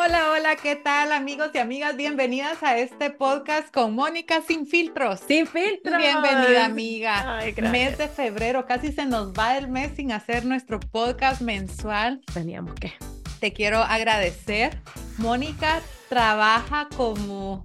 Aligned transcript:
Hola, 0.00 0.30
hola, 0.30 0.54
¿qué 0.54 0.76
tal 0.76 1.10
amigos 1.10 1.50
y 1.54 1.58
amigas? 1.58 1.96
Bienvenidas 1.96 2.62
a 2.62 2.78
este 2.78 3.10
podcast 3.10 3.74
con 3.74 3.96
Mónica 3.96 4.42
Sin 4.42 4.64
Filtros. 4.64 5.18
Sin 5.26 5.44
filtros. 5.48 5.98
Bienvenida 5.98 6.66
amiga. 6.66 7.38
Ay, 7.38 7.52
mes 7.60 7.98
de 7.98 8.06
febrero, 8.06 8.64
casi 8.64 8.92
se 8.92 9.06
nos 9.06 9.32
va 9.32 9.58
el 9.58 9.66
mes 9.66 9.96
sin 9.96 10.12
hacer 10.12 10.44
nuestro 10.44 10.78
podcast 10.78 11.40
mensual. 11.40 12.20
Teníamos 12.32 12.76
que. 12.76 12.92
Te 13.40 13.52
quiero 13.52 13.78
agradecer. 13.78 14.78
Mónica 15.16 15.80
trabaja 16.08 16.88
como, 16.96 17.60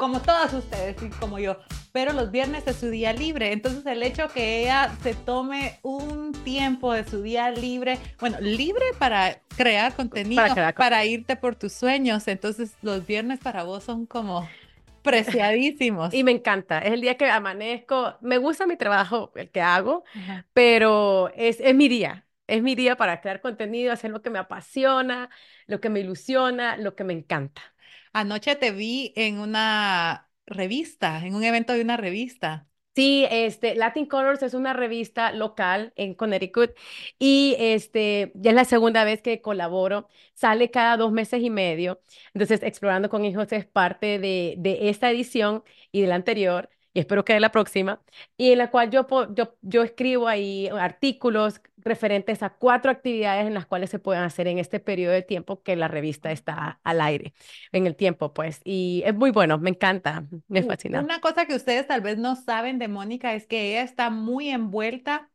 como 0.00 0.22
todas 0.22 0.54
ustedes 0.54 0.96
y 1.02 1.10
como 1.10 1.38
yo, 1.38 1.58
pero 1.92 2.14
los 2.14 2.30
viernes 2.30 2.66
es 2.66 2.76
su 2.76 2.88
día 2.88 3.12
libre. 3.12 3.52
Entonces 3.52 3.84
el 3.84 4.02
hecho 4.02 4.28
que 4.28 4.62
ella 4.62 4.90
se 5.02 5.14
tome 5.14 5.78
un 5.82 6.32
tiempo 6.32 6.94
de 6.94 7.04
su 7.04 7.20
día 7.20 7.50
libre, 7.50 7.98
bueno, 8.18 8.40
libre 8.40 8.82
para 8.98 9.42
crear 9.58 9.94
contenido, 9.94 10.40
Para 10.40 10.54
crear 10.54 10.74
para 10.74 11.04
irte 11.04 11.36
por 11.36 11.54
tus 11.54 11.74
sueños. 11.74 12.26
Entonces 12.28 12.72
los 12.80 13.06
viernes 13.06 13.40
para 13.40 13.62
vos 13.64 13.84
son 13.84 14.06
como 14.06 14.48
preciadísimos. 15.02 16.14
Y 16.14 16.24
me 16.24 16.32
encanta. 16.32 16.78
Es 16.78 16.92
el 16.92 17.02
día 17.02 17.18
que 17.18 17.26
amanezco. 17.26 18.16
Me 18.22 18.38
gusta 18.38 18.66
mi 18.66 18.78
trabajo, 18.78 19.32
el 19.34 19.50
que 19.50 19.60
hago, 19.60 20.04
Ajá. 20.14 20.46
pero 20.54 21.30
es, 21.36 21.60
es 21.60 21.74
mi 21.74 21.88
día. 21.88 22.26
Es 22.46 22.62
mi 22.62 22.74
día 22.74 22.96
para 22.96 23.20
crear 23.20 23.42
contenido, 23.42 23.92
hacer 23.92 24.10
lo 24.10 24.22
que 24.22 24.30
me 24.30 24.38
apasiona, 24.38 25.28
lo 25.66 25.78
que 25.80 25.90
me 25.90 26.00
ilusiona, 26.00 26.78
lo 26.78 26.96
que 26.96 27.04
me 27.04 27.12
encanta. 27.12 27.62
Anoche 28.12 28.56
te 28.56 28.72
vi 28.72 29.12
en 29.16 29.38
una 29.38 30.30
revista, 30.46 31.24
en 31.24 31.34
un 31.34 31.44
evento 31.44 31.72
de 31.74 31.82
una 31.82 31.96
revista. 31.96 32.66
Sí, 32.94 33.24
este, 33.30 33.76
Latin 33.76 34.04
Colors 34.06 34.42
es 34.42 34.52
una 34.52 34.72
revista 34.72 35.30
local 35.32 35.92
en 35.96 36.14
Connecticut 36.14 36.72
y 37.20 37.54
este, 37.58 38.32
ya 38.34 38.50
es 38.50 38.56
la 38.56 38.64
segunda 38.64 39.04
vez 39.04 39.22
que 39.22 39.40
colaboro, 39.40 40.08
sale 40.34 40.70
cada 40.72 40.96
dos 40.96 41.12
meses 41.12 41.40
y 41.42 41.50
medio, 41.50 42.02
entonces 42.34 42.62
Explorando 42.64 43.08
con 43.08 43.24
Hijos 43.24 43.52
es 43.52 43.64
parte 43.64 44.18
de, 44.18 44.56
de 44.58 44.90
esta 44.90 45.08
edición 45.10 45.62
y 45.92 46.00
de 46.02 46.08
la 46.08 46.16
anterior 46.16 46.68
y 46.92 46.98
espero 47.00 47.24
que 47.24 47.32
de 47.34 47.40
la 47.40 47.52
próxima, 47.52 48.02
y 48.36 48.50
en 48.52 48.58
la 48.58 48.70
cual 48.72 48.90
yo, 48.90 49.06
yo, 49.34 49.56
yo 49.62 49.82
escribo 49.84 50.26
ahí 50.26 50.66
artículos 50.68 51.60
referentes 51.82 52.42
a 52.42 52.50
cuatro 52.50 52.90
actividades 52.90 53.46
en 53.46 53.54
las 53.54 53.66
cuales 53.66 53.90
se 53.90 53.98
pueden 53.98 54.22
hacer 54.22 54.46
en 54.46 54.58
este 54.58 54.80
periodo 54.80 55.12
de 55.12 55.22
tiempo 55.22 55.62
que 55.62 55.76
la 55.76 55.88
revista 55.88 56.30
está 56.32 56.80
al 56.84 57.00
aire, 57.00 57.32
en 57.72 57.86
el 57.86 57.96
tiempo 57.96 58.32
pues, 58.34 58.60
y 58.64 59.02
es 59.06 59.14
muy 59.14 59.30
bueno, 59.30 59.58
me 59.58 59.70
encanta, 59.70 60.24
me 60.48 60.62
fascina. 60.62 61.00
Una 61.00 61.20
cosa 61.20 61.46
que 61.46 61.54
ustedes 61.54 61.86
tal 61.86 62.00
vez 62.00 62.18
no 62.18 62.36
saben 62.36 62.78
de 62.78 62.88
Mónica 62.88 63.34
es 63.34 63.46
que 63.46 63.70
ella 63.70 63.82
está 63.82 64.10
muy 64.10 64.50
envuelta 64.50 65.29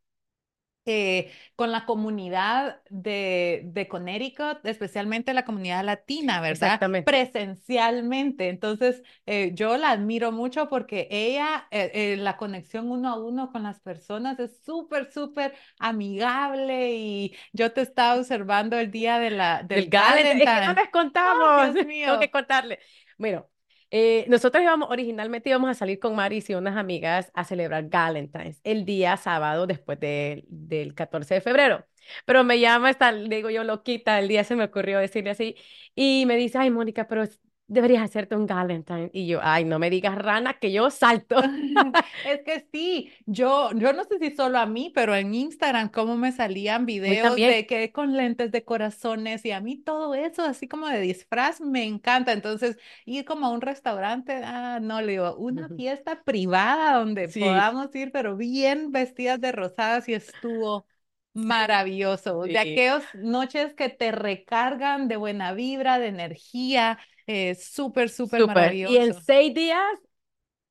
eh, 0.85 1.31
con 1.55 1.71
la 1.71 1.85
comunidad 1.85 2.81
de, 2.89 3.61
de 3.65 3.87
Connecticut, 3.87 4.65
especialmente 4.65 5.33
la 5.33 5.45
comunidad 5.45 5.83
latina, 5.83 6.41
¿verdad? 6.41 6.79
Exactamente. 6.79 7.05
Presencialmente. 7.05 8.49
Entonces, 8.49 9.03
eh, 9.25 9.51
yo 9.53 9.77
la 9.77 9.91
admiro 9.91 10.31
mucho 10.31 10.67
porque 10.69 11.07
ella, 11.11 11.67
eh, 11.71 11.91
eh, 11.93 12.17
la 12.17 12.37
conexión 12.37 12.89
uno 12.91 13.09
a 13.09 13.19
uno 13.23 13.51
con 13.51 13.63
las 13.63 13.79
personas 13.79 14.39
es 14.39 14.59
súper, 14.63 15.11
súper 15.11 15.53
amigable 15.79 16.93
y 16.95 17.35
yo 17.53 17.71
te 17.73 17.81
estaba 17.81 18.19
observando 18.19 18.77
el 18.77 18.91
día 18.91 19.19
de 19.19 19.29
la, 19.31 19.63
del 19.63 19.89
Del 19.89 19.89
Galentine. 19.89 20.43
Es 20.45 20.51
que 20.51 20.61
no 20.61 20.73
les 20.73 20.89
contamos. 20.89 21.47
Ay, 21.59 21.71
Dios 21.73 21.85
Tengo 22.03 22.17
mío. 22.17 22.19
que 22.19 22.31
contarle. 22.31 22.79
Bueno, 23.17 23.49
eh, 23.91 24.25
nosotros 24.27 24.63
íbamos, 24.63 24.89
originalmente 24.89 25.49
íbamos 25.49 25.69
a 25.69 25.73
salir 25.73 25.99
con 25.99 26.15
Maris 26.15 26.49
y 26.49 26.55
unas 26.55 26.77
amigas 26.77 27.31
a 27.33 27.43
celebrar 27.45 27.87
Galentine's 27.89 28.59
el 28.63 28.85
día 28.85 29.17
sábado 29.17 29.67
después 29.67 29.99
de- 29.99 30.43
del 30.47 30.93
14 30.95 31.35
de 31.35 31.41
febrero. 31.41 31.85
Pero 32.25 32.43
me 32.43 32.59
llama 32.59 32.89
esta, 32.89 33.11
le 33.11 33.35
digo 33.37 33.49
yo, 33.49 33.63
loquita, 33.63 34.19
el 34.19 34.27
día 34.27 34.43
se 34.43 34.55
me 34.55 34.63
ocurrió 34.65 34.99
decirle 34.99 35.31
así. 35.31 35.55
Y 35.95 36.25
me 36.27 36.35
dice, 36.37 36.57
ay, 36.57 36.69
Mónica, 36.71 37.07
pero 37.07 37.23
deberías 37.67 38.03
hacerte 38.03 38.35
un 38.35 38.45
Galentine. 38.47 39.09
Y 39.13 39.27
yo, 39.27 39.39
ay, 39.43 39.65
no 39.65 39.79
me 39.79 39.89
digas 39.89 40.17
rana, 40.17 40.53
que 40.59 40.71
yo 40.71 40.89
salto. 40.91 41.37
Es 42.23 42.41
que 42.45 42.67
sí, 42.71 43.11
yo, 43.25 43.71
yo 43.73 43.93
no 43.93 44.03
sé 44.05 44.17
si 44.19 44.35
solo 44.35 44.57
a 44.59 44.65
mí, 44.65 44.91
pero 44.95 45.15
en 45.15 45.33
Instagram 45.33 45.89
cómo 45.89 46.15
me 46.17 46.31
salían 46.31 46.85
videos 46.85 47.43
de 47.43 47.65
que 47.67 47.91
con 47.91 48.15
lentes 48.15 48.51
de 48.51 48.63
corazones 48.63 49.45
y 49.45 49.51
a 49.51 49.61
mí 49.61 49.77
todo 49.77 50.15
eso 50.15 50.43
así 50.43 50.67
como 50.67 50.87
de 50.87 50.99
disfraz 51.01 51.61
me 51.61 51.83
encanta. 51.85 52.31
Entonces, 52.33 52.77
ir 53.05 53.25
como 53.25 53.47
a 53.47 53.49
un 53.49 53.61
restaurante, 53.61 54.41
ah, 54.43 54.79
no, 54.81 55.01
le 55.01 55.13
digo, 55.13 55.35
una 55.37 55.69
fiesta 55.69 56.23
privada 56.23 56.97
donde 56.99 57.29
Sí. 57.33 57.41
podamos 57.41 57.93
ir, 57.95 58.11
pero 58.11 58.35
bien 58.37 58.91
vestidas 58.91 59.39
de 59.41 59.51
rosadas 59.51 60.07
y 60.09 60.13
estuvo 60.13 60.87
maravilloso. 61.33 62.47
De 62.47 62.59
Sí. 62.59 62.59
aquellas 62.59 63.09
noches 63.13 63.73
que 63.73 63.89
te 63.89 64.11
recargan 64.11 65.07
de 65.07 65.17
buena 65.17 65.53
vibra, 65.53 65.99
de 65.99 66.07
energía, 66.07 66.97
eh, 67.27 67.55
súper, 67.55 68.09
súper 68.09 68.43
Súper. 68.43 68.81
Y 68.83 68.97
en 68.97 69.13
maravilloso. 69.13 69.13
seis 69.13 69.53
días 69.53 69.83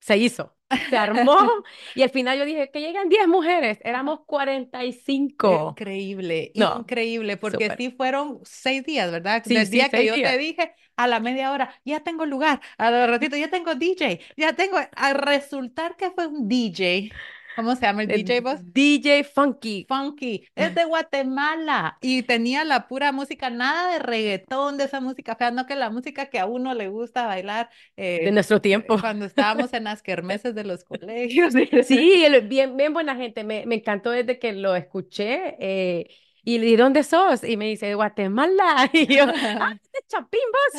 se 0.01 0.19
hizo, 0.19 0.57
se 0.91 0.97
armó. 0.99 1.37
Y 1.95 2.03
al 2.03 2.11
final 2.11 2.39
yo 2.39 2.45
dije 2.45 2.71
que 2.73 2.81
llegan 2.81 3.09
10 3.09 3.29
mujeres, 3.29 3.79
éramos 3.85 4.21
45. 4.27 5.83
Increíble, 5.87 6.53
No, 6.55 6.71
increíble, 6.73 7.37
porque 7.37 7.69
súper. 7.69 7.77
sí 7.77 7.91
fueron 7.91 8.41
seis 8.45 8.83
días, 8.85 9.11
¿verdad? 9.13 9.43
Sí, 9.43 9.55
Del 9.55 9.67
sí, 9.67 9.71
día 9.71 9.91
que 9.93 10.07
yo 10.07 10.21
te 10.23 10.39
dije, 10.39 10.75
a 10.97 11.07
la 11.07 11.21
media 11.21 11.53
hora, 11.53 11.75
ya 11.85 12.01
tengo 12.03 12.25
lugar, 12.25 12.63
a 12.79 12.91
los 12.91 13.09
ratito, 13.11 13.37
ya 13.37 13.51
tengo 13.51 13.75
DJ, 13.75 14.21
ya 14.39 14.55
tengo, 14.55 14.79
a 14.97 15.13
resultar 15.13 15.97
que 15.97 16.11
fue 16.13 16.27
un 16.29 16.49
DJ, 16.49 17.13
¿cómo 17.55 17.75
se 17.77 17.83
llama 17.83 18.03
el 18.03 18.11
El 18.11 18.25
DJ 18.25 18.41
vos? 18.41 18.61
DJ 18.73 19.25
Funky. 19.25 19.85
Funky, 19.87 20.49
es 20.55 20.75
de 20.75 20.85
Guatemala 20.87 21.99
y 22.01 22.23
tenía 22.23 22.65
la 22.65 22.89
pura 22.89 23.13
música, 23.13 23.51
nada 23.51 23.93
de 23.93 23.99
reggaetón, 23.99 24.79
de 24.79 24.85
esa 24.85 25.01
música 25.01 25.37
fea, 25.37 25.51
no 25.51 25.67
que 25.67 25.77
la 25.77 25.91
música 25.91 26.27
que 26.27 26.39
a 26.39 26.47
uno 26.47 26.73
le 26.75 26.89
gusta 26.89 27.27
bailar 27.27 27.69
De 27.97 28.31
eh, 28.31 28.31
nuestro 28.31 28.61
tiempo. 28.63 28.97
cuando 28.99 29.27
estábamos 29.27 29.73
en 29.75 29.85
las 29.85 30.03
kermeses 30.03 30.55
de 30.55 30.65
los 30.65 30.85
colegios. 30.85 31.53
Sí, 31.87 32.25
bien, 32.45 32.77
bien 32.77 32.93
buena 32.95 33.15
gente. 33.17 33.45
Me, 33.45 33.67
me 33.67 33.77
encantó 33.77 34.11
desde 34.11 34.39
que 34.39 34.53
lo 34.53 34.75
escuché. 34.75 35.57
eh, 35.61 36.09
y 36.47 36.59
le 36.59 36.77
¿dónde 36.77 37.03
sos? 37.05 37.43
Y 37.43 37.57
me 37.57 37.67
dice, 37.67 37.87
de 37.87 37.95
Guatemala. 37.95 38.91
Y 38.93 39.07
yo, 39.07 39.25
¡ah, 39.27 39.75
de 39.93 40.01
Chapimbos! 40.09 40.73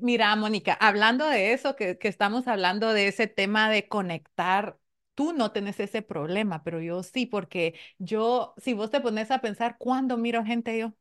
Mira, 0.00 0.34
Mónica, 0.36 0.74
hablando 0.74 1.26
de 1.28 1.52
eso, 1.52 1.76
que, 1.76 1.98
que 1.98 2.08
estamos 2.08 2.48
hablando 2.48 2.92
de 2.92 3.08
ese 3.08 3.26
tema 3.28 3.70
de 3.70 3.86
conectar, 3.88 4.76
tú 5.14 5.32
no 5.32 5.52
tenés 5.52 5.80
ese 5.80 6.02
problema, 6.02 6.62
pero 6.64 6.80
yo 6.80 7.02
sí, 7.02 7.26
porque 7.26 7.78
yo, 7.98 8.54
si 8.58 8.74
vos 8.74 8.90
te 8.90 9.00
pones 9.00 9.30
a 9.30 9.40
pensar, 9.40 9.76
¿cuándo 9.78 10.16
miro 10.16 10.44
gente 10.44 10.78
yo? 10.78 10.92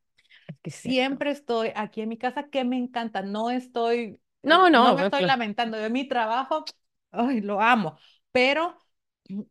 Es 0.63 0.81
que. 0.81 0.91
Siempre 0.91 1.31
estoy 1.31 1.71
aquí 1.75 2.01
en 2.01 2.09
mi 2.09 2.17
casa, 2.17 2.49
que 2.49 2.63
me 2.63 2.77
encanta, 2.77 3.21
no 3.21 3.49
estoy, 3.51 4.19
No, 4.43 4.67
eh, 4.67 4.71
no 4.71 4.83
no, 4.83 4.95
me 4.95 5.03
estoy 5.03 5.23
lamentando 5.25 5.77
de 5.77 5.89
mi 5.89 6.07
trabajo, 6.07 6.65
ay, 7.11 7.41
lo 7.41 7.61
amo, 7.61 7.97
pero 8.31 8.77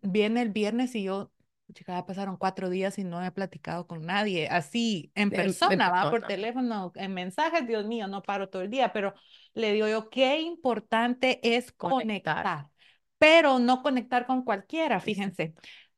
viene 0.03 0.43
el 0.43 0.51
viernes 0.51 0.95
y 0.95 1.05
yo, 1.05 1.33
ya 1.69 2.05
pasaron 2.06 2.37
cuatro 2.37 2.69
días 2.71 2.99
y 2.99 3.05
no 3.05 3.25
he 3.25 3.31
platicado 3.31 3.87
con 3.87 4.05
nadie, 4.05 4.49
así 4.49 5.11
en 5.15 5.31
persona, 5.31 5.91
va 5.91 6.11
por 6.11 6.27
teléfono, 6.27 6.93
en 6.95 7.15
mensajes, 7.15 7.67
Dios 7.67 7.87
mío, 7.87 8.06
no 8.09 8.22
paro 8.22 8.49
todo 8.49 8.62
el 8.62 8.71
día, 8.71 8.93
pero 8.93 9.15
le 9.55 9.72
digo 9.72 9.89
yo, 9.89 10.11
qué 10.11 10.41
importante 10.41 11.41
es 11.56 11.72
Conectar. 11.77 12.47
conectar, 12.47 12.69
pero 13.22 13.59
no 13.60 13.83
conectar 13.83 14.27
con 14.27 14.43
cualquiera, 14.44 15.00
fíjense. 15.00 15.55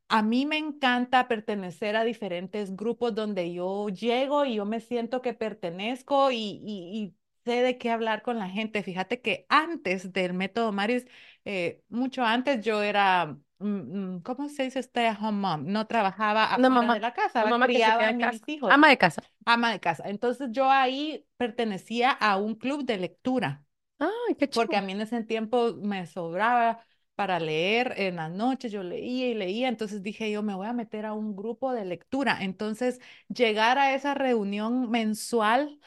A 0.09 0.23
mí 0.23 0.45
me 0.47 0.59
encanta 0.59 1.27
pertenecer 1.29 1.97
a 1.97 2.05
diferentes 2.05 2.77
grupos 2.77 3.15
donde 3.15 3.53
yo 3.53 3.89
llego 3.89 4.45
y 4.45 4.57
yo 4.57 4.67
me 4.67 4.81
siento 4.81 5.23
que 5.23 5.33
pertenezco 5.35 6.31
y, 6.31 6.37
y- 6.65 6.99
y 7.05 7.17
sé 7.45 7.63
de 7.63 7.79
qué 7.79 7.91
hablar 7.91 8.23
con 8.23 8.39
la 8.39 8.49
gente. 8.51 8.83
Fíjate 8.83 9.21
que 9.23 9.47
antes 9.49 10.13
del 10.13 10.35
método 10.35 10.73
Maris, 10.73 11.07
eh, 11.47 11.83
mucho 11.89 12.23
antes 12.25 12.65
yo 12.65 12.83
era, 12.83 13.39
mm, 13.59 14.15
mm, 14.17 14.23
¿cómo 14.23 14.49
se 14.51 14.65
dice 14.65 14.81
stay 14.81 15.07
at 15.07 15.19
home 15.23 15.41
mom? 15.41 15.65
No 15.67 15.87
trabajaba 15.87 16.45
afuera 16.55 16.89
mamá, 16.89 16.95
de 16.95 17.01
la 17.01 17.13
casa, 17.15 17.45
mamá 17.45 17.59
criaba 17.61 18.09
a 18.09 18.13
mis 18.13 18.15
casa. 18.15 18.49
hijos, 18.49 18.77
Ama 18.77 18.89
de 18.89 18.99
casa. 18.99 19.23
ama 19.47 19.73
de 19.73 19.81
casa. 19.81 20.05
Entonces 20.09 20.49
yo 20.53 20.71
ahí 20.71 21.27
pertenecía 21.39 22.11
a 22.13 22.37
un 22.39 22.55
club 22.57 22.85
de 22.85 22.99
lectura 22.99 23.65
Ay, 23.99 24.35
qué 24.39 24.49
porque 24.53 24.77
a 24.77 24.83
mí 24.83 24.93
en 24.93 25.01
ese 25.03 25.23
tiempo 25.25 25.75
me 25.77 26.07
sobraba 26.07 26.85
para 27.15 27.39
leer 27.41 27.95
en 27.97 28.17
las 28.17 28.31
noches, 28.33 28.73
yo 28.73 28.83
leía 28.83 29.29
y 29.29 29.35
leía, 29.35 29.69
entonces 29.69 30.03
dije 30.03 30.31
yo 30.31 30.43
me 30.43 30.55
voy 30.55 30.67
a 30.67 30.73
meter 30.73 31.07
a 31.07 31.13
un 31.15 31.37
grupo 31.37 31.73
de 31.73 31.85
lectura. 31.85 32.39
Entonces, 32.43 33.01
llegar 33.29 33.79
a 33.79 33.95
esa 33.95 34.15
reunión 34.15 34.91
mensual 34.91 35.79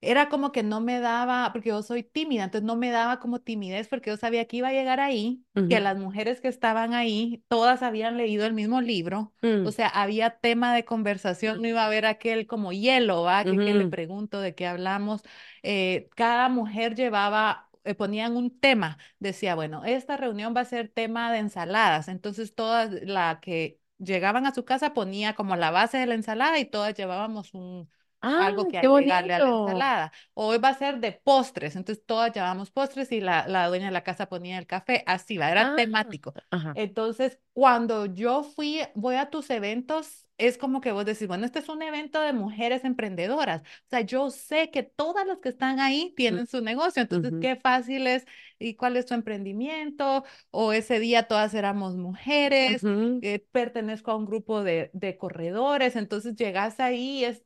era 0.00 0.28
como 0.28 0.52
que 0.52 0.62
no 0.62 0.80
me 0.80 0.98
daba, 1.00 1.50
porque 1.52 1.68
yo 1.70 1.82
soy 1.82 2.02
tímida, 2.02 2.44
entonces 2.44 2.66
no 2.66 2.76
me 2.76 2.90
daba 2.90 3.20
como 3.20 3.40
timidez 3.40 3.88
porque 3.88 4.10
yo 4.10 4.16
sabía 4.16 4.46
que 4.46 4.56
iba 4.58 4.68
a 4.68 4.72
llegar 4.72 5.00
ahí, 5.00 5.44
que 5.68 5.76
Ujú. 5.76 5.80
las 5.80 5.96
mujeres 5.98 6.40
que 6.40 6.48
estaban 6.48 6.92
ahí, 6.94 7.44
todas 7.48 7.82
habían 7.82 8.16
leído 8.16 8.44
el 8.46 8.52
mismo 8.54 8.80
libro, 8.80 9.32
Mm, 9.42 9.66
o 9.66 9.70
sea, 9.70 9.86
había 9.88 10.38
tema 10.40 10.74
de 10.74 10.84
conversación, 10.84 11.62
no 11.62 11.68
iba 11.68 11.82
a 11.82 11.86
haber 11.86 12.04
aquel 12.06 12.46
como 12.48 12.72
hielo, 12.72 13.22
¿va? 13.22 13.46
Que, 13.46 13.60
que 13.60 13.74
le 13.74 13.86
pregunto 13.86 14.40
de 14.40 14.54
qué 14.56 14.66
hablamos. 14.66 15.22
Eh, 15.62 16.08
cada 16.16 16.48
mujer 16.48 16.96
llevaba, 16.96 17.70
eh, 17.84 17.94
ponían 17.94 18.36
un 18.36 18.58
tema, 18.58 18.98
decía, 19.18 19.54
bueno, 19.54 19.84
esta 19.84 20.16
reunión 20.16 20.54
va 20.56 20.60
a 20.62 20.64
ser 20.64 20.88
tema 20.88 21.32
de 21.32 21.38
ensaladas, 21.38 22.08
entonces 22.08 22.54
todas 22.54 22.90
la 23.02 23.40
que 23.40 23.80
llegaban 23.98 24.46
a 24.46 24.54
su 24.54 24.64
casa 24.64 24.94
ponía 24.94 25.34
como 25.34 25.56
la 25.56 25.70
base 25.70 25.98
de 25.98 26.06
la 26.06 26.14
ensalada 26.14 26.58
y 26.58 26.64
todas 26.64 26.94
llevábamos 26.94 27.54
un 27.54 27.88
Ah, 28.22 28.46
algo 28.46 28.68
que 28.68 28.78
agregarle 28.78 29.34
a 29.34 29.40
la 29.40 29.50
ensalada. 29.50 30.12
Hoy 30.34 30.58
va 30.58 30.68
a 30.70 30.74
ser 30.78 31.00
de 31.00 31.12
postres, 31.12 31.76
entonces 31.76 32.04
todas 32.06 32.32
llevamos 32.34 32.70
postres 32.70 33.10
y 33.12 33.20
la, 33.20 33.46
la 33.48 33.68
dueña 33.68 33.86
de 33.86 33.92
la 33.92 34.04
casa 34.04 34.28
ponía 34.28 34.58
el 34.58 34.66
café, 34.66 35.02
así 35.06 35.38
va, 35.38 35.50
era 35.50 35.64
Ah, 35.64 35.74
temático. 35.74 36.34
ajá. 36.50 36.74
Entonces, 36.74 37.38
cuando 37.52 38.06
yo 38.06 38.42
fui, 38.44 38.80
voy 38.94 39.16
a 39.16 39.28
tus 39.30 39.50
eventos, 39.50 40.26
es 40.38 40.56
como 40.56 40.80
que 40.80 40.90
vos 40.92 41.04
decís, 41.04 41.28
bueno, 41.28 41.44
este 41.44 41.58
es 41.58 41.68
un 41.68 41.82
evento 41.82 42.20
de 42.20 42.32
mujeres 42.32 42.84
emprendedoras. 42.84 43.60
O 43.62 43.64
sea, 43.90 44.00
yo 44.00 44.30
sé 44.30 44.70
que 44.70 44.82
todas 44.82 45.26
las 45.26 45.38
que 45.40 45.50
están 45.50 45.80
ahí 45.80 46.14
tienen 46.16 46.46
su 46.46 46.62
negocio, 46.62 47.02
entonces 47.02 47.34
qué 47.40 47.56
fácil 47.56 48.06
es, 48.06 48.26
¿y 48.58 48.74
cuál 48.76 48.96
es 48.96 49.06
tu 49.06 49.14
emprendimiento? 49.14 50.24
O 50.50 50.72
ese 50.72 50.98
día 51.00 51.28
todas 51.28 51.54
éramos 51.54 51.96
mujeres, 51.96 52.88
eh, 53.20 53.46
pertenezco 53.52 54.10
a 54.10 54.16
un 54.16 54.26
grupo 54.26 54.62
de, 54.62 54.90
de 54.94 55.16
corredores, 55.18 55.96
entonces 55.96 56.34
llegas 56.36 56.80
ahí, 56.80 57.24
es 57.24 57.42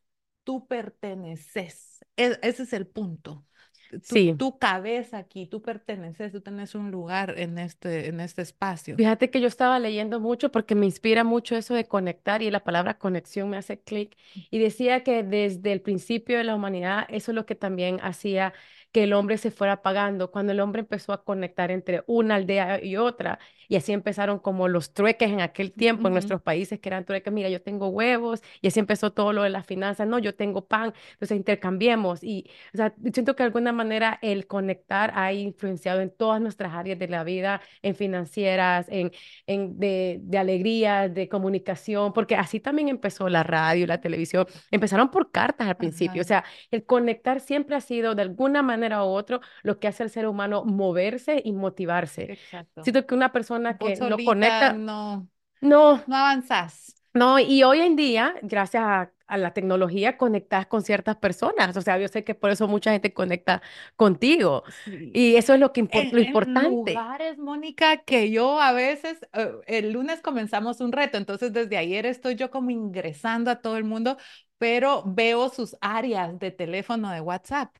tú 0.46 0.66
perteneces. 0.68 2.04
Es- 2.16 2.38
ese 2.42 2.62
es 2.62 2.72
el 2.72 2.86
punto. 2.86 3.44
Tu, 3.90 4.00
Sí. 4.02 4.34
tu 4.36 4.58
cabeza 4.58 5.18
aquí, 5.18 5.46
tú 5.46 5.62
perteneces, 5.62 6.32
tú 6.32 6.40
tienes 6.40 6.74
un 6.74 6.90
lugar 6.90 7.34
en 7.38 7.56
este, 7.58 8.08
en 8.08 8.20
este 8.20 8.42
espacio. 8.42 8.96
Fíjate 8.96 9.30
que 9.30 9.40
yo 9.40 9.46
estaba 9.46 9.78
leyendo 9.78 10.18
mucho 10.18 10.50
porque 10.50 10.74
me 10.74 10.86
inspira 10.86 11.22
mucho 11.22 11.56
eso 11.56 11.72
de 11.74 11.86
conectar 11.86 12.42
y 12.42 12.50
la 12.50 12.64
palabra 12.64 12.98
conexión 12.98 13.48
me 13.48 13.56
hace 13.58 13.78
clic. 13.80 14.16
Y 14.50 14.58
decía 14.58 15.04
que 15.04 15.22
desde 15.22 15.72
el 15.72 15.82
principio 15.82 16.36
de 16.38 16.44
la 16.44 16.56
humanidad 16.56 17.06
eso 17.10 17.30
es 17.30 17.34
lo 17.36 17.46
que 17.46 17.54
también 17.54 17.98
hacía 18.02 18.52
que 18.92 19.04
el 19.04 19.12
hombre 19.12 19.38
se 19.38 19.50
fuera 19.52 19.74
apagando. 19.74 20.30
Cuando 20.32 20.52
el 20.52 20.60
hombre 20.60 20.80
empezó 20.80 21.12
a 21.12 21.22
conectar 21.24 21.70
entre 21.70 22.02
una 22.08 22.36
aldea 22.36 22.82
y 22.82 22.96
otra, 22.96 23.38
y 23.68 23.76
así 23.76 23.92
empezaron 23.92 24.38
como 24.38 24.68
los 24.68 24.92
trueques 24.92 25.30
en 25.30 25.40
aquel 25.40 25.72
tiempo 25.72 26.08
en 26.08 26.12
Ujú, 26.12 26.14
nuestros 26.14 26.42
países 26.42 26.80
que 26.80 26.88
eran 26.88 27.04
trueques, 27.04 27.32
mira, 27.32 27.48
yo 27.48 27.62
tengo 27.62 27.88
huevos, 27.88 28.42
y 28.60 28.68
así 28.68 28.80
empezó 28.80 29.12
todo 29.12 29.32
lo 29.32 29.42
de 29.42 29.50
las 29.50 29.66
finanzas, 29.66 30.06
no, 30.06 30.18
yo 30.18 30.34
tengo 30.34 30.66
pan, 30.66 30.92
entonces 31.12 31.36
intercambiemos. 31.36 32.22
Y 32.22 32.50
o 32.74 32.76
sea, 32.76 32.94
siento 33.12 33.34
que 33.36 33.42
de 33.42 33.46
alguna 33.46 33.72
manera 33.72 34.18
el 34.22 34.46
conectar 34.46 35.12
ha 35.14 35.32
influenciado 35.32 36.00
en 36.00 36.10
todas 36.10 36.40
nuestras 36.40 36.72
áreas 36.74 36.98
de 36.98 37.08
la 37.08 37.24
vida 37.24 37.60
en 37.82 37.94
financieras, 37.94 38.86
en, 38.88 39.12
en 39.46 39.78
de, 39.78 40.18
de 40.22 40.38
alegría, 40.38 41.08
de 41.08 41.28
comunicación, 41.28 42.12
porque 42.12 42.36
así 42.36 42.60
también 42.60 42.88
empezó 42.88 43.28
la 43.28 43.42
radio 43.42 43.86
la 43.86 44.00
televisión. 44.00 44.46
Empezaron 44.70 45.10
por 45.10 45.30
cartas 45.30 45.68
al 45.68 45.76
principio, 45.76 46.22
o 46.22 46.24
Ajá, 46.24 46.24
sea, 46.24 46.44
el 46.70 46.84
conectar 46.84 47.40
siempre 47.40 47.76
ha 47.76 47.80
sido 47.80 48.14
de 48.14 48.22
alguna 48.22 48.62
manera 48.62 49.04
u 49.04 49.08
otra 49.08 49.40
lo 49.62 49.78
que 49.78 49.88
hace 49.88 50.02
al 50.02 50.10
ser 50.10 50.26
humano 50.26 50.64
moverse 50.64 51.40
y 51.44 51.52
motivarse. 51.52 52.30
exacto. 52.34 52.82
Siento 52.82 53.06
que 53.06 53.14
una 53.14 53.32
persona 53.32 53.55
Vos 53.78 53.94
que 53.94 53.96
no 54.00 54.16
solita 54.16 54.24
conecta, 54.24 54.72
no, 54.72 55.28
no, 55.60 56.02
no 56.06 56.16
avanzás. 56.16 56.94
no, 57.14 57.38
y 57.38 57.62
hoy 57.62 57.80
en 57.80 57.96
día, 57.96 58.34
gracias 58.42 58.82
a, 58.84 59.12
a 59.26 59.38
la 59.38 59.54
tecnología, 59.54 60.18
conectas 60.18 60.66
con 60.66 60.82
ciertas 60.82 61.16
personas. 61.16 61.76
O 61.76 61.80
sea, 61.82 61.98
yo 61.98 62.08
sé 62.08 62.24
que 62.24 62.34
por 62.34 62.50
eso 62.50 62.68
mucha 62.68 62.92
gente 62.92 63.14
conecta 63.14 63.62
contigo. 63.96 64.64
Sí. 64.84 65.10
Y 65.14 65.36
eso 65.36 65.54
es 65.54 65.60
lo 65.60 65.72
que 65.72 65.82
impor- 65.82 66.08
En, 66.08 66.12
lo 66.12 66.20
en 66.20 66.26
importante. 66.28 66.92
lugares, 66.94 67.38
Mónica, 67.38 67.98
que 68.04 68.30
yo 68.30 68.60
a 68.60 68.72
veces, 68.72 69.18
eh, 69.32 69.52
el 69.66 69.92
lunes 69.92 70.20
comenzamos 70.20 70.80
un 70.80 70.92
reto, 70.92 71.16
entonces 71.18 71.52
desde 71.52 71.76
ayer 71.78 72.06
estoy 72.06 72.36
yo 72.36 72.50
como 72.50 72.70
ingresando 72.70 73.50
a 73.50 73.60
todo 73.62 73.76
el 73.78 73.84
mundo, 73.84 74.16
pero 74.58 75.02
veo 75.06 75.48
sus 75.48 75.76
áreas 75.80 76.38
de 76.38 76.50
teléfono 76.50 77.10
de 77.10 77.20
WhatsApp. 77.20 77.74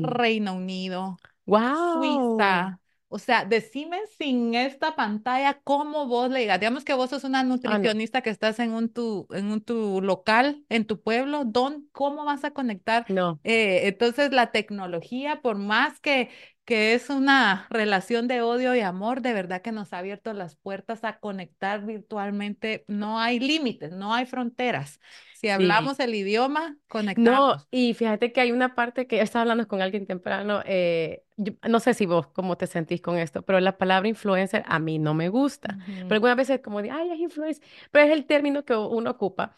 Reino 0.00 0.54
Unido, 0.54 1.18
Wow. 1.46 1.66
Suiza. 1.92 2.80
O 3.08 3.18
sea, 3.20 3.44
decime 3.44 3.98
sin 4.18 4.54
esta 4.54 4.96
pantalla 4.96 5.60
cómo 5.62 6.06
vos 6.06 6.28
le 6.30 6.40
digas. 6.40 6.58
Digamos 6.58 6.84
que 6.84 6.94
vos 6.94 7.10
sos 7.10 7.22
una 7.24 7.40
Ah, 7.40 7.42
no. 7.44 7.54
nutricionista 7.54 8.20
que 8.20 8.30
estás 8.30 8.58
en 8.58 8.72
un 8.72 8.88
tu, 8.92 9.28
en 9.30 9.46
un 9.52 9.60
tu 9.62 10.00
local, 10.02 10.64
en 10.68 10.86
tu 10.86 11.00
pueblo, 11.00 11.44
¿dónde, 11.44 11.86
cómo 11.92 12.24
vas 12.24 12.44
a 12.44 12.50
conectar? 12.52 13.06
No. 13.08 13.38
Eh, 13.44 13.82
entonces, 13.86 14.32
la 14.32 14.50
tecnología, 14.50 15.40
por 15.40 15.56
más 15.56 16.00
que, 16.00 16.30
que 16.64 16.94
es 16.94 17.08
una 17.10 17.68
relación 17.70 18.26
de 18.26 18.42
odio 18.42 18.74
y 18.74 18.80
amor, 18.80 19.20
de 19.22 19.32
verdad 19.34 19.62
que 19.62 19.70
nos 19.70 19.92
ha 19.92 19.98
abierto 19.98 20.32
las 20.32 20.56
puertas 20.56 21.04
a 21.04 21.18
conectar 21.20 21.86
virtualmente. 21.86 22.84
No 22.88 23.20
hay 23.20 23.38
límites, 23.38 23.92
no 23.92 24.14
hay 24.14 24.26
fronteras. 24.26 24.98
Si 25.32 25.46
Sí. 25.46 25.52
hablamos 25.52 26.00
el 26.00 26.12
idioma, 26.14 26.70
No, 26.70 26.78
conectamos. 26.88 27.68
y 27.70 27.94
fíjate 27.94 28.32
que 28.32 28.40
hay 28.40 28.50
una 28.52 28.74
parte 28.74 29.06
que 29.06 29.20
estaba 29.20 29.42
hablando 29.42 29.68
con 29.68 29.80
alguien 29.80 30.06
temprano, 30.08 30.62
eh, 30.66 31.22
yo- 31.36 31.52
no 31.68 31.80
sé 31.80 31.94
si 31.94 32.06
vos 32.06 32.26
cómo 32.28 32.56
te 32.56 32.66
sentís 32.66 33.00
con 33.00 33.16
esto, 33.18 33.42
pero 33.42 33.60
la 33.60 33.78
palabra 33.78 34.08
influencer 34.08 34.62
a 34.66 34.78
mí 34.78 34.98
no 34.98 35.14
me 35.14 35.28
gusta. 35.28 35.78
Pero 36.06 36.16
Ujú, 36.16 36.16
algunas 36.16 36.36
veces 36.36 36.60
como 36.60 36.82
de, 36.82 36.90
ay, 36.90 37.10
es 37.12 37.18
influencer, 37.20 37.64
pero 37.90 38.06
es 38.06 38.12
el 38.12 38.26
término 38.26 38.64
que 38.64 38.74
uno 38.76 39.10
ocupa. 39.10 39.56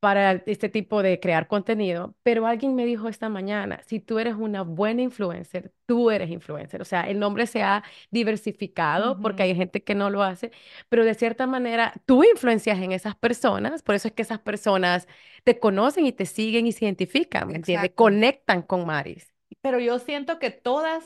para 0.00 0.32
este 0.46 0.68
tipo 0.68 1.02
de 1.02 1.18
crear 1.18 1.48
contenido, 1.48 2.14
pero 2.22 2.46
alguien 2.46 2.74
me 2.74 2.84
dijo 2.84 3.08
esta 3.08 3.30
mañana, 3.30 3.80
si 3.86 4.00
tú 4.00 4.18
eres 4.18 4.34
una 4.36 4.62
buena 4.62 5.00
influencer, 5.02 5.72
tú 5.86 6.10
eres 6.10 6.30
influencer. 6.30 6.82
O 6.82 6.84
sea, 6.84 7.08
el 7.08 7.18
nombre 7.18 7.46
se 7.46 7.62
ha 7.62 7.82
diversificado 8.10 9.18
porque 9.20 9.44
hay 9.44 9.54
gente 9.54 9.82
que 9.82 9.94
no 9.94 10.10
lo 10.10 10.22
hace, 10.22 10.50
pero 10.90 11.04
de 11.06 11.14
cierta 11.14 11.46
manera 11.46 11.94
tú 12.06 12.22
influencias 12.24 12.78
en 12.80 12.92
esas 12.92 13.14
personas, 13.16 13.82
por 13.82 13.94
eso 13.94 14.08
es 14.08 14.14
que 14.14 14.22
esas 14.22 14.40
personas 14.40 15.08
te 15.42 15.58
conocen 15.58 16.04
y 16.06 16.12
te 16.12 16.26
siguen 16.26 16.66
y 16.66 16.72
se 16.72 16.84
identifican, 16.84 17.50
¿me 17.50 17.56
entiendes? 17.56 17.92
Conectan 17.94 18.62
con 18.62 18.84
Maris. 18.86 19.33
Pero 19.60 19.78
yo 19.80 19.98
siento 19.98 20.38
que 20.38 20.50
todas, 20.50 21.04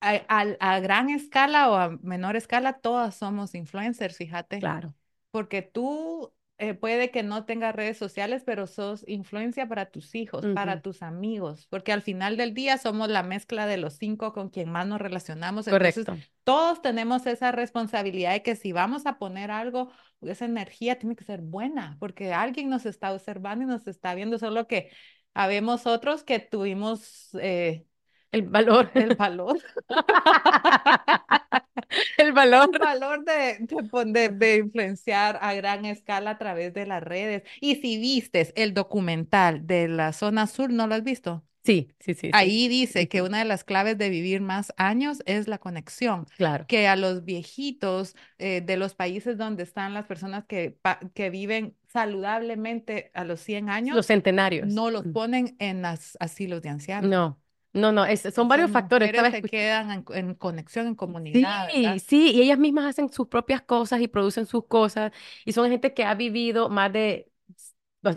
a, 0.00 0.20
a- 0.28 0.56
a 0.76 0.80
gran 0.80 1.10
escala 1.10 1.70
o 1.70 1.74
a 1.76 1.90
menor 2.02 2.36
escala, 2.36 2.74
todas 2.80 3.14
somos 3.16 3.54
influencers, 3.54 4.16
fíjate. 4.16 4.58
Claro, 4.60 4.94
Porque 5.30 5.62
tú 5.62 6.32
eh, 6.58 6.72
puede 6.74 7.10
que 7.10 7.22
no 7.22 7.44
tengas 7.44 7.74
redes 7.74 7.98
sociales, 7.98 8.42
pero 8.44 8.66
sos 8.66 9.04
influencia 9.06 9.68
para 9.68 9.86
tus 9.90 10.14
hijos, 10.14 10.46
para 10.54 10.80
tus 10.80 11.02
amigos, 11.02 11.66
porque 11.68 11.92
al 11.92 12.00
final 12.02 12.36
del 12.38 12.54
día 12.54 12.78
somos 12.78 13.08
la 13.10 13.22
mezcla 13.22 13.66
de 13.66 13.76
los 13.76 13.94
cinco 13.94 14.32
con 14.32 14.48
quien 14.48 14.70
más 14.70 14.86
nos 14.86 15.00
relacionamos. 15.00 15.68
Entonces, 15.68 16.04
correcto. 16.04 16.16
todos 16.44 16.80
tenemos 16.80 17.26
esa 17.26 17.52
responsabilidad 17.52 18.32
de 18.32 18.42
que 18.42 18.56
si 18.56 18.72
vamos 18.72 19.04
a 19.06 19.18
poner 19.18 19.50
algo, 19.50 19.90
esa 20.22 20.46
energía 20.46 20.98
tiene 20.98 21.16
que 21.16 21.24
ser 21.24 21.42
buena, 21.42 21.96
porque 22.00 22.32
alguien 22.32 22.70
nos 22.70 22.86
está 22.86 23.12
observando 23.12 23.64
y 23.64 23.66
nos 23.68 23.86
está 23.86 24.14
viendo, 24.14 24.38
solo 24.38 24.66
que 24.66 24.90
habemos 25.36 25.86
otros 25.86 26.24
que 26.24 26.40
tuvimos 26.40 27.30
eh, 27.40 27.86
El 28.32 28.42
valor. 28.42 28.90
el 28.94 29.14
valor 29.16 29.58
El 32.18 32.32
valor. 32.32 32.68
el 32.72 32.78
valor 32.78 33.24
de, 33.24 34.30
de, 34.30 34.56
influenciar 34.56 35.38
a 35.40 35.54
gran 35.54 35.84
escala 35.84 36.32
a 36.32 36.38
través 36.38 36.72
de 36.74 36.86
las 36.86 37.02
redes. 37.02 37.42
Y 37.60 37.76
si 37.76 37.98
vistes 37.98 38.52
el 38.56 38.74
documental 38.74 39.66
de 39.66 39.88
la 39.88 40.12
zona 40.12 40.46
sur, 40.46 40.70
¿no 40.70 40.86
lo 40.86 40.94
has 40.94 41.04
visto? 41.04 41.44
Sí, 41.64 41.88
sí, 41.98 42.14
sí, 42.14 42.26
sí. 42.26 42.30
Ahí 42.32 42.68
dice 42.68 43.08
que 43.08 43.22
una 43.22 43.40
de 43.40 43.44
las 43.44 43.64
claves 43.64 43.98
de 43.98 44.08
vivir 44.08 44.40
más 44.40 44.72
años 44.76 45.18
es 45.26 45.48
la 45.48 45.58
conexión, 45.58 46.26
Claro, 46.36 46.64
que 46.68 46.86
a 46.86 46.94
los 46.94 47.24
viejitos 47.24 48.14
eh, 48.38 48.60
de 48.60 48.76
los 48.76 48.94
países 48.94 49.36
donde 49.36 49.64
están 49.64 49.92
las 49.92 50.06
personas 50.06 50.44
que, 50.46 50.78
que 51.12 51.30
viven 51.30 51.74
saludablemente 51.96 53.10
a 53.14 53.24
los 53.24 53.40
100 53.40 53.68
los 53.90 54.06
años, 54.06 54.06
centenarios. 54.06 54.74
no 54.76 54.90
los 54.90 55.06
ponen 55.06 55.56
en 55.58 55.82
los 55.82 56.16
asilos 56.20 56.62
de 56.62 56.68
ancianos. 56.70 57.10
No, 57.10 57.38
no, 57.72 57.92
no, 57.92 58.04
es- 58.06 58.22
son 58.34 58.48
varios 58.48 58.70
factores. 58.70 59.10
mujeres 59.12 59.30
se 59.30 59.44
quedan 59.44 59.90
en, 59.92 60.04
en 60.14 60.34
conexión, 60.34 60.86
en 60.88 60.94
comunidad, 60.94 61.66
Sí, 61.72 61.74
¿verdad? 61.82 61.96
sí, 62.00 62.30
y 62.34 62.40
ellas 62.42 62.58
mismas 62.58 62.86
hacen 62.86 63.12
sus 63.12 63.26
propias 63.28 63.60
cosas 63.62 64.00
y 64.00 64.08
producen 64.08 64.46
sus 64.46 64.66
cosas 64.66 65.12
y 65.44 65.52
son 65.52 65.68
gente 65.70 65.92
que 65.92 66.04
ha 66.04 66.14
vivido 66.14 66.70
más 66.70 66.90
de, 66.92 67.30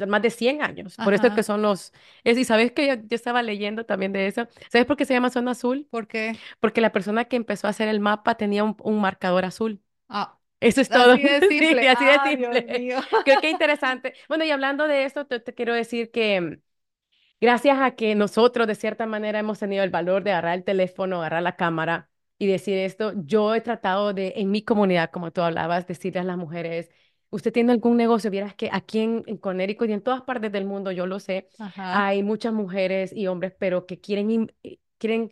más 0.08 0.22
de 0.22 0.30
100 0.30 0.62
años. 0.62 0.98
Por 1.00 1.14
eso 1.14 1.28
es 1.28 1.34
que 1.34 1.44
son 1.44 1.62
los... 1.62 1.94
Es, 2.24 2.38
y 2.38 2.46
sabes 2.46 2.72
que 2.72 2.88
yo, 2.88 2.94
yo 2.96 3.16
estaba 3.16 3.44
leyendo 3.44 3.86
también 3.86 4.14
de 4.14 4.28
eso. 4.28 4.48
¿Sabes 4.72 4.86
por 4.88 4.96
qué 4.98 5.06
se 5.06 5.14
llama 5.14 5.30
zona 5.32 5.52
azul? 5.52 5.88
¿Por 5.90 6.08
qué? 6.08 6.34
Porque 6.60 6.82
la 6.82 6.92
persona 6.94 7.26
que 7.26 7.36
empezó 7.36 7.68
a 7.68 7.72
hacer 7.72 7.90
el 7.90 8.00
mapa 8.00 8.36
tenía 8.38 8.64
un, 8.64 8.78
un 8.84 9.02
marcador 9.02 9.46
azul. 9.46 9.82
Ah, 10.08 10.39
Eso 10.60 10.82
es 10.82 10.92
todo. 10.92 11.14
así 11.14 11.24
de 11.24 11.42
Sí, 11.48 11.78
simple. 11.78 11.88
así 11.88 12.06
de 12.06 12.20
Ah, 12.20 12.34
Dios 12.38 12.60
simple. 12.60 12.68
mío. 12.68 13.00
Creo 13.24 13.40
que 13.40 13.50
interesante. 13.50 14.14
Bueno, 14.28 14.44
y 14.46 14.52
hablando 14.52 14.88
de 14.88 15.06
esto, 15.06 15.26
te, 15.28 15.40
te 15.40 15.54
quiero 15.54 15.74
decir 15.74 16.12
que 16.12 16.60
Gracias 17.42 17.80
a 17.80 17.96
que 17.96 18.16
nosotros 18.16 18.68
de 18.68 18.76
cierta 18.76 19.06
manera 19.06 19.40
hemos 19.40 19.60
tenido 19.60 19.84
el 19.84 19.90
valor 19.92 20.24
de 20.24 20.32
agarrar 20.32 20.56
el 20.58 20.64
teléfono, 20.66 21.18
agarrar 21.20 21.44
la 21.44 21.56
cámara 21.58 22.10
y 22.38 22.48
decir 22.48 22.78
esto, 22.78 23.14
yo 23.16 23.56
he 23.56 23.62
tratado 23.62 24.14
de, 24.14 24.34
en 24.38 24.52
mi 24.52 24.64
comunidad, 24.64 25.12
como 25.12 25.32
tú 25.32 25.42
hablabas, 25.42 25.88
decirle 25.88 26.20
a 26.22 26.24
las 26.24 26.38
mujeres, 26.38 26.90
usted 27.30 27.54
tiene 27.54 27.72
algún 27.74 27.98
negocio, 27.98 28.32
vieras 28.32 28.56
que 28.56 28.70
aquí 28.74 29.00
en, 29.00 29.24
en 29.28 29.38
Connecticut 29.38 29.90
y 29.90 29.94
en 29.94 30.02
todas 30.04 30.22
partes 30.24 30.52
del 30.52 30.66
mundo, 30.66 30.92
yo 30.92 31.08
lo 31.08 31.20
sé, 31.20 31.50
Ajá. 31.60 31.90
hay 31.92 32.24
muchas 32.24 32.54
mujeres 32.54 33.14
y 33.14 33.28
hombres, 33.28 33.54
pero 33.60 33.86
que 33.86 34.00
quieren, 34.02 34.32
in- 34.32 34.54
eh, 34.64 34.80
quieren 34.98 35.32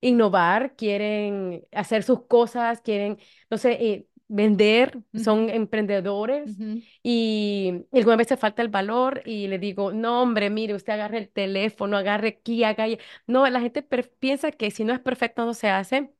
innovar, 0.00 0.76
quieren 0.76 1.66
hacer 1.72 2.02
sus 2.04 2.26
cosas, 2.26 2.80
quieren, 2.82 3.18
no 3.50 3.58
sé, 3.58 3.72
eh, 3.72 4.07
vender, 4.28 5.00
son 5.14 5.50
emprendedores 5.50 6.60
y 7.02 7.86
alguna 7.92 8.16
vez 8.16 8.28
se 8.28 8.36
falta 8.36 8.62
el 8.62 8.68
valor 8.68 9.22
y 9.24 9.48
le 9.48 9.58
digo, 9.58 9.92
no, 9.92 10.22
hombre, 10.22 10.50
mire, 10.50 10.74
usted 10.74 10.92
agarre 10.94 11.18
el 11.18 11.28
teléfono, 11.30 11.96
agarre 11.96 12.28
aquí, 12.28 12.64
haga 12.64 12.84
allá". 12.84 12.98
No, 13.26 13.48
la 13.48 13.60
gente 13.60 13.82
piensa 14.20 14.52
que 14.52 14.70
si 14.70 14.84
no 14.84 14.92
es 14.92 15.00
perfecto 15.00 15.44
no 15.46 15.54
se 15.54 15.68
hace. 15.70 16.12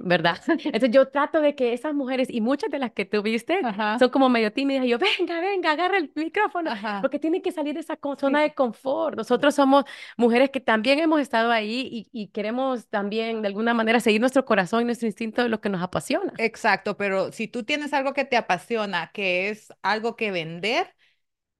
¿Verdad? 0.00 0.40
Entonces 0.64 0.90
yo 0.90 1.08
trato 1.08 1.40
de 1.40 1.54
que 1.54 1.72
esas 1.72 1.94
mujeres, 1.94 2.28
y 2.30 2.40
muchas 2.40 2.70
de 2.70 2.78
las 2.78 2.92
que 2.92 3.04
tuviste, 3.04 3.60
Ajá, 3.62 3.98
son 3.98 4.10
como 4.10 4.28
medio 4.28 4.52
tímidas, 4.52 4.84
y 4.84 4.88
yo, 4.88 4.98
venga, 4.98 5.40
venga, 5.40 5.70
agarra 5.72 5.98
el 5.98 6.10
micrófono, 6.14 6.70
ajá. 6.70 7.00
porque 7.02 7.18
tienen 7.18 7.42
que 7.42 7.52
salir 7.52 7.74
de 7.74 7.80
esa 7.80 7.98
zona 8.18 8.38
Sí. 8.40 8.44
de 8.44 8.54
confort. 8.54 9.16
Nosotros 9.16 9.54
somos 9.54 9.84
mujeres 10.16 10.50
que 10.50 10.60
también 10.60 10.98
hemos 10.98 11.20
estado 11.20 11.50
ahí 11.52 11.88
y, 11.90 12.08
y 12.12 12.28
queremos 12.28 12.86
también, 12.88 13.42
de 13.42 13.48
alguna 13.48 13.74
manera, 13.74 14.00
seguir 14.00 14.20
nuestro 14.20 14.44
corazón 14.44 14.82
y 14.82 14.84
nuestro 14.86 15.06
instinto 15.06 15.42
de 15.42 15.48
lo 15.48 15.60
que 15.60 15.68
nos 15.68 15.82
apasiona. 15.82 16.32
Exacto, 16.38 16.96
pero 16.96 17.30
si 17.32 17.46
tú 17.48 17.62
tienes 17.64 17.92
algo 17.92 18.14
que 18.14 18.24
te 18.24 18.36
apasiona, 18.36 19.10
que 19.12 19.50
es 19.50 19.72
algo 19.82 20.16
que 20.16 20.30
vender, 20.30 20.94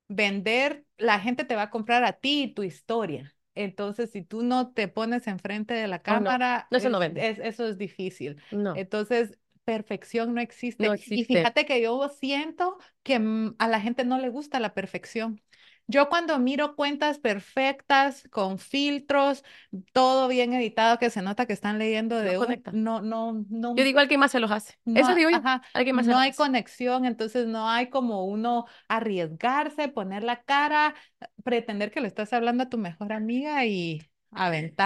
vender, 0.09 0.85
la 0.99 1.21
gente 1.21 1.45
te 1.45 1.57
va 1.57 1.63
a 1.65 1.71
comprar 1.71 2.05
a 2.05 2.13
ti 2.15 2.45
y 2.45 2.55
tu 2.55 2.63
historia. 2.65 3.35
Entonces, 3.55 4.11
si 4.11 4.23
tú 4.23 4.43
no 4.43 4.73
te 4.73 4.89
pones 4.89 5.27
enfrente 5.27 5.75
de 5.75 5.89
la 5.89 6.01
Oh, 6.07 6.19
no, 6.21 6.31
cámara, 6.31 6.69
eso 6.71 6.89
no 6.91 6.99
es, 6.99 7.01
vende. 7.01 7.29
es- 7.37 7.39
eso 7.39 7.67
es 7.69 7.79
difícil. 7.79 8.41
No, 8.53 8.75
Entonces, 8.75 9.39
perfección 9.65 10.35
no 10.35 10.41
no 10.79 10.93
existe. 10.93 10.95
Y 11.15 11.25
existe. 11.25 11.25
fíjate 11.25 11.67
que 11.67 11.81
yo 11.83 12.09
siento 12.09 12.79
que 13.03 13.19
mm, 13.19 13.57
a 13.59 13.69
la 13.69 13.81
gente 13.81 14.05
no 14.05 14.19
le 14.19 14.29
gusta 14.31 14.61
la 14.61 14.75
perfección. 14.75 15.41
Yo 15.87 16.09
cuando 16.09 16.39
miro 16.39 16.77
cuentas 16.77 17.19
perfectas, 17.19 18.29
con 18.31 18.59
filtros, 18.59 19.45
todo 19.93 20.29
bien 20.29 20.53
editado, 20.55 20.99
que 20.99 21.11
se 21.11 21.23
nota 21.23 21.47
que 21.47 21.53
están 21.53 21.79
leyendo 21.79 22.19
No 22.21 22.33
de 22.33 22.39
un, 22.39 22.45
conecta. 22.45 22.71
no, 22.71 23.03
no, 23.03 23.45
Yo 23.75 23.85
no 23.85 23.85
digo, 23.85 24.01
alguien 24.01 24.21
más 24.21 24.33
se 24.33 24.41
los 24.41 24.51
hace. 24.51 24.79
no, 24.85 24.95
Eso 24.95 25.15
digo 25.15 25.31
yo, 25.31 25.39
ajá, 25.39 25.63
alguien 25.73 25.97
más 25.97 26.07
se 26.07 26.13
no 26.13 26.19
hay 26.19 26.33
hace. 26.33 26.35
conexión, 26.35 27.05
entonces 27.07 27.47
no 27.47 27.69
hay 27.69 27.91
como 27.91 28.25
uno 28.27 28.67
arriesgarse, 28.89 29.89
poner 29.89 30.25
la 30.25 30.43
cara, 30.45 30.95
pretender 31.45 31.91
que 31.91 32.01
le 32.01 32.09
estás 32.09 32.33
hablando 32.33 32.65
a 32.65 32.69
tu 32.69 32.79
mejor 32.79 33.13
amiga 33.13 33.65
y 33.67 34.03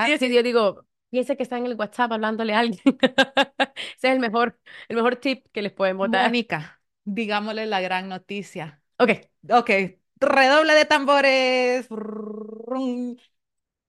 Sí, 0.05 0.19
sí, 0.19 0.33
aventarse. 0.33 0.35
yo 0.35 0.43
digo, 0.43 0.87
piense 1.11 1.37
que 1.37 1.43
está 1.43 1.59
en 1.59 1.67
el 1.67 1.75
WhatsApp 1.77 2.13
hablándole 2.13 2.55
a 2.55 2.61
alguien. 2.61 2.81
Ese 3.77 4.09
es 4.09 4.13
el 4.15 4.21
mejor, 4.21 4.59
el 4.89 4.97
mejor 4.97 5.17
tip 5.17 5.47
que 5.53 5.63
les 5.63 5.73
podemos 5.73 6.11
dar. 6.11 6.41
Mónica, 6.41 6.81
digámosle 7.05 7.67
la 7.67 7.81
gran 7.81 8.09
noticia. 8.09 8.83
Ok, 8.99 9.11
Ok, 9.51 9.71
redoble 10.21 10.75
de 10.75 10.85
tambores. 10.85 11.89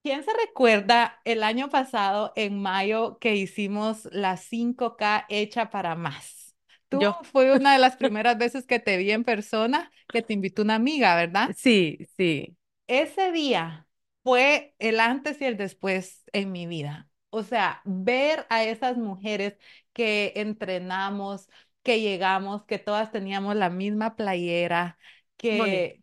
¿Quién 0.02 0.24
se 0.24 0.32
recuerda 0.32 1.20
el 1.24 1.42
año 1.42 1.68
pasado, 1.70 2.32
en 2.36 2.60
mayo, 2.62 3.18
que 3.18 3.36
hicimos 3.36 4.08
la 4.12 4.36
5K 4.36 5.26
hecha 5.28 5.70
para 5.70 5.94
más? 5.96 6.54
Tú 6.88 7.00
yo. 7.00 7.18
fue 7.22 7.52
una 7.54 7.72
de 7.74 7.78
las 7.78 7.96
primeras 7.96 8.38
veces 8.38 8.64
que 8.66 8.78
te 8.80 8.96
vi 8.96 9.10
en 9.10 9.24
persona, 9.24 9.90
que 10.10 10.22
te 10.22 10.32
invitó 10.32 10.62
una 10.62 10.76
amiga, 10.76 11.14
¿verdad? 11.16 11.50
Sí, 11.56 11.98
sí. 12.16 12.56
Ese 12.86 13.32
día 13.32 13.86
fue 14.22 14.74
el 14.78 15.00
antes 15.00 15.40
y 15.40 15.44
el 15.44 15.56
después 15.56 16.24
en 16.32 16.52
mi 16.52 16.66
vida. 16.66 17.08
O 17.30 17.42
sea, 17.42 17.82
ver 17.84 18.46
a 18.48 18.64
esas 18.64 18.96
mujeres 18.96 19.56
que 19.92 20.32
entrenamos, 20.36 21.48
que 21.82 22.00
llegamos, 22.00 22.64
que 22.64 22.78
todas 22.78 23.12
teníamos 23.12 23.56
la 23.56 23.68
misma 23.70 24.16
playera. 24.16 24.98
Que 25.38 26.00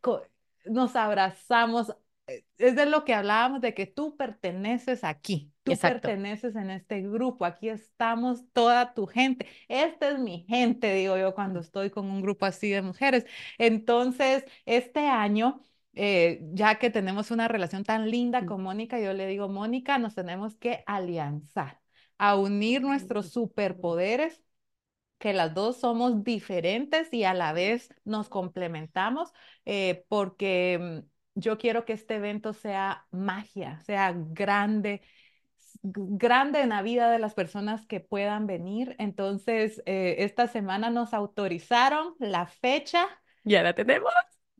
nos 0.65 0.96
abrazamos. 0.96 1.96
eh, 2.27 2.44
Es 2.58 2.75
de 2.75 2.88
lo 2.88 3.06
que 3.06 3.13
hablábamos, 3.13 3.62
de 3.62 3.74
que 3.75 3.86
tú 3.86 4.18
perteneces 4.18 5.04
aquí, 5.04 5.51
tú 5.63 5.74
Exacto. 5.74 6.08
perteneces 6.08 6.56
en 6.56 6.72
este 6.72 7.01
grupo, 7.01 7.46
aquí 7.46 7.70
estamos 7.70 8.44
toda 8.54 8.94
tu 8.96 9.06
gente. 9.06 9.46
Esta 9.68 10.10
es 10.10 10.20
mi 10.20 10.46
gente, 10.50 10.94
digo 10.94 11.18
yo, 11.18 11.36
cuando 11.36 11.60
estoy 11.60 11.92
con 11.92 12.06
un 12.10 12.22
grupo 12.22 12.46
así 12.48 12.70
de 12.70 12.82
mujeres. 12.82 13.25
Entonces, 13.60 14.44
este 14.65 15.08
año 15.08 15.62
eh, 15.94 16.42
ya 16.54 16.75
que 16.75 16.89
tenemos 16.89 17.32
una 17.32 17.48
relación 17.48 17.84
tan 17.84 18.10
linda 18.12 18.46
con 18.46 18.62
Mónica, 18.62 19.00
yo 19.00 19.13
le 19.13 19.27
digo, 19.27 19.48
Mónica, 19.48 19.98
nos 19.98 20.13
tenemos 20.15 20.56
que 20.58 20.84
alianzar, 20.88 21.80
a 22.18 22.36
unir 22.36 22.82
nuestros 22.82 23.30
superpoderes, 23.32 24.42
que 25.18 25.34
las 25.34 25.54
dos 25.54 25.80
somos 25.80 26.24
diferentes 26.24 27.12
y 27.14 27.24
a 27.24 27.34
la 27.34 27.54
vez 27.54 27.90
nos 28.06 28.30
complementamos, 28.30 29.32
eh, 29.66 30.06
porque 30.10 31.04
mm, 31.36 31.40
yo 31.40 31.58
quiero 31.58 31.86
que 31.86 31.94
este 31.94 32.16
evento 32.16 32.54
sea 32.54 33.08
magia, 33.12 33.80
sea 33.82 34.14
grande 34.16 35.02
grande 35.84 36.62
en 36.62 36.70
la 36.70 36.82
vida 36.82 37.12
de 37.12 37.20
las 37.20 37.34
personas 37.34 37.86
que 37.86 38.00
puedan 38.00 38.48
venir. 38.48 38.96
Entonces, 39.00 39.82
eh, 39.86 40.16
esta 40.20 40.48
semana 40.48 40.90
nos 40.90 41.14
autorizaron 41.14 42.16
la 42.20 42.48
fecha, 42.48 43.08
Ya 43.44 43.64
la 43.64 43.74
tenemos. 43.74 44.12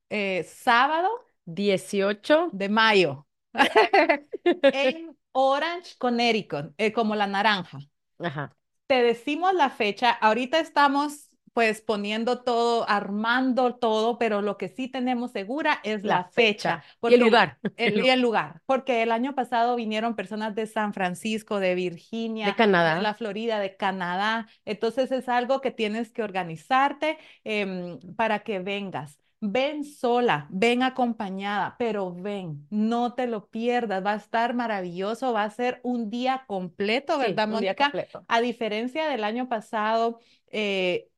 eh, 0.10 0.44
sábado 0.44 1.10
18. 1.46 2.50
de 2.52 2.70
mayo 2.70 3.28
en 4.72 5.18
Orange, 5.34 5.96
Connecticut, 5.98 6.74
eh, 6.78 6.94
como 6.94 7.16
la 7.16 7.28
naranja. 7.28 7.80
Ajá. 8.20 8.56
Te 8.88 9.02
decimos 9.02 9.54
la 9.54 9.70
fecha, 9.72 10.12
ahorita 10.12 10.60
estamos 10.60 11.30
pues 11.54 11.82
poniendo 11.82 12.44
todo, 12.44 12.88
armando 12.90 13.76
todo, 13.76 14.18
pero 14.20 14.42
lo 14.42 14.58
que 14.58 14.68
sí 14.68 14.90
tenemos 14.90 15.32
segura 15.32 15.80
es 15.84 16.04
La 16.04 16.24
la 16.24 16.26
fecha, 16.36 16.82
fecha. 16.82 16.84
Y 17.06 17.14
el 17.14 17.22
lugar. 17.22 17.58
El 17.78 17.98
y 17.98 18.00
lugar. 18.00 18.10
el 18.10 18.22
lugar, 18.22 18.62
porque 18.66 19.02
el 19.04 19.12
año 19.12 19.36
pasado 19.36 19.76
vinieron 19.76 20.16
personas 20.16 20.54
de 20.56 20.68
San 20.68 20.94
Francisco, 20.94 21.60
de 21.60 21.70
De 21.70 21.76
Virginia, 21.76 22.54
de 22.54 22.56
Canadá. 22.56 22.96
la 22.96 23.14
Florida, 23.16 23.60
de 23.60 23.76
Canadá, 23.78 24.48
entonces 24.66 25.12
es 25.12 25.30
algo 25.30 25.62
que 25.62 25.72
tienes 25.72 26.12
que 26.12 26.24
organizarte 26.24 27.18
em, 27.44 28.00
para 28.16 28.40
que 28.44 28.60
vengas. 28.60 29.18
Ven 29.42 29.84
sola, 29.84 30.48
ven 30.50 30.82
acompañada, 30.82 31.76
pero 31.78 32.14
ven, 32.14 32.66
no 32.70 33.14
te 33.14 33.28
lo 33.28 33.48
pierdas, 33.48 34.04
va 34.04 34.14
a 34.14 34.16
estar 34.16 34.54
maravilloso, 34.56 35.34
va 35.34 35.44
a 35.44 35.50
ser 35.50 35.82
un 35.84 36.10
día 36.10 36.46
completo, 36.48 37.18
¿verdad, 37.20 37.48
Mónica? 37.48 37.76
completo. 37.86 38.26
A 38.28 38.42
diferencia 38.42 39.08
del 39.08 39.24
año 39.24 39.48
pasado, 39.48 40.20
eh, 40.52 41.10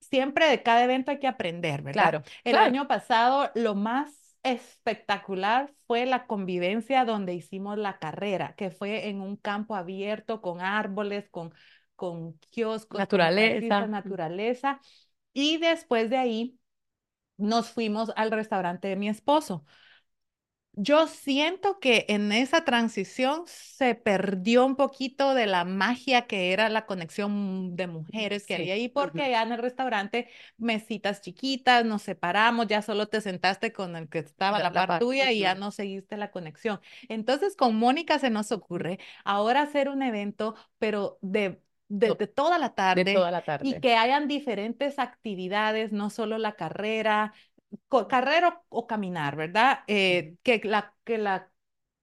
siempre 0.00 0.46
de 0.48 0.62
cada 0.62 0.84
evento 0.84 1.10
hay 1.10 1.18
que 1.18 1.26
aprender, 1.26 1.82
¿verdad? 1.82 2.02
Claro, 2.04 2.22
El 2.44 2.52
claro. 2.52 2.66
año 2.66 2.88
pasado 2.88 3.50
lo 3.54 3.74
más 3.74 4.36
espectacular 4.42 5.72
fue 5.86 6.06
la 6.06 6.26
convivencia 6.26 7.04
donde 7.04 7.34
hicimos 7.34 7.78
la 7.78 7.98
carrera, 7.98 8.54
que 8.56 8.70
fue 8.70 9.08
en 9.08 9.20
un 9.20 9.36
campo 9.36 9.74
abierto 9.74 10.40
con 10.40 10.60
árboles, 10.60 11.28
con, 11.30 11.52
con 11.96 12.38
kioscos, 12.50 13.00
con 13.00 13.00
Naturaleza. 13.00 13.90
naturaleza. 13.90 14.80
Y 15.32 15.58
después 15.58 16.08
de 16.10 16.16
ahí 16.16 16.58
nos 17.38 17.70
fuimos 17.70 18.12
al 18.16 18.30
restaurante 18.30 18.88
de 18.88 18.96
mi 18.96 19.08
esposo. 19.08 19.64
Yo 20.78 21.06
siento 21.06 21.80
que 21.80 22.04
en 22.08 22.32
esa 22.32 22.62
transición 22.66 23.44
se 23.46 23.94
perdió 23.94 24.66
un 24.66 24.76
poquito 24.76 25.32
de 25.34 25.46
la 25.46 25.64
magia 25.64 26.26
que 26.26 26.52
era 26.52 26.68
la 26.68 26.84
conexión 26.84 27.76
de 27.76 27.86
mujeres 27.86 28.46
que 28.46 28.56
había 28.56 28.74
ahí, 28.74 28.90
porque 28.90 29.22
ujú. 29.22 29.22
allá 29.22 29.40
en 29.42 29.52
el 29.52 29.58
restaurante, 29.62 30.28
mesitas 30.58 31.22
chiquitas, 31.22 31.86
nos 31.86 32.02
separamos, 32.02 32.66
ya 32.66 32.82
solo 32.82 33.06
te 33.08 33.22
sentaste 33.22 33.72
con 33.72 33.96
el 33.96 34.10
que 34.10 34.18
estaba 34.18 34.58
La, 34.58 34.68
la 34.70 34.74
la 34.74 34.86
par 34.86 34.98
tuya 34.98 35.32
y 35.32 35.40
ya 35.40 35.54
no 35.54 35.70
seguiste 35.70 36.18
la 36.18 36.30
conexión. 36.30 36.80
Entonces, 37.08 37.56
con 37.56 37.74
Mónica 37.76 38.18
se 38.18 38.28
nos 38.28 38.52
ocurre 38.52 38.98
ahora 39.24 39.62
hacer 39.62 39.88
un 39.88 40.02
evento, 40.02 40.56
pero 40.78 41.18
de, 41.22 41.62
de, 41.88 42.12
To- 42.12 42.18
de 42.18 42.26
toda 42.26 42.58
la 42.58 42.74
De 42.92 43.04
tarde 43.04 43.12
toda 43.12 43.30
la 43.30 43.44
y 43.60 43.80
que 43.80 43.96
hayan 43.96 44.28
diferentes 44.28 44.98
actividades, 44.98 45.92
no 45.92 46.10
solo 46.10 46.38
la 46.38 46.56
carrera 46.56 47.34
carrera 48.08 48.62
o, 48.70 48.80
o 48.80 48.86
caminar, 48.86 49.36
¿verdad? 49.36 49.80
Eh, 49.88 50.36
que 50.42 50.60
la, 50.64 50.94
que 51.04 51.18
la 51.18 51.50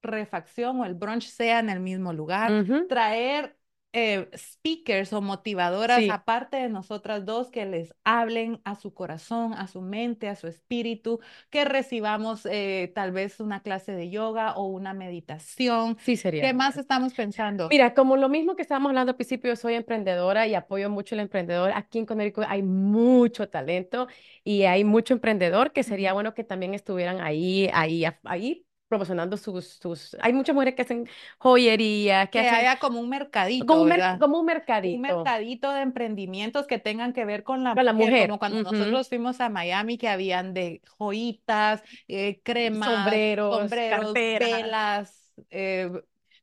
refacción 0.02 0.80
o 0.82 0.86
el 0.86 0.94
brunch 0.96 1.28
sea 1.30 1.60
en 1.60 1.70
el 1.70 1.80
mismo 1.80 2.13
lugar, 2.13 2.60
traer 2.88 3.58
eh, 3.93 4.29
speakers 4.35 5.13
o 5.13 5.21
motivadoras 5.21 6.00
Sí, 6.00 6.09
aparte 6.09 6.57
de 6.57 6.69
nosotras 6.69 7.25
dos 7.25 7.50
que 7.51 7.65
les 7.65 7.93
hablen 8.03 8.59
a 8.63 8.75
su 8.75 8.93
corazón, 8.93 9.53
a 9.53 9.67
su 9.67 9.81
mente, 9.81 10.27
a 10.29 10.35
su 10.35 10.47
espíritu, 10.47 11.19
que 11.50 11.65
recibamos 11.65 12.45
eh, 12.45 12.91
tal 12.95 13.12
vez 13.12 13.39
una 13.39 13.62
clase 13.62 13.93
de 13.93 14.09
yoga 14.09 14.53
o 14.55 14.65
una 14.65 14.93
meditación. 14.93 15.97
sí 15.97 16.17
¿Qué 16.39 16.53
sería. 16.53 16.53
más 16.53 16.77
estamos 16.77 17.13
pensando? 17.13 17.69
Mira, 17.69 17.93
como 17.95 18.17
lo 18.17 18.29
mismo 18.29 18.55
que 18.55 18.62
estábamos 18.62 18.89
hablando 18.89 19.12
al 19.12 19.15
principio, 19.15 19.50
yo 19.51 19.55
soy 19.55 19.73
emprendedora 19.75 20.47
y 20.47 20.53
apoyo 20.53 20.89
mucho 20.89 21.15
el 21.15 21.21
emprendedor. 21.21 21.71
Aquí 21.73 21.97
en 22.00 22.05
Connecticut 22.05 22.45
hay 22.47 22.62
mucho 22.62 23.50
talento 23.50 24.07
y 24.43 24.63
hay 24.63 24.83
mucho 24.83 25.13
emprendedor 25.15 25.71
que 25.73 25.81
sería 25.83 26.13
bueno 26.13 26.33
que 26.35 26.43
también 26.43 26.73
estuvieran 26.75 27.19
ahí, 27.21 27.69
ahí, 27.73 28.05
ahí 28.25 28.65
promocionando 28.93 29.38
sus, 29.38 29.65
sus... 29.81 30.15
Hay 30.21 30.33
muchas 30.33 30.53
mujeres 30.55 30.75
que 30.75 30.81
hacen 30.83 31.09
joyería, 31.39 32.27
que 32.27 32.39
Que 32.39 32.39
hacen 32.39 32.59
haya 32.59 32.79
como 32.79 33.00
un 33.00 33.09
como 33.57 33.75
mercadito, 33.75 33.81
un, 33.81 33.88
mer- 33.88 34.07
¿verdad? 34.07 34.19
como 34.19 34.39
un 34.39 34.45
un 34.81 35.01
mercadito 35.01 35.01
mercadito 35.01 35.71
de 35.71 35.81
emprendimientos 35.81 36.67
que 36.67 36.79
tengan 36.79 37.13
que 37.13 37.25
ver 37.25 37.43
con 37.43 37.63
la 37.63 37.73
para 37.73 37.85
la 37.85 37.93
mujer, 37.93 38.15
como 38.17 38.39
cuando 38.39 38.59
nosotros 38.62 39.09
fuimos 39.09 39.39
a 39.41 39.50
Miami, 39.50 39.97
que 40.00 40.09
habían 40.09 40.53
de 40.53 40.81
joyitas, 40.97 41.83
eh, 42.07 42.41
cremas, 42.43 43.23
Sombreros, 43.50 43.50
sombreros, 43.50 44.27
carteras, 44.29 44.33
velas, 44.38 45.33
eh, 45.50 45.91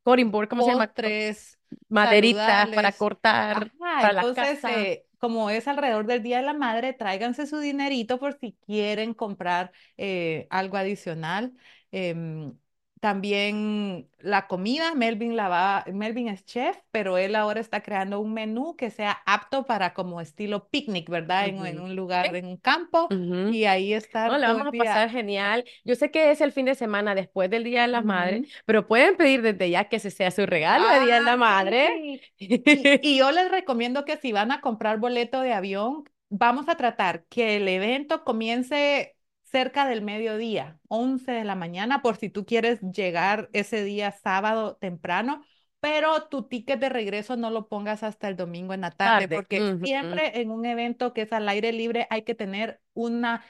cutting 0.04 0.30
board, 0.30 0.48
¿cómo 0.48 0.62
se 0.62 0.70
llama? 0.70 0.92
Maderitas 1.88 2.70
para 2.72 2.92
saludables. 2.92 2.96
cortar, 2.96 3.72
Ajá, 3.80 4.02
para 4.02 4.12
la 4.14 4.24
entonces, 4.24 4.64
casa. 4.64 4.68
eh, 4.68 5.06
como 5.18 5.50
es 5.50 5.66
alrededor 5.68 6.06
del 6.06 6.22
Día 6.22 6.38
de 6.38 6.44
la 6.44 6.54
Madre, 6.54 6.92
tráiganse 6.92 7.46
su 7.46 7.58
dinerito 7.58 8.18
por 8.20 8.38
si 8.38 8.52
quieren 8.66 9.14
comprar 9.14 9.72
eh, 9.96 10.46
algo 10.50 10.76
adicional. 10.76 11.52
Em, 11.92 12.56
también 13.00 14.10
la 14.18 14.46
comida, 14.46 14.94
Melvin 14.94 15.36
la 15.36 15.48
va, 15.48 15.84
Melvin 15.92 16.28
es 16.28 16.44
chef, 16.44 16.76
pero 16.90 17.16
él 17.18 17.34
ahora 17.34 17.60
está 17.60 17.82
creando 17.82 18.20
un 18.20 18.34
menú 18.34 18.76
que 18.76 18.90
sea 18.90 19.22
apto 19.26 19.64
para 19.66 19.94
como 19.94 20.20
estilo 20.20 20.68
picnic, 20.68 21.08
¿verdad? 21.08 21.48
En, 21.48 21.64
en 21.66 21.78
Ujú. 21.78 21.84
un 21.84 21.90
Sí. 21.90 21.96
lugar, 21.96 22.34
en 22.36 22.46
un 22.46 22.56
campo, 22.58 23.08
Ujú. 23.10 23.50
y 23.50 23.64
ahí 23.64 23.92
No, 23.92 23.98
estar 23.98 24.30
la 24.38 24.48
vamos 24.52 24.66
a 24.68 24.72
pasar 24.72 25.10
genial. 25.10 25.64
Yo 25.84 25.94
sé 25.94 26.10
que 26.10 26.30
es 26.30 26.40
el 26.40 26.52
fin 26.52 26.66
de 26.66 26.74
semana 26.74 27.14
después 27.14 27.50
del 27.50 27.64
Día 27.64 27.82
de 27.82 27.88
las 27.88 28.04
Madres, 28.04 28.42
Ujú. 28.42 28.46
pero 28.66 28.86
pueden 28.86 29.16
pedir 29.16 29.42
desde 29.42 29.70
ya 29.70 29.88
que 29.88 29.96
ese 29.96 30.10
sea 30.10 30.30
su 30.30 30.46
regalo 30.46 30.88
de 30.88 31.00
Día 31.00 31.14
de 31.16 31.20
la 31.22 31.36
Madre. 31.36 31.88
Ay, 31.88 32.20
y, 32.38 32.98
y 33.00 33.18
yo 33.18 33.30
les 33.32 33.50
recomiendo 33.50 34.04
que 34.04 34.16
si 34.18 34.32
van 34.32 34.52
a 34.52 34.60
comprar 34.60 34.98
boleto 34.98 35.40
de 35.40 35.52
avión, 35.52 36.04
vamos 36.28 36.68
a 36.68 36.76
tratar 36.76 37.24
que 37.26 37.56
el 37.56 37.68
evento 37.68 38.24
comience 38.24 39.16
cerca 39.50 39.86
del 39.86 40.02
mediodía, 40.02 40.78
11 40.88 41.32
de 41.32 41.44
la 41.44 41.54
mañana, 41.54 42.02
por 42.02 42.16
si 42.16 42.30
tú 42.30 42.44
quieres 42.44 42.80
llegar 42.80 43.48
ese 43.52 43.84
día 43.84 44.12
sábado 44.12 44.76
temprano, 44.76 45.42
pero 45.80 46.24
tu 46.24 46.44
ticket 46.44 46.78
de 46.78 46.88
regreso 46.88 47.36
no 47.36 47.50
lo 47.50 47.68
pongas 47.68 48.02
hasta 48.02 48.28
el 48.28 48.36
domingo 48.36 48.74
en 48.74 48.82
la 48.82 48.90
tarde, 48.90 49.26
Tarde. 49.28 49.36
porque 49.36 49.76
siempre 49.84 50.40
en 50.40 50.50
un 50.50 50.66
evento 50.66 51.12
que 51.14 51.22
es 51.22 51.32
al 51.32 51.48
aire 51.48 51.72
libre 51.72 52.06
hay 52.10 52.22
que 52.22 52.34
tener 52.34 52.80
una 52.92 53.44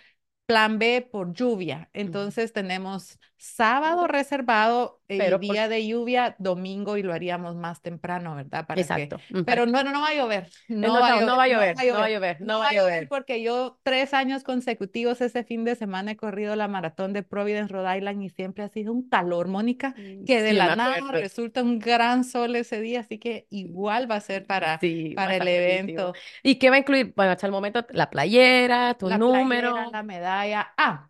plan 0.46 0.78
B 0.78 1.08
por 1.10 1.32
lluvia. 1.32 1.90
Entonces 1.92 2.52
tenemos 2.52 3.18
sábado 3.40 4.06
reservado 4.06 5.00
Pero 5.16 5.38
por... 5.40 5.54
día 5.54 5.68
de 5.68 5.86
lluvia 5.86 6.36
domingo 6.38 6.96
y 6.96 7.02
lo 7.02 7.12
haríamos 7.12 7.56
más 7.56 7.82
temprano, 7.82 8.34
¿verdad? 8.36 8.66
Para 8.66 8.80
Exacto. 8.80 9.16
Pero 9.44 9.66
no, 9.66 9.82
no, 9.82 9.92
no 9.92 10.00
va 10.02 10.08
a 10.08 10.14
llover, 10.14 10.48
Eh, 10.68 10.74
no 10.76 10.92
No, 10.92 11.00
va 11.00 11.08
a 11.08 11.20
no 11.20 11.20
llover, 11.20 11.36
va 11.36 11.44
a 11.44 11.48
no 11.48 11.48
llover, 11.48 11.76
va 11.76 11.82
a 11.82 11.84
no 11.86 11.98
va 11.98 12.04
a 12.06 12.10
llover. 12.10 12.40
No 12.40 12.58
va 12.60 12.68
a 12.68 12.72
llover 12.74 13.08
porque 13.08 13.42
yo 13.42 13.78
tres 13.82 14.14
años 14.14 14.44
consecutivos 14.44 15.20
ese 15.20 15.44
fin 15.44 15.64
de 15.64 15.74
semana 15.76 16.12
he 16.12 16.16
corrido 16.16 16.54
la 16.56 16.68
maratón 16.68 17.12
de 17.12 17.22
Providence, 17.22 17.72
Rhode 17.72 17.98
Island 17.98 18.22
y 18.22 18.28
siempre 18.30 18.64
ha 18.64 18.68
sido 18.68 18.92
un 18.92 19.08
calor, 19.08 19.48
Mónica, 19.48 19.94
Mm, 19.96 20.24
que 20.24 20.42
de 20.42 20.50
Sí, 20.50 20.54
la 20.54 20.70
nada 20.70 20.96
acuerdo. 20.96 21.12
resulta 21.12 21.62
un 21.62 21.78
gran 21.78 22.24
sol 22.24 22.54
ese 22.56 22.80
día, 22.80 23.00
así 23.00 23.18
que 23.18 23.46
igual 23.50 24.10
va 24.10 24.16
a 24.16 24.20
ser 24.20 24.46
para, 24.46 24.78
Sí, 24.80 25.14
para 25.14 25.36
el 25.36 25.42
buenísimo. 25.42 25.48
evento. 25.48 26.14
¿Y 26.42 26.58
qué 26.58 26.70
va 26.70 26.76
a 26.76 26.78
incluir? 26.78 27.12
Bueno, 27.16 27.32
hasta 27.32 27.46
el 27.46 27.52
momento 27.52 27.84
la 27.90 28.08
playera, 28.10 28.94
tu 28.94 29.08
La 29.08 29.18
playera, 29.18 29.86
número. 29.86 29.90
la 29.92 30.02
medalla. 30.02 30.72
Ah, 30.78 31.09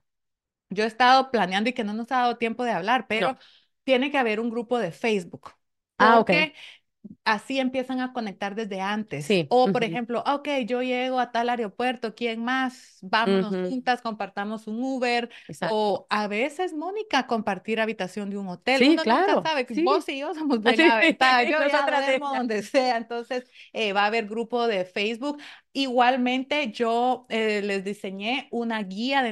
yo 0.71 0.85
he 0.85 0.87
estado 0.87 1.31
planeando 1.31 1.71
y 1.71 1.73
que 1.75 1.85
no 1.85 1.93
nos 1.95 2.11
ha 2.13 2.19
dado 2.21 2.39
tiempo 2.39 2.65
de 2.65 2.73
hablar, 2.73 3.07
pero 3.09 3.33
No. 3.33 3.39
tiene 3.85 4.11
que 4.11 4.19
haber 4.19 4.41
un 4.41 4.51
grupo 4.51 4.79
de 4.79 4.93
Facebook, 4.93 5.53
Ah, 5.99 6.19
ok. 6.21 6.33
así 7.25 7.59
empiezan 7.59 8.01
a 8.01 8.13
conectar 8.13 8.55
desde 8.55 8.81
antes. 8.81 9.27
Sí. 9.27 9.49
O, 9.49 9.73
por 9.73 9.83
ujú, 9.83 9.85
ejemplo, 9.85 10.23
ok, 10.27 10.49
yo 10.67 10.83
llego 10.83 11.19
a 11.21 11.33
tal 11.33 11.49
aeropuerto, 11.49 12.15
¿quién 12.15 12.45
más? 12.45 12.99
Vámonos 13.03 13.59
juntas, 13.69 14.03
compartamos 14.03 14.67
un 14.67 14.83
Uber. 14.83 15.31
Exacto. 15.49 15.83
O 15.83 16.07
a 16.11 16.27
veces, 16.29 16.73
Mónica, 16.75 17.27
compartir 17.27 17.81
habitación 17.81 18.31
de 18.31 18.39
un 18.39 18.49
hotel. 18.49 18.83
Sí, 18.83 18.87
Uno 18.87 19.05
nunca 19.05 19.37
claro. 19.37 19.43
sabe, 19.43 19.67
Sí. 19.71 19.85
vos 19.85 20.09
y 20.09 20.19
yo 20.21 20.35
somos 20.35 20.61
bien 20.65 20.81
aventadas. 20.91 21.47
Yo 21.51 21.63
ya 21.67 21.87
donde 22.19 22.63
sea. 22.63 22.97
Entonces, 22.97 23.45
eh, 23.73 23.93
va 23.93 24.03
a 24.05 24.07
haber 24.07 24.27
grupo 24.27 24.67
de 24.67 24.85
Facebook. 24.85 25.41
Igualmente, 25.73 26.73
yo 26.73 27.27
eh, 27.29 27.63
les 27.63 27.85
diseñé 27.85 28.49
una 28.51 28.83
guía 28.83 29.23
de 29.23 29.29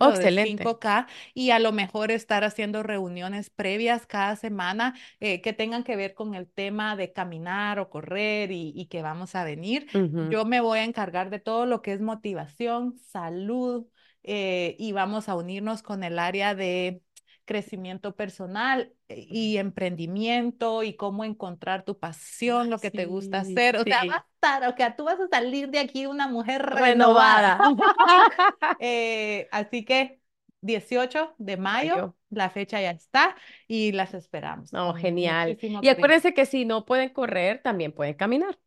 Oh, 0.00 0.10
entrenamiento 0.10 0.18
de 0.18 0.28
excelente. 0.28 0.36
5K 0.36 1.06
y 1.32 1.50
a 1.50 1.58
lo 1.58 1.72
mejor 1.72 2.10
estar 2.10 2.44
haciendo 2.44 2.82
reuniones 2.82 3.48
previas 3.48 4.06
cada 4.06 4.36
semana 4.36 4.94
eh, 5.20 5.40
que 5.40 5.54
tengan 5.54 5.82
que 5.82 5.96
ver 5.96 6.12
con 6.14 6.34
el 6.34 6.46
tema 6.50 6.94
de 6.96 7.12
caminar 7.14 7.78
o 7.78 7.88
correr 7.88 8.50
y, 8.52 8.72
y 8.76 8.86
que 8.86 9.00
vamos 9.00 9.34
a 9.34 9.44
venir. 9.44 9.88
Yo 10.28 10.44
me 10.44 10.60
voy 10.60 10.80
a 10.80 10.84
encargar 10.84 11.30
de 11.30 11.38
todo 11.40 11.64
lo 11.64 11.80
que 11.80 11.94
es 11.94 12.02
motivación, 12.02 12.98
salud 12.98 13.86
eh, 14.22 14.76
y 14.78 14.92
vamos 14.92 15.28
a 15.30 15.36
unirnos 15.36 15.82
con 15.82 16.04
el 16.04 16.18
área 16.18 16.54
de 16.54 17.02
crecimiento 17.52 18.16
personal 18.16 18.94
eh, 19.08 19.26
y 19.28 19.58
emprendimiento 19.58 20.82
y 20.82 20.94
cómo 20.94 21.22
encontrar 21.22 21.84
tu 21.84 21.98
pasión, 21.98 22.70
lo 22.70 22.78
que 22.78 22.90
te 22.90 23.04
gusta 23.04 23.40
hacer. 23.40 23.76
O 23.76 23.82
sea, 23.82 24.00
sí. 24.00 24.08
va 24.08 24.14
a 24.14 24.26
estar, 24.32 24.72
o 24.72 24.74
sea, 24.74 24.96
tú 24.96 25.04
vas 25.04 25.20
a 25.20 25.28
salir 25.28 25.68
de 25.68 25.78
aquí 25.78 26.06
una 26.06 26.28
mujer 26.28 26.62
renovada. 26.62 27.58
Renovada. 27.58 27.76
Eh, 28.80 29.48
así 29.52 29.84
que 29.84 30.20
18 30.62 31.34
de 31.36 31.56
mayo, 31.58 31.94
Mayo. 31.94 32.16
la 32.30 32.48
fecha 32.48 32.80
ya 32.80 32.90
está 32.90 33.36
y 33.68 33.92
las 33.92 34.14
esperamos. 34.14 34.72
No, 34.72 34.94
genial. 34.94 35.50
muchísimo 35.50 35.80
Y 35.82 35.88
acuérdense 35.88 36.32
que 36.32 36.46
si 36.46 36.64
no 36.64 36.86
pueden 36.86 37.10
correr, 37.10 37.60
también 37.62 37.92
pueden 37.92 38.14
caminar. 38.14 38.58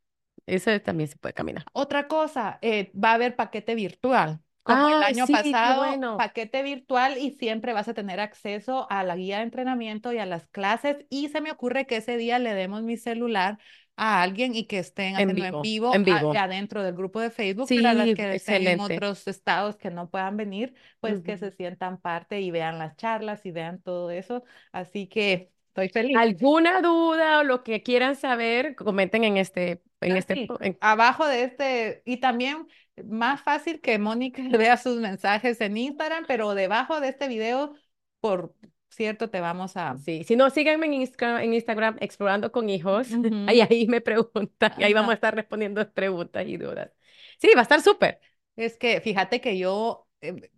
Eso 0.45 0.79
también 0.81 1.09
se 1.09 1.17
puede 1.17 1.33
caminar. 1.33 1.65
Otra 1.73 2.07
cosa, 2.07 2.59
eh, 2.61 2.91
va 2.93 3.11
a 3.11 3.13
haber 3.15 3.35
paquete 3.35 3.73
virtual. 3.73 4.41
Como 4.65 4.89
el 4.89 5.03
Ay, 5.03 5.13
año 5.13 5.27
sí, 5.27 5.33
pasado, 5.33 5.77
bueno. 5.77 6.17
paquete 6.17 6.63
virtual 6.63 7.17
y 7.19 7.31
siempre 7.31 7.73
vas 7.73 7.87
a 7.87 7.93
tener 7.93 8.19
acceso 8.19 8.87
a 8.89 9.03
la 9.03 9.15
guía 9.15 9.37
de 9.37 9.43
entrenamiento 9.43 10.11
y 10.11 10.17
a 10.17 10.25
las 10.25 10.47
clases. 10.47 11.05
Y 11.09 11.29
se 11.29 11.41
me 11.41 11.51
ocurre 11.51 11.85
que 11.85 11.97
ese 11.97 12.17
día 12.17 12.39
le 12.39 12.53
demos 12.55 12.81
mi 12.83 12.97
celular 12.97 13.59
a 13.95 14.21
alguien 14.23 14.55
y 14.55 14.65
que 14.67 14.79
estén 14.79 15.15
En 15.15 15.17
haciendo 15.17 15.45
en 15.45 15.51
vivo, 15.51 15.61
vivo 15.61 15.93
en 15.93 16.03
a- 16.07 16.19
vivo. 16.19 16.33
adentro 16.37 16.83
del 16.83 16.95
grupo 16.95 17.19
de 17.21 17.29
Facebook 17.31 17.67
para 17.73 17.93
las 17.93 18.07
Sí, 18.07 18.15
que 18.15 18.33
estén 18.35 18.67
en 18.67 18.79
otros 18.79 19.27
estados 19.27 19.77
que 19.77 19.91
no 19.91 20.09
puedan 20.09 20.35
venir, 20.37 20.73
pues 20.99 21.21
que 21.21 21.33
Ujú. 21.33 21.39
se 21.39 21.51
sientan 21.51 21.99
parte 22.01 22.41
y 22.41 22.51
vean 22.51 22.79
las 22.79 22.95
charlas 22.97 23.45
y 23.45 23.51
vean 23.51 23.81
todo 23.81 24.11
eso. 24.11 24.43
Así 24.71 25.07
que 25.07 25.51
estoy 25.69 25.89
feliz. 25.89 26.17
¿Alguna 26.17 26.81
duda 26.81 27.39
o 27.39 27.43
lo 27.43 27.63
que 27.63 27.83
quieran 27.83 28.15
saber? 28.15 28.75
Comenten 28.75 29.23
en 29.23 29.37
este, 29.37 29.81
en 30.01 30.11
Ah, 30.13 30.17
este, 30.17 30.33
sí, 30.33 30.47
en- 30.59 30.77
abajo 30.81 31.25
de 31.27 31.43
este, 31.43 32.03
y 32.05 32.17
también 32.17 32.67
más 33.03 33.41
fácil 33.41 33.81
que 33.81 33.99
Mónica 33.99 34.41
vea 34.57 34.77
sus 34.77 34.97
mensajes 34.97 35.59
en 35.61 35.77
Instagram, 35.77 36.25
pero 36.27 36.53
debajo 36.55 36.99
de 36.99 37.09
este 37.09 37.27
video, 37.27 37.75
por 38.19 38.53
cierto, 38.89 39.29
te 39.29 39.41
vamos 39.41 39.75
a... 39.77 39.97
Sí, 39.97 40.23
si 40.23 40.35
no, 40.35 40.49
síganme 40.49 40.85
en 40.87 40.93
Instagram, 40.93 41.41
en 41.41 41.53
Instagram 41.53 41.97
Explorando 41.99 42.51
con 42.51 42.69
Hijos. 42.69 43.09
Ujú, 43.11 43.47
Ahí, 43.47 43.61
ahí 43.61 43.87
me 43.87 44.01
preguntan 44.01 44.73
y 44.77 44.83
ahí 44.83 44.93
vamos 44.93 45.11
a 45.11 45.15
estar 45.15 45.35
respondiendo 45.35 45.87
preguntas 45.93 46.45
y 46.47 46.57
dudas. 46.57 46.91
Sí, 47.39 47.49
va 47.55 47.61
a 47.61 47.63
estar 47.63 47.81
súper. 47.81 48.19
Es 48.55 48.77
que 48.77 49.01
fíjate 49.01 49.41
que 49.41 49.57
yo 49.57 50.07
eh, 50.21 50.49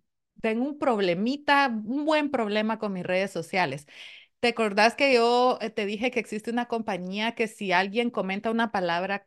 tengo 0.42 0.66
un 0.66 0.78
problemita, 0.80 1.68
un 1.68 2.06
buen 2.06 2.30
problema 2.30 2.78
con 2.80 2.94
mis 2.94 3.04
redes 3.06 3.32
sociales. 3.32 3.88
¿Te 4.40 4.50
acordás 4.50 4.94
que 4.96 5.14
yo 5.16 5.58
eh, 5.62 5.72
te 5.72 5.86
dije 5.88 6.12
que 6.12 6.20
existe 6.20 6.52
una 6.52 6.68
compañía 6.68 7.34
que 7.34 7.48
si 7.48 7.72
alguien 7.72 8.12
comenta 8.12 8.52
una 8.52 8.72
palabra 8.72 9.26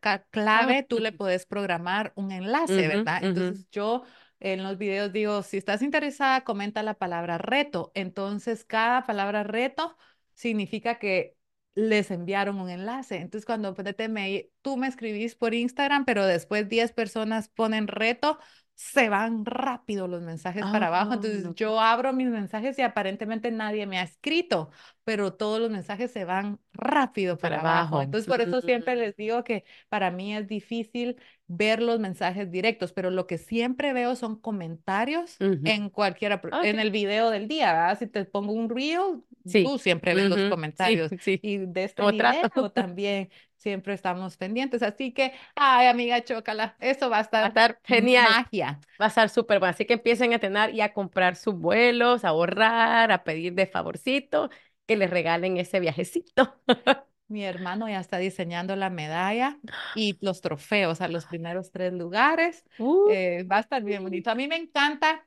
Ah, 0.53 0.75
clave, 0.79 0.85
tú 0.85 1.01
le 1.01 1.13
puedes 1.13 1.47
programar 1.47 2.13
un 2.15 2.31
enlace, 2.31 2.87
ujú, 2.87 3.01
¿verdad? 3.03 3.19
ujú. 3.21 3.47
Entonces 3.49 3.67
yo 3.73 4.05
en 4.39 4.63
los 4.63 4.79
videos 4.79 5.13
digo, 5.13 5.43
si 5.43 5.57
estás 5.59 5.83
interesada, 5.83 6.43
comenta 6.45 6.83
la 6.85 6.95
palabra 6.95 7.39
reto. 7.39 7.91
Entonces 7.95 8.65
cada 8.65 9.05
palabra 9.05 9.43
reto 9.43 9.97
significa 10.35 10.99
que 11.01 11.37
les 11.75 12.11
enviaron 12.13 12.61
un 12.61 12.71
enlace. 12.71 13.17
Entonces 13.17 13.45
cuando 13.47 13.75
ponete 13.75 14.09
me- 14.09 14.51
tú 14.63 14.77
me 14.77 14.87
escribís 14.89 15.35
por 15.35 15.55
Instagram, 15.55 16.05
pero 16.05 16.25
después 16.25 16.69
10 16.69 16.93
personas 16.93 17.49
ponen 17.49 17.89
reto, 17.89 18.39
se 18.83 19.11
van 19.11 19.45
rápido 19.45 20.09
los 20.09 20.23
mensajes 20.23 20.63
para 20.67 20.87
abajo. 20.87 21.13
Entonces 21.15 21.45
no. 21.45 21.55
yo 21.55 21.79
abro 21.81 22.13
mis 22.15 22.29
mensajes 22.29 22.79
y 22.79 22.83
aparentemente 22.83 23.51
nadie 23.51 23.87
me 23.87 23.99
ha 23.99 24.03
escrito, 24.03 24.71
pero 25.05 25.35
todos 25.35 25.61
los 25.61 25.71
mensajes 25.71 26.11
se 26.11 26.25
van 26.25 26.59
rápido 26.73 27.37
Para 27.39 27.59
para 27.59 27.71
abajo. 27.71 27.97
abajo. 27.97 28.03
Entonces 28.03 28.27
por 28.27 28.41
eso 28.41 28.61
siempre 28.63 28.95
Mm, 28.95 28.99
les 28.99 29.17
digo 29.17 29.45
que 29.45 29.65
para 29.91 30.11
mí 30.11 30.35
es 30.35 30.47
difícil 30.49 31.17
ver 31.47 31.83
los 31.83 32.01
mensajes 32.01 32.51
directos, 32.51 32.93
pero 32.93 33.11
lo 33.11 33.27
que 33.27 33.37
siempre 33.39 33.93
veo 33.93 34.17
son 34.17 34.41
comentarios 34.41 35.37
en 35.41 35.91
cualquier, 35.91 36.33
apro- 36.33 36.57
Ok. 36.59 36.65
en 36.65 36.79
el 36.81 36.91
video 36.91 37.31
del 37.31 37.49
día, 37.49 37.73
¿verdad? 37.73 37.99
Si 37.99 38.07
te 38.07 38.25
pongo 38.25 38.53
un 38.53 38.71
reel, 38.71 39.23
Sí. 39.45 39.65
tú 39.65 39.79
siempre 39.79 40.15
ves 40.15 40.29
los 40.29 40.39
ujú, 40.39 40.49
Sí, 40.49 40.51
comentarios. 40.51 41.11
sí. 41.21 41.39
Y 41.43 41.59
de 41.59 41.85
este 41.85 42.03
Otra. 42.03 42.33
video 42.33 42.71
también 42.73 43.31
siempre 43.61 43.95
estamos 43.95 44.37
pendientes. 44.37 44.83
Así 44.83 45.13
que, 45.13 45.33
ay, 45.55 45.87
amiga 45.89 46.23
Chócala, 46.25 46.77
eso 46.81 47.11
va 47.11 47.19
a 47.19 47.23
Va 47.43 47.47
a 47.47 47.49
estar 47.49 47.51
estar 47.51 47.79
genial. 47.85 48.29
magia. 48.29 48.81
Va 49.01 49.07
a 49.07 49.09
estar 49.09 49.29
súper 49.31 49.59
bueno. 49.61 49.71
Así 49.73 49.85
que 49.87 49.95
empiecen 49.95 50.33
a 50.35 50.39
tener 50.39 50.75
y 50.75 50.81
a 50.81 50.93
comprar 50.93 51.37
sus 51.37 51.55
vuelos, 51.55 52.25
a 52.25 52.29
ahorrar, 52.31 53.13
a 53.13 53.25
pedir 53.25 53.55
de 53.55 53.67
favorcito, 53.67 54.51
que 54.87 54.97
les 54.97 55.11
regalen 55.11 55.57
ese 55.59 55.81
viajecito. 55.81 56.61
Mi 57.29 57.45
hermano 57.45 57.89
ya 57.89 58.01
está 58.01 58.19
diseñando 58.19 58.75
la 58.77 58.91
medalla 58.91 59.61
y 59.95 60.19
los 60.21 60.41
trofeos 60.41 61.01
a 61.01 61.07
los 61.09 61.27
primeros 61.27 61.71
tres 61.71 61.93
lugares. 61.93 62.65
Uh, 62.81 62.97
Eh, 63.05 63.45
va 63.45 63.59
a 63.59 63.61
estar 63.61 63.83
bien 63.85 64.03
bonito. 64.03 64.31
A 64.31 64.35
mí 64.35 64.49
me 64.49 64.57
encanta 64.57 65.27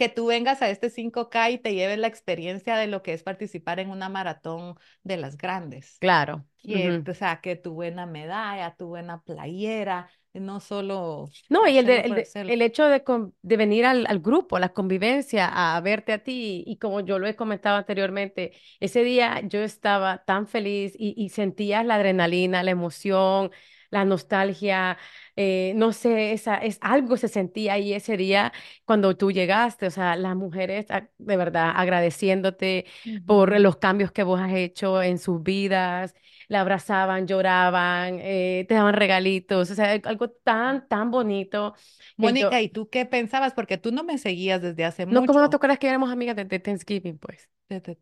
que 0.00 0.08
tú 0.10 0.26
vengas 0.26 0.62
a 0.62 0.70
este 0.70 0.90
5K 0.90 1.50
y 1.52 1.58
te 1.58 1.74
lleves 1.74 1.98
la 1.98 2.08
experiencia 2.08 2.76
de 2.76 2.88
lo 2.88 3.02
que 3.04 3.12
es 3.14 3.22
participar 3.22 3.80
en 3.80 3.90
una 3.90 4.08
maratón 4.08 4.76
de 5.04 5.18
las 5.18 5.36
grandes. 5.38 5.98
claro. 5.98 6.44
Ujú. 6.64 7.10
o 7.10 7.14
sea, 7.14 7.40
que 7.40 7.56
tu 7.56 7.72
buena 7.74 8.06
medalla, 8.06 8.76
tu 8.76 8.88
buena 8.88 9.22
playera, 9.22 10.10
no 10.34 10.60
solo 10.60 11.30
No, 11.48 11.66
y 11.68 11.78
el, 11.78 11.86
de- 11.86 12.00
el, 12.00 12.14
de- 12.14 12.32
el 12.46 12.62
hecho 12.62 12.84
de, 12.86 13.02
de 13.42 13.56
venir 13.56 13.84
al, 13.86 14.06
al 14.06 14.20
grupo, 14.20 14.58
la 14.58 14.70
convivencia, 14.72 15.48
a 15.76 15.80
verte 15.80 16.12
a 16.12 16.22
ti, 16.22 16.62
y 16.66 16.76
como 16.78 17.00
yo 17.00 17.18
lo 17.18 17.26
he 17.26 17.36
comentado 17.36 17.76
anteriormente, 17.76 18.52
ese 18.80 19.02
día 19.02 19.40
yo 19.42 19.60
estaba 19.60 20.24
tan 20.24 20.46
feliz 20.46 20.94
y, 20.98 21.14
y 21.16 21.30
sentías 21.30 21.84
la 21.84 21.96
adrenalina, 21.96 22.62
la 22.62 22.70
emoción, 22.70 23.50
la 23.90 24.04
nostalgia, 24.04 24.96
eh, 25.36 25.72
no 25.76 25.92
sé, 25.92 26.32
esa, 26.32 26.56
es, 26.56 26.78
algo 26.80 27.16
se 27.16 27.28
sentía 27.28 27.74
ahí 27.74 27.92
ese 27.92 28.16
día 28.16 28.52
cuando 28.84 29.16
tú 29.16 29.30
llegaste, 29.32 29.86
o 29.86 29.90
sea, 29.90 30.16
las 30.16 30.36
mujeres 30.36 30.90
a- 30.90 31.08
de 31.18 31.36
verdad 31.36 31.72
agradeciéndote 31.76 32.86
por 33.24 33.58
los 33.60 33.76
cambios 33.76 34.12
que 34.12 34.22
vos 34.22 34.40
has 34.40 34.52
hecho 34.54 35.02
en 35.02 35.18
sus 35.18 35.42
vidas, 35.42 36.14
la 36.48 36.60
abrazaban, 36.62 37.26
lloraban, 37.26 38.18
eh, 38.20 38.64
te 38.68 38.74
daban 38.74 38.94
regalitos, 38.94 39.70
o 39.70 39.74
sea, 39.74 39.92
algo 40.04 40.30
tan, 40.30 40.88
tan 40.88 41.10
bonito 41.10 41.74
yo, 42.16 42.24
Mónica, 42.24 42.60
¿y 42.60 42.68
tú 42.68 42.88
qué 42.90 43.06
pensabas? 43.06 43.54
Porque 43.54 43.78
tú 43.78 43.90
no 43.92 44.04
me 44.04 44.18
seguías 44.18 44.62
desde 44.62 44.84
hace 44.84 45.06
no, 45.08 45.24
¿cómo 45.24 45.40
no 45.40 45.50
te 45.50 45.56
mucho, 45.56 45.56
acuerdas 45.56 45.78
que 45.78 45.88
éramos 45.88 46.10
amigas 46.10 46.36
desde 46.36 46.58
Thanksgiving, 46.60 47.18
pues? 47.18 47.48
Desde 47.70 47.94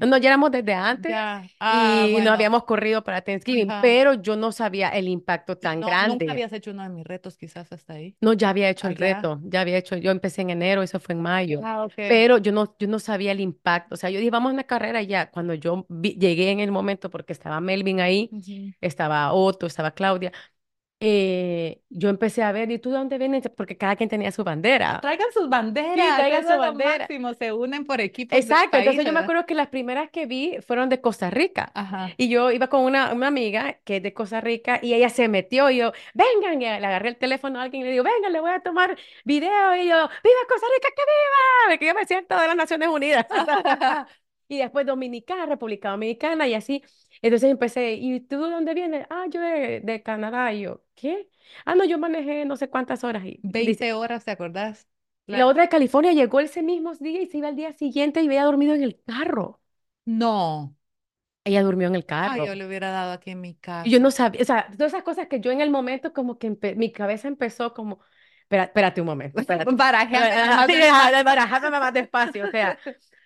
No, 0.00 0.06
Thanksgiving. 0.06 0.06
no, 0.06 0.16
ya 0.18 0.28
éramos 0.30 0.50
desde 0.52 0.74
antes 0.74 1.12
Ya, 1.12 1.50
ah, 1.60 2.06
y 2.10 2.20
nos 2.22 2.32
bueno, 2.32 2.34
habíamos 2.34 2.64
corrido 2.64 3.02
para 3.04 3.22
Thanksgiving, 3.22 3.68
ajá. 3.68 3.80
pero 3.80 4.14
yo 4.14 4.36
no 4.36 4.52
sabía 4.52 4.88
el 4.90 5.08
impacto 5.08 5.58
tan 5.58 5.80
no, 5.80 5.96
nunca 6.00 6.32
grande. 6.32 6.32
habías 6.32 6.52
hecho 6.52 6.70
uno 6.72 6.82
de 6.82 6.88
mis 6.90 7.04
retos, 7.04 7.36
quizás 7.36 7.72
hasta 7.72 7.94
ahí. 7.94 8.16
No, 8.20 8.32
ya 8.32 8.48
había 8.50 8.68
hecho 8.68 8.88
el 8.88 8.96
Allá. 8.96 8.96
reto, 8.96 9.40
ya 9.44 9.60
había 9.60 9.76
hecho, 9.78 9.96
yo 9.96 10.10
empecé 10.10 10.42
en 10.42 10.50
enero, 10.50 10.82
eso 10.82 10.98
fue 10.98 11.14
en 11.14 11.22
mayo, 11.22 11.60
Ah, 11.62 11.86
pero 12.06 12.38
yo 12.38 12.50
no, 12.50 12.74
yo 12.78 12.88
no 12.88 12.98
sabía 12.98 13.30
el 13.30 13.38
impacto, 13.40 13.94
o 13.94 13.98
sea, 13.98 14.10
yo 14.10 14.18
dije, 14.18 14.30
vamos 14.30 14.50
a 14.50 14.54
una 14.54 14.64
carrera 14.64 15.02
ya, 15.02 15.30
cuando 15.30 15.54
yo 15.54 15.86
vi- 15.88 16.14
llegué 16.18 16.50
en 16.50 16.58
el 16.58 16.72
momento, 16.72 17.10
porque 17.10 17.32
estaba 17.32 17.60
Melvin 17.60 18.00
ahí, 18.00 18.34
estaba 18.80 19.32
Otto, 19.32 19.66
estaba 19.66 19.92
Claudia, 19.92 20.32
eh, 21.00 21.82
yo 21.90 22.08
empecé 22.08 22.42
a 22.42 22.52
ver, 22.52 22.70
¿y 22.70 22.78
tú 22.78 22.90
de 22.90 22.98
dónde 22.98 23.18
vienes? 23.18 23.48
Porque 23.56 23.76
cada 23.76 23.96
quien 23.96 24.08
tenía 24.08 24.32
su 24.32 24.44
bandera. 24.44 25.00
Traigan 25.00 25.32
sus 25.32 25.44
Sí, 25.44 25.50
banderas, 25.50 26.16
traigan 26.16 26.42
su 26.46 26.56
bandera. 26.58 26.98
máximo, 26.98 27.34
se 27.34 27.52
unen 27.52 27.84
por 27.86 28.00
equipos 28.00 28.36
Exacto, 28.38 28.76
entonces 28.76 29.04
yo 29.06 29.12
me 29.12 29.20
acuerdo 29.20 29.46
que 29.46 29.54
las 29.54 29.68
primeras 29.68 30.10
que 30.10 30.26
vi 30.26 30.58
fueron 30.66 30.88
de 30.88 31.00
Costa 31.00 31.30
Rica. 31.30 31.70
Ajá. 31.74 32.14
Y 32.16 32.28
yo 32.28 32.50
iba 32.50 32.68
con 32.68 32.82
una, 32.82 33.12
una 33.14 33.28
amiga 33.28 33.80
que 33.84 33.96
es 33.98 34.02
de 34.02 34.12
Costa 34.12 34.40
Rica 34.40 34.80
y 34.82 34.92
ella 34.94 35.08
se 35.08 35.28
metió 35.28 35.70
y 35.70 35.78
yo, 35.78 35.92
vengan, 36.14 36.60
y 36.60 36.64
le 36.64 36.86
agarré 36.86 37.08
el 37.10 37.16
teléfono 37.16 37.58
a 37.58 37.62
alguien 37.62 37.82
y 37.82 37.86
le 37.86 37.92
digo, 37.92 38.04
vengan, 38.04 38.32
le 38.32 38.40
voy 38.40 38.50
a 38.50 38.60
tomar 38.60 38.96
video 39.24 39.76
y 39.76 39.88
yo, 39.88 39.94
¡Viva 39.96 40.40
Costa 40.48 40.66
Rica, 40.76 40.88
que 40.96 41.02
viva! 41.68 41.78
Que 41.78 41.86
yo 41.86 41.94
me 41.94 42.06
siento 42.06 42.36
de 42.38 42.46
las 42.48 42.56
Naciones 42.56 42.88
Unidas. 42.88 43.26
Y 44.50 44.58
después 44.58 44.86
Dominicana, 44.86 45.44
República 45.46 45.90
Dominicana 45.90 46.48
y 46.48 46.54
así. 46.54 46.82
Entonces 47.22 47.50
empecé, 47.50 47.92
¿y 47.94 48.20
tú 48.20 48.36
de 48.44 48.50
dónde 48.50 48.74
vienes? 48.74 49.06
Ah, 49.10 49.26
yo 49.30 49.40
de, 49.40 49.80
de 49.82 50.02
Canadá. 50.02 50.52
Y 50.52 50.62
yo, 50.62 50.84
¿qué? 50.94 51.28
Ah, 51.64 51.74
no, 51.74 51.84
yo 51.84 51.98
manejé 51.98 52.44
no 52.44 52.56
sé 52.56 52.68
cuántas 52.70 53.04
horas. 53.04 53.24
Y 53.26 53.40
dice, 53.60 53.86
20 53.88 53.92
horas, 53.92 54.24
¿te 54.24 54.30
acordás? 54.30 54.88
la 55.30 55.38
La- 55.38 55.46
otra 55.46 55.62
de 55.62 55.68
California 55.70 56.12
llegó 56.12 56.38
ese 56.40 56.62
mismo 56.62 56.92
día 56.94 57.22
y 57.22 57.26
se 57.26 57.38
iba 57.38 57.48
al 57.48 57.56
día 57.56 57.72
siguiente 57.72 58.20
y 58.22 58.26
había 58.26 58.44
dormido 58.44 58.74
en 58.74 58.82
el 58.82 59.00
carro. 59.06 59.60
No. 60.06 60.76
Ella 61.44 61.62
durmió 61.64 61.88
en 61.88 61.94
el 61.96 62.06
Ay, 62.22 62.42
yo 62.42 62.54
carro. 62.54 62.54
le 62.54 62.66
hubiera 62.66 62.90
dado 62.92 63.12
aquí 63.12 63.30
en 63.32 63.40
mi 63.40 63.54
Y 63.82 63.90
yo 63.90 64.00
casa. 64.00 64.00
no 64.00 64.10
sabía, 64.10 64.42
o 64.42 64.44
sea, 64.44 64.68
todas 64.76 64.92
esas 64.92 65.04
cosas 65.04 65.28
que 65.28 65.40
yo 65.40 65.50
en 65.52 65.60
el 65.60 65.70
momento 65.70 66.12
como 66.12 66.38
que 66.38 66.48
empe- 66.50 66.76
mi 66.76 66.92
cabeza 66.92 67.28
empezó 67.28 67.74
como, 67.74 68.00
espera, 68.42 68.64
espérate 68.64 69.00
un 69.00 69.06
momento, 69.06 69.40
espérate. 69.40 69.76
Barajándome 69.76 70.52
más 70.52 70.66
Sí, 70.66 70.72
despacio. 70.72 71.24
barajándome 71.24 71.78
más 71.80 71.92
despacio, 71.92 72.44
o 72.44 72.48
sea, 72.48 72.78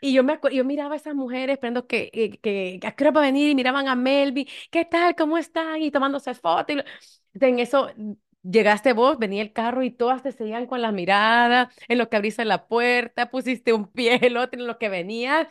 y 0.02 0.12
yo 0.14 0.24
me 0.24 0.38
yo 0.52 0.64
miraba 0.64 0.94
a 0.94 0.96
esas 0.98 1.14
mujeres 1.14 1.54
esperando 1.54 1.86
que, 1.86 2.10
que, 2.12 2.38
que, 2.80 2.86
a 2.86 2.92
qué 2.96 3.04
hora 3.04 3.12
va 3.12 3.20
a 3.22 3.24
venir 3.24 3.50
y 3.50 3.54
miraban 3.54 3.88
a 3.88 3.96
Melvi, 3.96 4.48
¿qué 4.70 4.84
tal? 4.84 5.14
¿Cómo 5.16 5.38
están? 5.38 5.80
Y 5.82 5.90
tomándose 5.90 6.34
fotos. 6.34 6.76
Y 7.34 7.44
en 7.44 7.58
eso 7.60 7.88
llegaste 8.42 8.92
vos, 8.92 9.18
venía 9.18 9.42
el 9.42 9.52
carro 9.52 9.82
y 9.82 9.90
todas 9.90 10.22
te 10.22 10.32
seguían 10.32 10.66
con 10.66 10.82
la 10.82 10.92
mirada, 10.92 11.70
en 11.88 11.98
lo 11.98 12.08
que 12.08 12.16
abriste 12.16 12.44
la 12.44 12.66
puerta, 12.66 13.30
pusiste 13.30 13.72
un 13.72 13.86
pie, 13.88 14.18
el 14.22 14.36
otro, 14.36 14.60
en 14.60 14.66
lo 14.66 14.78
que 14.78 14.88
venías. 14.88 15.46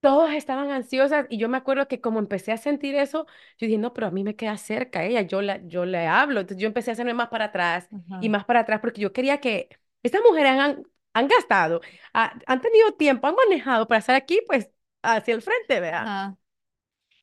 Todas 0.00 0.34
estaban 0.36 0.70
ansiosas 0.70 1.26
y 1.30 1.38
yo 1.38 1.48
me 1.48 1.56
acuerdo 1.56 1.88
que 1.88 2.00
como 2.00 2.20
empecé 2.20 2.52
a 2.52 2.58
sentir 2.58 2.94
eso, 2.94 3.26
yo 3.58 3.66
dije, 3.66 3.78
no, 3.78 3.92
pero 3.92 4.06
a 4.06 4.10
mí 4.12 4.22
me 4.22 4.36
queda 4.36 4.56
cerca 4.56 5.04
ella, 5.04 5.22
yo, 5.22 5.42
la, 5.42 5.58
yo 5.66 5.84
le 5.84 6.06
hablo. 6.06 6.40
Entonces 6.40 6.62
yo 6.62 6.68
empecé 6.68 6.90
a 6.90 6.92
hacerme 6.94 7.14
más 7.14 7.28
para 7.28 7.46
atrás 7.46 7.90
y 8.20 8.28
más 8.28 8.44
para 8.44 8.60
atrás 8.60 8.80
porque 8.80 9.00
yo 9.00 9.12
quería 9.12 9.40
que 9.40 9.68
estas 10.04 10.22
mujeres 10.22 10.52
han, 10.52 10.84
han 11.18 11.28
gastado, 11.28 11.80
ha- 12.14 12.38
han 12.46 12.60
tenido 12.60 12.92
tiempo, 12.94 13.26
han 13.26 13.34
manejado 13.36 13.86
para 13.88 13.98
estar 14.00 14.16
aquí, 14.16 14.40
pues 14.46 14.70
hacia 15.02 15.34
el 15.34 15.42
frente, 15.42 15.80
vea. 15.80 16.02
Ajá. 16.02 16.36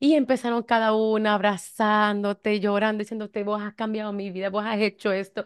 Y 0.00 0.14
empezaron 0.14 0.62
cada 0.62 0.92
una 0.94 1.34
abrazándote, 1.34 2.60
llorando, 2.60 3.00
diciéndote, 3.02 3.42
vos 3.44 3.62
has 3.62 3.74
cambiado 3.74 4.12
mi 4.12 4.30
vida, 4.30 4.50
vos 4.50 4.64
has 4.66 4.78
hecho 4.80 5.12
esto 5.12 5.44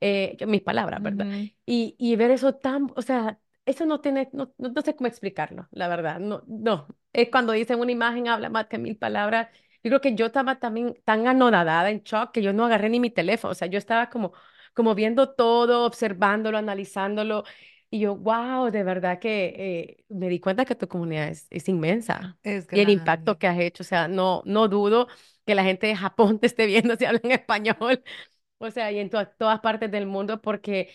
eh, 0.00 0.36
mis 0.46 0.62
palabras, 0.62 1.02
¿verdad? 1.02 1.28
Ujú. 1.28 1.50
Y, 1.66 1.96
y 1.98 2.16
ver 2.16 2.30
eso 2.32 2.54
tan, 2.56 2.92
o 2.96 3.02
sea, 3.02 3.40
eso 3.66 3.86
no 3.86 4.00
tiene, 4.00 4.30
no, 4.32 4.52
no, 4.58 4.70
no 4.70 4.82
sé 4.82 4.96
cómo 4.96 5.08
explicarlo, 5.08 5.68
la 5.72 5.88
verdad, 5.88 6.20
no, 6.20 6.42
no, 6.48 6.88
es 7.12 7.30
cuando 7.30 7.52
dicen 7.52 7.80
una 7.80 7.92
imagen 7.92 8.28
habla 8.28 8.50
más 8.50 8.66
que 8.68 8.78
mil 8.78 8.96
palabras. 8.98 9.48
Yo 9.84 9.90
creo 9.90 10.00
que 10.02 10.14
yo 10.16 10.26
estaba 10.26 10.58
también 10.60 10.96
tan 11.04 11.26
anonadada, 11.28 11.90
en 11.90 12.02
shock, 12.04 12.32
que 12.32 12.42
yo 12.42 12.52
no 12.54 12.64
agarré 12.66 12.88
ni 12.90 13.00
mi 13.00 13.10
teléfono, 13.10 13.52
o 13.52 13.54
sea, 13.54 13.68
yo 13.68 13.78
estaba 13.78 14.10
como, 14.10 14.32
como 14.74 14.94
viendo 14.96 15.34
todo, 15.34 15.86
observándolo, 15.86 16.58
analizándolo, 16.58 17.44
y 17.96 18.00
yo, 18.00 18.16
wow, 18.16 18.70
de 18.70 18.82
verdad 18.84 19.18
que 19.20 19.54
eh, 19.56 20.04
me 20.08 20.28
di 20.28 20.40
cuenta 20.40 20.64
que 20.64 20.74
tu 20.74 20.88
comunidad 20.88 21.28
es, 21.28 21.46
es 21.50 21.68
inmensa. 21.68 22.38
Es 22.42 22.66
Y 22.72 22.80
el 22.80 22.88
impacto 22.90 23.38
que 23.38 23.46
has 23.46 23.58
hecho, 23.58 23.82
o 23.82 23.86
sea, 23.86 24.08
no, 24.08 24.42
no 24.46 24.68
dudo 24.68 25.06
que 25.46 25.54
la 25.54 25.64
gente 25.64 25.86
de 25.86 25.96
Japón 25.96 26.38
te 26.40 26.46
esté 26.48 26.66
viendo 26.66 26.96
si 26.96 27.04
hablan 27.04 27.22
español, 27.32 28.02
o 28.58 28.70
sea, 28.70 28.92
y 28.92 28.98
en 28.98 29.10
to- 29.10 29.26
todas 29.38 29.60
partes 29.60 29.90
del 29.90 30.06
mundo, 30.06 30.40
porque 30.42 30.90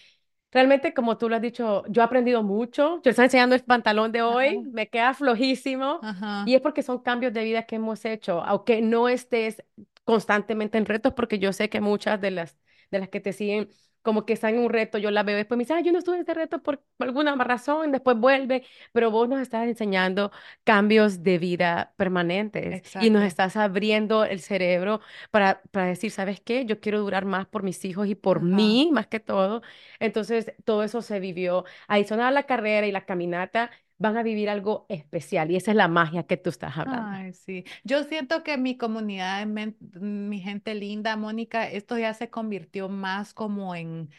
realmente, 0.51 0.93
como 0.93 1.17
tú 1.17 1.29
lo 1.29 1.35
has 1.35 1.41
dicho, 1.41 1.83
yo 1.89 2.01
he 2.01 2.05
aprendido 2.05 2.43
mucho. 2.43 3.01
Yo 3.03 3.11
estoy 3.11 3.25
enseñando 3.25 3.55
el 3.55 3.63
pantalón 3.63 4.11
de 4.11 4.21
hoy, 4.21 4.59
Ajá. 4.59 4.69
me 4.71 4.89
queda 4.89 5.13
flojísimo, 5.13 6.03
y 6.43 6.55
es 6.55 6.61
porque 6.61 6.83
son 6.83 6.99
cambios 6.99 7.33
de 7.33 7.43
vida 7.43 7.63
que 7.65 7.75
hemos 7.77 8.05
hecho, 8.05 8.41
aunque 8.43 8.81
no 8.81 9.09
estés 9.09 9.63
constantemente 10.03 10.77
en 10.77 10.85
retos, 10.85 11.13
porque 11.13 11.39
yo 11.39 11.53
sé 11.53 11.69
que 11.69 11.81
muchas 11.81 12.19
de 12.21 12.31
las, 12.31 12.57
de 12.91 12.99
las 12.99 13.09
que 13.09 13.19
te 13.19 13.33
siguen, 13.33 13.69
como 14.01 14.25
que 14.25 14.33
están 14.33 14.55
en 14.55 14.61
un 14.61 14.69
reto, 14.69 14.97
yo 14.97 15.11
la 15.11 15.23
veo 15.23 15.35
después 15.37 15.57
me 15.57 15.63
dicen, 15.63 15.77
"Ay, 15.77 15.83
yo 15.83 15.91
no 15.91 15.99
estuve 15.99 16.15
en 16.15 16.21
ese 16.23 16.33
reto 16.33 16.61
por, 16.63 16.81
alguna 16.99 17.35
razón, 17.35 17.91
después 17.91 18.17
vuelve, 18.17 18.63
pero 18.93 19.11
vos 19.11 19.27
nos 19.29 19.39
estás 19.41 19.67
enseñando 19.67 20.31
cambios 20.63 21.23
de 21.23 21.37
vida 21.37 21.93
permanentes 21.97 22.83
y 22.99 23.09
nos 23.09 23.23
estás 23.23 23.55
abriendo 23.57 24.25
el 24.25 24.39
cerebro 24.41 25.01
para, 25.31 25.61
para 25.71 25.87
decir, 25.87 26.11
¿sabes 26.11 26.41
qué? 26.41 26.65
Yo 26.65 26.79
quiero 26.79 26.99
durar 26.99 27.25
más 27.25 27.47
por 27.47 27.63
mis 27.63 27.83
hijos 27.85 28.07
y 28.07 28.15
por 28.15 28.41
Ajá. 28.41 28.47
mí, 28.55 28.89
más 28.91 29.07
que 29.07 29.19
todo. 29.19 29.61
Entonces, 29.99 30.53
todo 30.65 30.83
eso 30.83 31.01
se 31.01 31.19
vivió. 31.19 31.65
Adicional 31.87 32.27
a 32.27 32.31
la 32.31 32.43
carrera 32.43 32.87
y 32.87 32.91
la 32.91 33.05
caminata, 33.05 33.71
van 33.99 34.17
a 34.17 34.23
vivir 34.23 34.49
algo 34.49 34.85
especial 34.89 35.51
y 35.51 35.57
esa 35.57 35.71
es 35.71 35.77
la 35.77 35.87
magia 35.89 36.23
que 36.27 36.37
tú 36.37 36.49
estás 36.49 36.77
hablando. 36.77 37.21
Ay, 37.21 37.33
sí. 37.33 37.65
Yo 37.83 38.03
siento 38.05 38.41
que 38.43 38.57
mi 38.57 38.77
comunidad, 38.77 39.45
mi 39.45 40.39
gente 40.41 40.73
linda, 40.75 41.15
Mónica, 41.17 41.69
esto 41.69 41.97
ya 41.97 42.13
se 42.13 42.29
convirtió 42.29 42.89
más 42.89 43.33
como 43.33 43.75
en, 43.75 44.09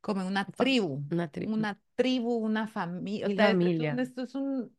como 0.00 0.22
en 0.22 0.28
una 0.28 0.46
Fa- 0.56 0.70
tribu, 0.70 1.04
Una 1.10 1.28
tribu. 1.30 1.54
una 1.54 1.80
tribu, 1.96 2.36
una 2.36 2.68
familia. 2.68 3.28
O 3.28 3.30
esto 3.46 3.68
es 3.68 3.80
un, 3.80 3.98
familia. 3.98 4.00
esto 4.00 4.22
es 4.22 4.34
un, 4.36 4.76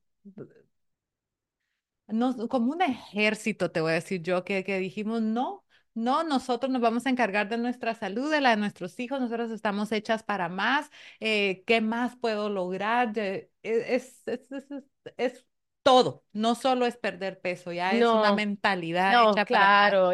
no, 2.07 2.47
como 2.49 2.71
un 2.73 2.81
ejército, 2.81 3.71
te 3.71 3.81
voy 3.81 3.91
a 3.91 3.95
decir 3.95 4.21
yo, 4.21 4.43
que, 4.43 4.63
que 4.63 4.79
dijimos, 4.79 5.21
no, 5.21 5.64
no, 5.95 6.23
nosotros 6.23 6.71
nos 6.71 6.81
vamos 6.81 7.05
a 7.05 7.09
encargar 7.09 7.49
de 7.49 7.57
nuestra 7.57 7.95
salud, 7.95 8.31
de 8.31 8.41
la 8.41 8.51
de 8.51 8.57
nuestros 8.57 8.99
hijos, 8.99 9.19
nosotros 9.21 9.51
estamos 9.51 9.91
hechas 9.91 10.23
para 10.23 10.49
más, 10.49 10.91
eh, 11.19 11.63
¿qué 11.65 11.81
más 11.81 12.15
puedo 12.17 12.49
lograr? 12.49 13.13
De- 13.13 13.51
e, 13.63 13.95
es, 13.95 14.21
es, 14.27 14.41
es, 14.51 14.71
es- 14.71 14.83
es 15.17 15.45
todo, 15.83 16.25
no 16.33 16.55
solo 16.55 16.85
es 16.85 16.97
perder 16.97 17.41
peso, 17.41 17.71
ya 17.73 17.95
es 17.97 18.13
una 18.13 18.31
mentalidad 18.31 19.21
no, 19.21 19.21
hecha 19.21 19.45
claro. 19.45 20.11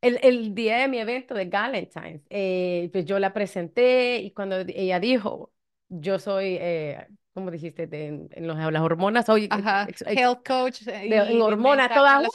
el, 0.00 0.18
el 0.22 0.54
día 0.54 0.78
de 0.78 0.88
mi 0.88 0.98
evento 0.98 1.34
de 1.34 1.46
Galentine's, 1.46 2.22
eh, 2.30 2.88
pues 2.92 3.04
yo 3.04 3.18
la 3.18 3.32
presenté 3.32 4.18
y 4.18 4.32
cuando 4.32 4.56
ella 4.58 5.00
dijo, 5.00 5.52
yo 5.88 6.18
soy, 6.18 6.56
eh, 6.60 7.06
¿cómo 7.34 7.50
dijiste? 7.50 7.86
De, 7.86 8.06
en, 8.06 8.28
en 8.32 8.46
los- 8.46 8.56
las 8.72 8.82
hormonas, 8.82 9.26
soy 9.26 9.48
Ajá, 9.48 9.88
health 10.14 10.44
coach 10.46 10.82
eh, 10.88 10.92
de, 11.06 11.16
en 11.16 11.40
y 11.42 11.42
hormonas 11.42 11.92
todas. 11.92 12.20
las... 12.22 12.30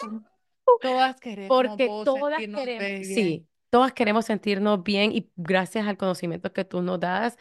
Todas 0.79 1.15
queremos 1.17 1.81
Porque 1.87 1.89
todas 2.03 2.47
queremos, 2.47 2.97
bien. 2.97 3.01
sí, 3.01 3.47
todas 3.69 3.93
queremos 3.93 4.25
sentirnos 4.25 4.83
bien 4.83 5.11
y 5.11 5.31
gracias 5.35 5.87
al 5.87 5.97
conocimiento 5.97 6.53
que 6.53 6.65
tú 6.65 6.81
nos 6.81 6.99
das, 6.99 7.37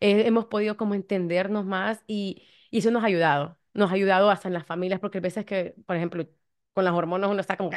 eh, 0.00 0.26
hemos 0.26 0.46
podido 0.46 0.76
como 0.76 0.94
entendernos 0.94 1.64
más 1.64 2.02
y, 2.06 2.42
y 2.70 2.78
eso 2.78 2.90
nos 2.90 3.02
ha 3.02 3.06
ayudado, 3.06 3.58
nos 3.72 3.90
ha 3.90 3.94
ayudado 3.94 4.30
hasta 4.30 4.48
en 4.48 4.54
las 4.54 4.66
familias, 4.66 5.00
porque 5.00 5.18
a 5.18 5.20
veces 5.22 5.44
que, 5.46 5.74
por 5.86 5.96
ejemplo, 5.96 6.26
con 6.74 6.84
las 6.84 6.94
hormonas 6.94 7.30
uno 7.30 7.40
está 7.40 7.56
como, 7.56 7.70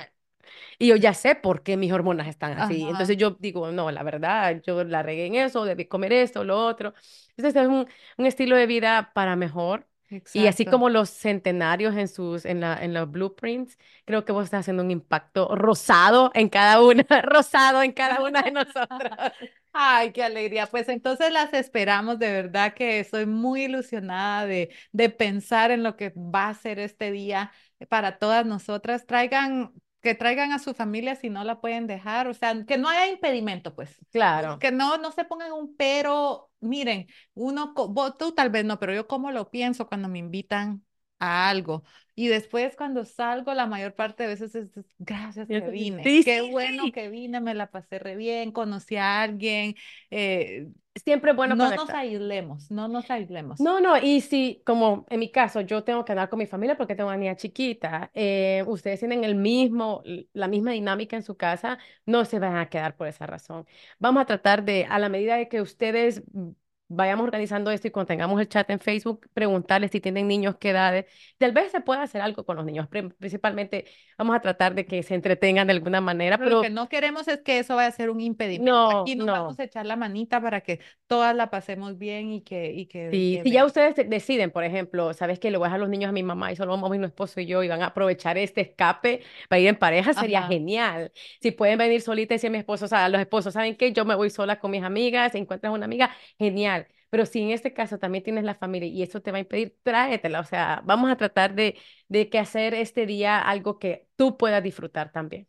y 0.80 0.88
yo 0.90 0.96
ya 0.98 1.14
sé 1.14 1.36
por 1.36 1.64
qué 1.64 1.78
mis 1.78 1.92
hormonas 1.94 2.28
están 2.28 2.54
así. 2.54 2.90
Ajá, 2.90 2.90
Entonces 2.90 3.18
yo 3.18 3.32
digo, 3.40 3.72
no, 3.72 3.92
la 3.92 4.04
verdad, 4.04 4.62
yo 4.66 4.84
la 4.84 5.04
regué 5.04 5.26
en 5.28 5.36
eso, 5.36 5.66
debí 5.66 5.86
comer 5.88 6.14
esto, 6.14 6.44
lo 6.44 6.60
otro. 6.66 6.94
Entonces 7.38 7.62
es 7.64 7.68
un, 7.70 7.88
un 8.18 8.26
estilo 8.26 8.56
de 8.58 8.68
vida 8.68 9.12
para 9.14 9.36
mejor. 9.36 9.88
Y 10.34 10.48
así 10.48 10.66
como 10.68 10.90
los 10.90 11.10
centenarios 11.10 11.96
en 11.96 12.08
sus, 12.08 12.46
en 12.46 12.60
la, 12.62 12.76
en 12.84 12.94
los 12.94 13.10
blueprints, 13.10 13.78
creo 14.06 14.24
que 14.24 14.32
vos 14.32 14.46
estás 14.46 14.62
haciendo 14.62 14.84
un 14.84 14.92
impacto 14.92 15.56
rosado 15.56 16.32
en 16.36 16.50
cada 16.50 16.82
una, 16.82 17.04
rosado 17.24 17.82
en 17.82 17.92
cada 17.92 18.22
una 18.22 18.44
de 18.44 18.52
nosotros. 18.52 19.12
Ay, 19.74 20.12
qué 20.12 20.24
alegría. 20.24 20.68
Pues 20.68 20.90
entonces 20.90 21.32
las 21.32 21.54
esperamos, 21.54 22.20
de 22.20 22.32
verdad 22.32 22.74
que 22.74 23.00
estoy 23.00 23.26
muy 23.26 23.64
ilusionada 23.66 24.46
de, 24.46 24.74
de 24.92 25.10
pensar 25.10 25.72
en 25.72 25.84
lo 25.84 25.96
que 25.98 26.14
va 26.16 26.50
a 26.50 26.54
ser 26.54 26.80
este 26.80 27.12
día 27.12 27.52
para 27.90 28.18
todas 28.18 28.46
nosotras. 28.46 29.06
Traigan, 29.06 29.72
que 30.08 30.16
traigan 30.16 30.54
a 30.54 30.60
su 30.60 30.74
familia 30.74 31.16
si 31.16 31.30
no 31.30 31.44
la 31.44 31.60
pueden 31.60 31.86
dejar, 31.86 32.28
o 32.28 32.34
sea, 32.34 32.64
que 32.66 32.78
no 32.78 32.88
haya 32.90 33.08
impedimento, 33.12 33.76
pues. 33.76 33.98
Claro. 34.12 34.58
Que 34.60 34.72
no, 34.72 34.98
no 34.98 35.12
se 35.12 35.26
pongan 35.26 35.52
un 35.52 35.76
pero, 35.76 36.50
miren, 36.62 37.08
uno, 37.34 37.74
co- 37.74 37.90
vos, 37.90 38.18
tú 38.18 38.32
tal 38.34 38.50
vez 38.50 38.64
no, 38.66 38.80
pero 38.80 38.94
yo 38.94 39.08
como 39.08 39.32
lo 39.32 39.52
pienso 39.52 39.88
cuando 39.88 40.08
me 40.08 40.20
invitan 40.20 40.84
a 41.20 41.50
algo. 41.50 41.84
Y 42.16 42.28
después 42.30 42.76
cuando 42.76 43.06
salgo, 43.06 43.54
la 43.54 43.68
mayor 43.68 43.94
parte 43.94 44.24
de 44.24 44.30
veces 44.30 44.56
es, 44.56 44.70
gracias 44.98 45.48
que 45.48 45.60
vine, 45.70 46.04
Sí, 46.04 46.24
qué 46.24 46.42
sí, 46.42 46.50
bueno 46.52 46.84
sí. 46.84 46.92
que 46.92 47.10
vine, 47.10 47.40
me 47.42 47.54
la 47.54 47.70
pasé 47.70 48.00
re 48.00 48.16
bien, 48.16 48.52
conocí 48.52 48.96
a 48.96 49.22
alguien, 49.22 49.76
eh, 50.10 50.68
Siempre 50.96 51.34
bueno 51.34 51.56
no 51.56 51.66
nos 51.66 51.76
conectar. 51.76 51.96
aislemos, 51.98 52.72
no 52.72 52.88
nos 52.88 53.12
aislemos. 53.12 53.60
No, 53.60 53.80
no, 53.80 53.98
y 53.98 54.22
si, 54.22 54.64
como 54.66 55.06
en 55.10 55.20
mi 55.20 55.32
caso, 55.32 55.62
yo 55.62 55.84
tengo 55.84 56.04
que 56.06 56.12
andar 56.12 56.30
con 56.30 56.40
mi 56.40 56.48
familia 56.48 56.76
porque 56.76 56.96
tengo 56.96 57.10
una 57.10 57.18
niña 57.18 57.36
chiquita, 57.36 58.10
eh, 58.16 58.64
ustedes 58.68 59.00
tienen 59.00 59.24
el 59.24 59.36
mismo, 59.36 60.02
la 60.34 60.48
misma 60.48 60.72
dinámica 60.72 61.16
en 61.16 61.24
su 61.24 61.38
casa, 61.38 61.78
no 62.06 62.26
se 62.26 62.40
van 62.40 62.56
a 62.58 62.70
quedar 62.70 62.96
por 62.96 63.08
esa 63.08 63.28
razón. 63.28 63.66
Vamos 64.00 64.22
a 64.24 64.26
tratar 64.26 64.64
de, 64.64 64.86
a 64.90 65.00
la 65.00 65.10
medida 65.10 65.36
de 65.38 65.48
que 65.50 65.62
ustedes 65.62 66.24
mm, 66.34 66.50
vayamos 66.90 67.26
organizando 67.26 67.72
esto 67.72 67.88
y 67.88 67.92
cuando 67.92 68.08
tengamos 68.08 68.40
el 68.40 68.48
chat 68.48 68.70
en 68.70 68.80
Facebook, 68.80 69.28
preguntarles 69.34 69.92
si 69.92 70.00
tienen 70.02 70.28
niños, 70.28 70.56
qué 70.60 70.70
edades. 70.72 71.06
Tal 71.38 71.52
vez 71.52 71.72
se 71.72 71.82
pueda 71.82 72.02
hacer 72.04 72.22
algo 72.22 72.46
con 72.46 72.56
los 72.58 72.66
niños, 72.66 72.88
pri- 72.88 73.10
principalmente 73.10 73.86
vamos 74.18 74.36
a 74.36 74.40
tratar 74.42 74.74
de 74.76 74.86
que 74.86 75.04
se 75.04 75.16
entretengan 75.16 75.68
de 75.68 75.74
alguna 75.74 76.02
manera, 76.02 76.38
Pero 76.38 76.50
lo 76.58 76.62
que 76.62 76.70
no 76.70 76.90
queremos 76.90 77.28
es 77.28 77.42
que 77.42 77.60
eso 77.60 77.76
vaya 77.76 77.90
a 77.90 77.92
ser 77.92 78.10
un 78.10 78.22
impedimento. 78.22 78.72
no, 78.72 79.02
Aquí 79.02 79.16
nos 79.16 79.28
vamos 79.28 79.60
a 79.60 79.64
echar 79.64 79.86
la 79.86 79.96
manita 79.96 80.42
para 80.42 80.62
que 80.62 80.80
todas 81.08 81.36
la 81.36 81.50
pasemos 81.50 81.98
bien 81.98 82.32
y 82.32 82.42
que, 82.42 82.72
y 82.74 82.86
que, 82.88 83.10
Sí, 83.12 83.38
que 83.38 83.44
si 83.44 83.52
ya 83.52 83.66
ustedes 83.66 83.96
de- 83.96 84.04
deciden, 84.06 84.52
por 84.52 84.64
ejemplo, 84.64 85.14
sabes 85.14 85.40
que 85.40 85.50
le 85.52 85.58
voy 85.58 85.66
a 85.66 85.70
dejar 85.70 85.80
los 85.80 85.90
niños 85.90 86.10
a 86.10 86.12
mi 86.12 86.24
mamá 86.24 86.52
y 86.52 86.56
solo 86.56 86.72
vamos 86.72 86.90
mi 86.92 87.04
esposo 87.06 87.40
y 87.40 87.46
yo 87.46 87.64
y 87.64 87.68
van 87.70 87.82
a 87.82 87.88
aprovechar 87.88 88.38
este 88.38 88.62
escape 88.62 89.22
para 89.50 89.60
ir 89.60 89.68
en 89.68 89.76
pareja, 89.78 90.14
sería 90.14 90.40
Ajá, 90.40 90.48
genial. 90.50 91.12
Si 91.42 91.52
pueden 91.52 91.78
venir 91.78 92.02
solitas 92.02 92.34
y 92.34 92.36
decir 92.36 92.48
a 92.50 92.52
mi 92.52 92.58
esposo, 92.60 92.86
o 92.86 92.88
sea, 92.88 93.08
los 93.10 93.22
esposos, 93.22 93.54
¿saben 93.54 93.76
qué? 93.78 93.94
Yo 93.94 94.04
me 94.06 94.16
voy 94.16 94.30
sola 94.30 94.60
con 94.60 94.72
mis 94.72 94.84
amigas, 94.84 95.36
encuentras 95.36 95.74
una 95.74 95.86
amiga, 95.86 96.12
genial. 96.38 96.77
Pero 97.10 97.26
si 97.26 97.42
en 97.42 97.52
este 97.52 97.74
caso 97.74 98.00
también 98.00 98.24
tienes 98.24 98.44
la 98.44 98.56
familia 98.56 98.88
y 98.90 99.04
eso 99.04 99.22
te 99.22 99.32
va 99.32 99.38
a 99.38 99.42
impedir, 99.42 99.78
tráetela. 99.84 100.40
O 100.42 100.44
sea, 100.44 100.82
vamos 100.86 101.12
a 101.12 101.18
tratar 101.18 101.56
de, 101.56 101.78
de 102.10 102.30
que 102.30 102.40
hacer 102.40 102.74
este 102.74 103.06
día 103.06 103.40
algo 103.42 103.80
que 103.80 104.08
tú 104.16 104.38
puedas 104.38 104.64
disfrutar 104.64 105.12
también. 105.12 105.48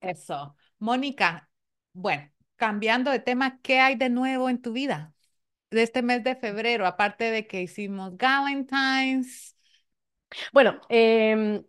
eso. 0.00 0.56
Mónica, 0.78 1.50
bueno, 1.92 2.30
cambiando 2.56 3.10
de 3.10 3.20
tema, 3.20 3.60
¿qué 3.62 3.80
hay 3.80 3.96
de 3.96 4.08
nuevo 4.10 4.48
en 4.50 4.60
tu 4.62 4.72
vida 4.72 5.14
de 5.70 5.82
este 5.82 6.02
mes 6.02 6.24
de 6.24 6.36
febrero? 6.36 6.86
Aparte 6.86 7.30
de 7.30 7.46
que 7.46 7.62
hicimos 7.62 8.16
Valentine's. 8.16 9.56
Bueno, 10.52 10.80
em, 10.88 11.64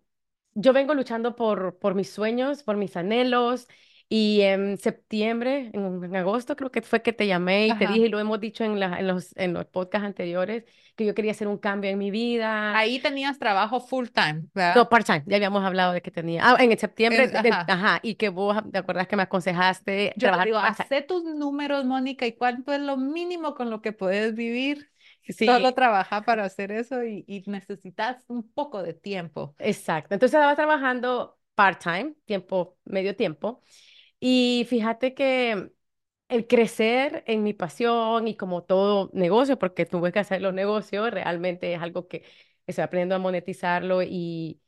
yo 0.53 0.73
vengo 0.73 0.93
luchando 0.93 1.35
por, 1.35 1.77
por 1.79 1.95
mis 1.95 2.09
sueños, 2.11 2.63
por 2.63 2.77
mis 2.77 2.95
anhelos, 2.97 3.67
y 4.13 4.41
en 4.41 4.77
septiembre, 4.77 5.71
en, 5.73 6.03
en 6.03 6.15
agosto 6.17 6.55
creo 6.57 6.69
que 6.69 6.81
fue 6.81 7.01
que 7.01 7.13
te 7.13 7.27
llamé 7.27 7.67
y 7.69 7.75
te 7.75 7.87
dije, 7.87 8.01
Ajá. 8.01 8.05
y 8.07 8.09
lo 8.09 8.19
hemos 8.19 8.39
dicho 8.41 8.63
en, 8.65 8.77
la- 8.79 8.99
en 8.99 9.07
los, 9.07 9.35
en 9.37 9.53
los 9.53 9.65
podcasts 9.67 10.05
anteriores, 10.05 10.65
que 10.97 11.05
yo 11.05 11.15
quería 11.15 11.31
hacer 11.31 11.47
un 11.47 11.57
cambio 11.57 11.89
en 11.89 11.97
mi 11.97 12.11
vida. 12.11 12.77
Ahí 12.77 12.99
tenías 12.99 13.39
trabajo 13.39 13.79
full 13.79 14.07
time, 14.09 14.41
No, 14.43 14.49
¿verdad? 14.53 14.89
part-time, 14.89 15.23
ya 15.27 15.35
habíamos 15.37 15.63
hablado 15.63 15.93
de 15.93 16.01
que 16.01 16.11
tenía. 16.11 16.41
Ah, 16.45 16.57
en 16.59 16.77
septiembre, 16.77 17.23
Es- 17.23 17.31
de- 17.33 17.39
de- 17.39 17.49
ajá. 17.49 17.65
ajá, 17.67 17.99
y 18.03 18.15
que 18.15 18.29
vos, 18.29 18.57
¿te 18.71 18.77
acuerdas 18.79 19.07
que 19.07 19.15
me 19.15 19.23
aconsejaste 19.23 20.13
Yo 20.15 20.27
trabajar 20.27 20.45
digo, 20.45 20.57
hacé 20.57 21.01
tus 21.01 21.23
números, 21.23 21.85
Mónica, 21.85 22.25
y 22.25 22.33
cuánto 22.33 22.73
es 22.73 22.81
lo 22.81 22.97
mínimo 22.97 23.53
con 23.55 23.69
lo 23.69 23.81
que 23.81 23.93
puedes 23.93 24.35
vivir. 24.35 24.89
Solo 25.45 25.71
Sí, 25.71 25.73
trabajar 25.73 26.25
para 26.25 26.45
hacer 26.45 26.71
eso 26.71 27.03
y, 27.03 27.23
y 27.27 27.43
necesitas 27.49 28.23
un 28.27 28.49
poco 28.51 28.83
de 28.83 28.93
tiempo. 28.93 29.55
exacto. 29.57 30.13
Entonces 30.13 30.35
estaba 30.35 30.55
trabajando 30.55 31.37
part-time, 31.55 32.15
tiempo, 32.25 32.77
medio 32.85 33.15
tiempo. 33.15 33.61
Y 34.21 34.67
fíjate 34.69 35.15
que 35.15 35.73
el 36.29 36.47
crecer 36.47 37.23
en 37.27 37.43
mi 37.43 37.53
pasión 37.53 38.27
y 38.29 38.37
como 38.37 38.63
todo 38.65 39.11
negocio, 39.13 39.59
porque 39.59 39.85
tuve 39.87 40.11
que 40.13 40.19
hacer 40.19 40.41
los 40.43 40.53
negocios, 40.55 41.11
realmente 41.11 41.73
es 41.73 41.81
algo 41.81 42.07
que 42.09 42.25
estoy 42.67 42.83
aprendiendo 42.83 43.15
a 43.15 43.19
monetizarlo 43.19 44.03
y 44.03 44.61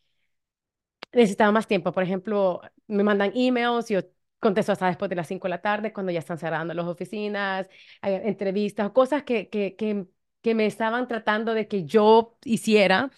necesitaba 1.12 1.52
más 1.52 1.68
tiempo. 1.68 1.92
Por 1.92 2.04
ejemplo, 2.04 2.62
me 2.88 3.04
mandan 3.04 3.32
emails, 3.36 3.90
yo 3.90 4.02
contesto 4.40 4.72
hasta 4.72 4.88
después 4.88 5.10
de 5.10 5.16
las 5.16 5.28
5 5.28 5.46
de 5.48 5.50
la 5.52 5.62
tarde, 5.62 5.94
cuando 5.94 6.12
ya 6.12 6.20
están 6.20 6.38
cerrando 6.38 6.74
las 6.74 6.86
oficinas, 6.86 7.70
hay 8.02 8.16
entrevistas, 8.26 8.92
cosas 8.92 9.24
que, 9.24 9.50
que, 9.50 9.76
que, 9.76 10.06
que 10.42 10.56
me 10.56 10.66
estaban 10.66 11.08
tratando 11.08 11.54
de 11.54 11.68
que 11.68 11.86
yo 11.86 12.38
hiciera 12.44 13.12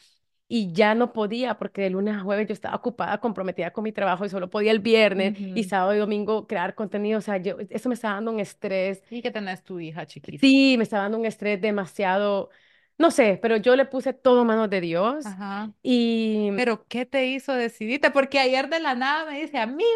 y 0.48 0.72
ya 0.74 0.94
no 0.96 1.14
podía 1.14 1.58
porque 1.58 1.82
de 1.82 1.90
lunes 1.90 2.16
a 2.16 2.20
jueves 2.22 2.48
yo 2.48 2.54
estaba 2.54 2.76
ocupada, 2.76 3.20
comprometida 3.20 3.72
con 3.74 3.84
mi 3.84 3.92
trabajo 3.92 4.26
y 4.26 4.30
solo 4.30 4.50
podía 4.50 4.72
el 4.72 4.80
viernes 4.80 5.34
y 5.54 5.64
Ujú. 5.64 5.70
sábado 5.70 5.96
y 5.96 5.98
domingo 6.00 6.48
crear 6.48 6.76
contenido. 6.76 7.20
O 7.20 7.22
sea, 7.22 7.38
yo, 7.38 7.58
eso 7.70 7.90
me 7.90 7.96
estaba 7.96 8.16
dando 8.16 8.32
un 8.32 8.40
estrés. 8.40 9.02
Y 9.10 9.22
que 9.22 9.32
tenés 9.32 9.64
tu 9.64 9.80
hija 9.80 10.06
chiquita. 10.06 10.48
Sí, 10.48 10.76
me 10.78 10.84
estaba 10.84 11.04
dando 11.04 11.18
un 11.18 11.26
estrés 11.26 11.62
demasiado, 11.62 12.50
no 12.98 13.10
sé, 13.12 13.40
pero 13.42 13.58
yo 13.58 13.76
le 13.76 13.86
puse 13.86 14.14
todo 14.14 14.44
manos 14.46 14.70
de 14.70 14.82
Dios 14.82 15.26
Ajá. 15.26 15.74
y 15.82 16.52
Pero 16.56 16.86
¿qué 16.88 17.06
te 17.06 17.26
hizo 17.28 17.54
decidirte? 17.54 18.12
Porque 18.12 18.40
ayer 18.40 18.70
de 18.70 18.80
la 18.80 18.96
nada 18.96 19.30
me 19.32 19.42
dice, 19.42 19.58
amiga, 19.58 19.90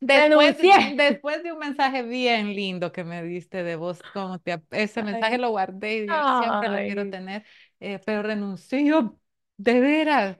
después, 0.00 0.56
renuncié. 0.56 0.70
después 0.96 1.42
de 1.42 1.52
un 1.52 1.58
mensaje 1.58 2.02
bien 2.02 2.54
lindo 2.54 2.92
que 2.92 3.04
me 3.04 3.22
diste 3.22 3.62
de 3.62 3.76
vos, 3.76 4.02
como 4.02 4.38
te, 4.40 4.62
ese 4.70 5.02
mensaje 5.02 5.38
Ay, 5.38 5.38
lo 5.38 5.50
guardé 5.50 5.96
y 6.06 6.08
yo 6.10 6.22
siempre 6.22 6.68
lo 6.68 6.82
quiero 6.82 7.06
ay. 7.06 7.10
tener, 7.10 7.44
eh, 7.80 8.00
pero 8.04 8.22
renunció 8.22 8.78
y 8.78 8.88
yo, 8.88 9.18
de 9.56 9.80
veras. 9.80 10.38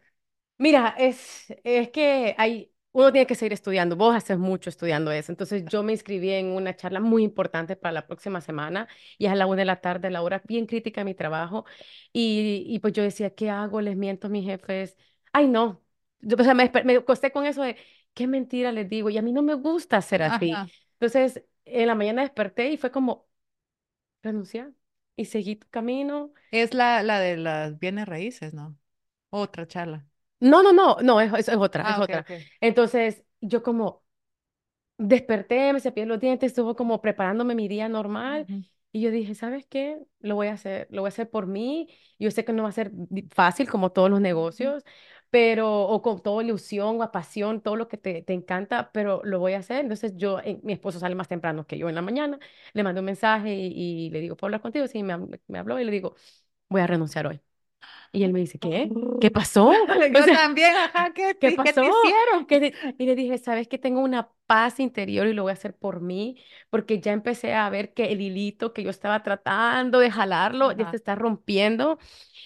Mira, 0.59 0.95
es, 0.99 1.47
es 1.65 1.91
que 1.91 2.35
hay, 2.39 2.73
uno 2.93 3.13
tiene 3.13 3.27
que 3.27 3.35
seguir 3.35 3.53
estudiando. 3.53 3.97
Vos 3.97 4.15
haces 4.15 4.39
mucho 4.39 4.71
estudiando 4.71 5.11
eso. 5.13 5.33
Entonces 5.33 5.65
yo 5.67 5.83
me 5.83 5.93
inscribí 5.93 6.31
en 6.31 6.47
una 6.49 6.77
charla 6.77 7.01
muy 7.01 7.25
importante 7.25 7.77
para 7.77 7.93
la 7.93 8.07
próxima 8.07 8.41
semana 8.41 8.89
y 9.19 9.27
es 9.27 9.33
a 9.33 9.35
la 9.37 9.47
una 9.47 9.59
de 9.59 9.65
la 9.67 9.81
tarde, 9.81 10.11
la 10.11 10.23
hora 10.23 10.43
bien 10.47 10.67
crítica 10.67 11.01
de 11.03 11.05
mi 11.07 11.15
trabajo. 11.15 11.65
Y, 12.13 12.65
y 12.67 12.79
pues 12.81 12.93
yo 12.95 13.03
decía, 13.03 13.35
¿qué 13.35 13.51
hago? 13.51 13.81
Les 13.81 13.97
miento 13.97 14.29
a 14.29 14.31
mis 14.31 14.45
jefes. 14.45 14.97
Ay, 15.33 15.49
no. 15.49 15.83
Yo, 16.21 16.37
o 16.39 16.45
sea, 16.45 16.55
me, 16.55 16.71
me 16.85 16.97
acosté 16.97 17.33
con 17.33 17.47
eso 17.47 17.63
de, 17.63 17.77
¿qué 18.15 18.27
mentira 18.27 18.73
les 18.73 18.89
digo? 18.89 19.11
Y 19.11 19.19
a 19.19 19.23
mí 19.23 19.33
no 19.33 19.43
me 19.43 19.55
gusta 19.55 20.01
ser 20.03 20.23
así. 20.23 20.53
Ajá. 20.53 20.69
Entonces, 20.95 21.45
en 21.65 21.87
la 21.89 21.95
mañana 21.95 22.23
desperté 22.23 22.71
y 22.71 22.77
fue 22.77 22.91
como, 22.93 23.27
renunciar. 24.23 24.73
Y 25.17 25.27
seguí 25.27 25.57
tu 25.57 25.69
camino. 25.69 26.33
Es 26.51 26.75
la, 26.75 27.03
la 27.03 27.21
de 27.21 27.37
las 27.37 27.79
bienes 27.79 28.07
raíces, 28.07 28.55
¿no? 28.55 28.79
Otra 29.33 29.67
charla. 29.67 30.07
No, 30.41 30.63
no, 30.63 30.73
no, 30.73 30.97
no, 31.03 31.21
es, 31.21 31.33
es 31.35 31.49
es 31.49 31.57
otra, 31.57 31.83
es 31.85 31.99
Ah, 31.99 32.01
ok, 32.01 32.09
otra. 32.09 32.25
ok. 32.25 32.31
Entonces, 32.61 33.25
yo 33.41 33.63
como... 33.63 34.03
Desperté, 34.99 35.73
me 35.73 35.81
cepillé 35.81 36.07
los 36.07 36.21
dientes, 36.21 36.49
estuvo 36.53 36.77
como 36.77 37.01
preparándome 37.03 37.55
mi 37.57 37.69
día 37.69 37.89
normal 37.89 38.47
Ujú, 38.49 38.65
y 38.93 39.01
yo 39.03 39.11
dije, 39.11 39.35
¿sabes 39.35 39.67
qué? 39.67 39.99
Lo 40.21 40.37
voy 40.37 40.47
a 40.49 40.53
hacer, 40.55 40.87
lo 40.91 41.03
voy 41.03 41.09
a 41.09 41.11
hacer 41.11 41.29
por 41.31 41.47
mí. 41.49 41.89
Yo 42.21 42.31
sé 42.31 42.45
que 42.45 42.53
no 42.53 42.63
va 42.65 42.69
a 42.69 42.73
ser 42.73 42.91
di- 42.95 43.29
fácil 43.35 43.69
como 43.69 43.91
todos 43.93 44.11
los 44.11 44.21
ujú. 44.23 44.23
negocios, 44.23 44.85
pero 45.31 45.83
o 45.89 46.03
con 46.03 46.23
toda 46.23 46.45
ilusión 46.45 47.01
o 47.03 47.11
pasión, 47.13 47.61
todo 47.63 47.77
lo 47.77 47.89
que 47.89 47.97
te, 47.99 48.23
te 48.23 48.33
encanta, 48.35 48.93
pero 48.93 49.23
lo 49.25 49.41
voy 49.41 49.55
a 49.55 49.59
hacer. 49.61 49.81
Entonces 49.81 50.15
yo, 50.17 50.39
eh, 50.41 50.61
mi 50.63 50.73
esposo 50.75 51.01
sale 51.01 51.15
más 51.17 51.29
temprano 51.29 51.67
que 51.67 51.79
yo 51.79 51.89
en 51.89 51.95
la 51.97 52.03
mañana, 52.03 52.39
le 52.75 52.83
mando 52.85 53.01
un 53.01 53.07
mensaje 53.07 53.55
y, 53.55 54.07
y 54.09 54.11
le 54.11 54.21
digo, 54.21 54.37
¿puedo 54.37 54.49
hablar 54.49 54.61
contigo? 54.63 54.87
Sí, 54.89 55.03
me, 55.03 55.17
me 55.49 55.59
habló 55.59 55.81
y 55.81 55.85
le 55.85 55.91
digo, 55.93 56.15
voy 56.69 56.83
a 56.83 56.87
renunciar 56.89 57.27
hoy. 57.29 57.41
Y 58.13 58.25
él 58.25 58.33
me 58.33 58.41
dice, 58.41 58.59
¿qué? 58.59 58.95
¿Qué 59.19 59.31
pasó? 59.31 59.89
O 60.15 60.23
Yo 60.23 60.23
sea, 60.23 60.33
también, 60.33 60.77
ajá, 60.77 61.13
¿qué, 61.15 61.35
¿Qué 61.39 61.51
te- 61.51 61.61
qué 61.61 61.73
te 61.73 61.87
pasó? 61.87 61.87
hicieron? 61.89 62.47
Que 62.47 62.61
de- 62.61 62.75
y 62.99 63.07
le 63.07 63.15
dije, 63.17 63.39
¿sabes 63.39 63.69
que 63.69 63.79
tengo 63.79 64.01
una 64.01 64.31
paz 64.47 64.79
interior 64.81 65.27
y 65.27 65.33
lo 65.33 65.43
voy 65.43 65.51
a 65.51 65.55
hacer 65.55 65.77
por 65.77 66.01
mí? 66.01 66.37
Porque 66.71 67.01
ya 67.01 67.13
empecé 67.13 67.55
a 67.55 67.69
ver 67.71 67.95
que 67.95 68.13
el 68.13 68.21
hilito 68.21 68.73
que 68.73 68.83
yo 68.83 68.91
estaba 68.91 69.23
tratando 69.23 69.99
de 69.99 70.11
jalarlo 70.11 70.73
ya 70.73 70.87
se 70.87 70.95
Ajá, 70.95 70.99
está 70.99 71.15
rompiendo 71.17 71.99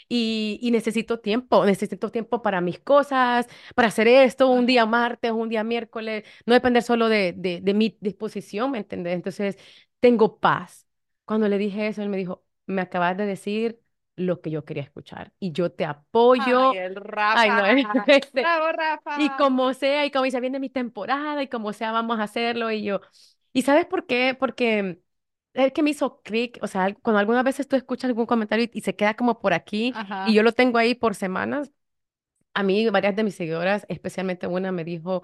y, 0.08 0.58
y 0.62 0.70
necesito 0.72 1.20
tiempo, 1.20 1.64
necesito 1.66 2.10
tiempo 2.10 2.42
para 2.42 2.60
mis 2.62 2.78
cosas, 2.80 3.46
para 3.74 3.88
hacer 3.88 4.08
esto 4.08 4.48
un 4.50 4.66
día 4.66 4.86
ajá. 4.86 4.86
martes, 4.86 5.32
un 5.32 5.48
día 5.50 5.64
miércoles, 5.64 6.24
no 6.46 6.54
depender 6.54 6.82
solo 6.82 7.08
de, 7.08 7.32
de, 7.36 7.60
de 7.62 7.74
mi 7.74 7.98
disposición, 8.00 8.70
¿me 8.72 8.78
entiendes? 8.78 9.14
Entonces, 9.14 9.58
tengo 10.00 10.38
paz. 10.40 10.86
Cuando 11.24 11.48
le 11.48 11.58
dije 11.58 11.88
eso, 11.88 12.02
él 12.02 12.08
me 12.10 12.16
dijo, 12.18 12.44
me 12.66 12.82
acabas 12.82 13.16
de 13.16 13.26
decir 13.26 13.80
lo 14.16 14.40
que 14.40 14.50
yo 14.50 14.64
quería 14.64 14.82
escuchar 14.82 15.32
y 15.38 15.52
yo 15.52 15.72
te 15.72 15.84
Ay, 15.84 15.90
apoyo. 15.90 16.72
el 16.76 16.94
Ay, 17.32 17.50
Rafa. 17.52 17.62
no, 17.94 18.04
este, 18.06 18.42
Bravo, 18.42 18.72
y 19.14 19.30
Rafa. 19.32 19.36
como 19.36 19.74
sea, 19.74 20.06
y 20.06 20.10
como 20.10 20.24
dice, 20.24 20.40
viene 20.40 20.60
mi 20.60 20.70
temporada, 20.70 21.42
y 21.42 21.48
como 21.48 21.72
sea, 21.72 21.92
vamos 21.92 22.18
a 22.20 22.24
hacerlo. 22.24 22.70
Y 22.70 22.82
yo, 22.84 23.00
¿y 23.52 23.62
sabes 23.62 23.86
por 23.86 24.06
qué? 24.06 24.36
Porque 24.38 25.00
es 25.54 25.72
que 25.72 25.82
me 25.82 25.90
hizo 25.90 26.20
clic, 26.22 26.58
o 26.62 26.66
sea, 26.66 26.94
cuando 27.02 27.18
algunas 27.20 27.44
veces 27.44 27.68
tú 27.68 27.76
escuchas 27.76 28.08
algún 28.08 28.26
comentario 28.26 28.64
y, 28.66 28.70
y 28.78 28.80
se 28.82 28.94
queda 28.96 29.14
como 29.16 29.40
por 29.40 29.54
aquí, 29.54 29.98
y 30.22 30.34
yo 30.34 30.42
lo 30.42 30.52
tengo 30.52 30.78
ahí 30.78 30.94
por 30.94 31.14
semanas, 31.14 31.70
a 32.54 32.62
mí 32.62 32.88
varias 32.90 33.16
de 33.16 33.24
mis 33.24 33.34
seguidoras, 33.36 33.84
especialmente 33.88 34.46
una, 34.46 34.72
me 34.72 34.84
dijo, 34.84 35.22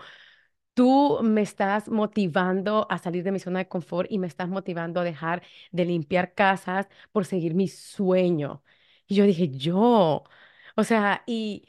tú 0.74 1.20
me 1.22 1.42
estás 1.42 1.88
motivando 1.88 2.86
a 2.90 2.98
salir 2.98 3.24
de 3.24 3.32
mi 3.32 3.38
zona 3.40 3.60
de 3.60 3.68
confort 3.68 4.10
y 4.10 4.18
me 4.18 4.26
estás 4.26 4.48
motivando 4.48 5.00
a 5.00 5.04
dejar 5.04 5.42
de 5.72 5.84
limpiar 5.84 6.34
casas 6.34 6.88
por 7.12 7.24
seguir 7.26 7.54
mi 7.54 7.68
sueño. 7.68 8.62
Y 9.12 9.14
yo 9.16 9.24
dije, 9.24 9.48
yo, 9.50 10.24
o 10.76 10.84
sea, 10.84 11.22
y... 11.26 11.68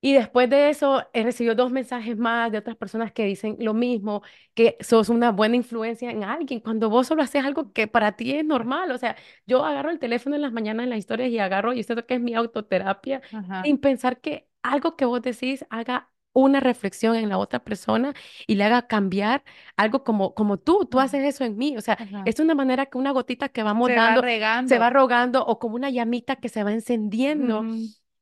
Y 0.00 0.12
después 0.12 0.50
de 0.50 0.68
eso, 0.68 1.02
he 1.14 1.22
recibido 1.24 1.54
dos 1.54 1.70
mensajes 1.72 2.18
más 2.18 2.52
de 2.52 2.58
otras 2.58 2.76
personas 2.76 3.10
que 3.12 3.24
dicen 3.24 3.56
lo 3.60 3.72
mismo, 3.72 4.22
que 4.54 4.76
sos 4.80 5.08
una 5.08 5.32
buena 5.32 5.56
influencia 5.56 6.10
en 6.10 6.24
alguien, 6.24 6.60
cuando 6.60 6.90
vos 6.90 7.06
solo 7.06 7.22
haces 7.22 7.42
algo 7.44 7.72
que 7.72 7.86
para 7.88 8.12
ti 8.12 8.32
es 8.34 8.44
normal. 8.44 8.90
O 8.90 8.98
sea, 8.98 9.16
yo 9.46 9.64
agarro 9.64 9.90
el 9.90 9.98
teléfono 9.98 10.36
en 10.36 10.42
las 10.42 10.52
mañanas 10.52 10.84
en 10.84 10.90
las 10.90 10.98
historias 10.98 11.30
y 11.30 11.38
agarro, 11.38 11.72
y 11.72 11.80
esto 11.80 11.96
que 12.06 12.14
es 12.16 12.20
mi 12.20 12.34
autoterapia, 12.34 13.22
Ajá. 13.32 13.62
sin 13.62 13.78
pensar 13.78 14.20
que 14.20 14.46
algo 14.62 14.94
que 14.96 15.06
vos 15.06 15.22
decís 15.22 15.64
haga 15.70 16.10
una 16.34 16.60
reflexión 16.60 17.16
en 17.16 17.28
la 17.30 17.38
otra 17.38 17.64
persona 17.64 18.14
y 18.46 18.56
le 18.56 18.64
haga 18.64 18.86
cambiar 18.86 19.44
algo 19.76 20.04
como, 20.04 20.34
como 20.34 20.58
tú, 20.58 20.86
tú 20.86 21.00
haces 21.00 21.24
eso 21.24 21.44
en 21.44 21.56
mí. 21.56 21.76
O 21.78 21.80
sea, 21.80 21.98
Ajá. 21.98 22.24
es 22.24 22.40
una 22.40 22.54
manera 22.54 22.86
que 22.86 22.98
una 22.98 23.12
gotita 23.12 23.48
que 23.50 23.62
vamos 23.62 23.90
Se 23.90 23.98
va 24.00 24.14
dando 24.14 24.22
se 24.64 24.78
va 24.78 24.90
regando. 24.90 24.90
rogando 24.90 25.44
o 25.46 25.58
como 25.58 25.76
una 25.76 25.90
llamita 25.90 26.36
que 26.36 26.48
se 26.50 26.64
va 26.64 26.72
encendiendo. 26.72 27.68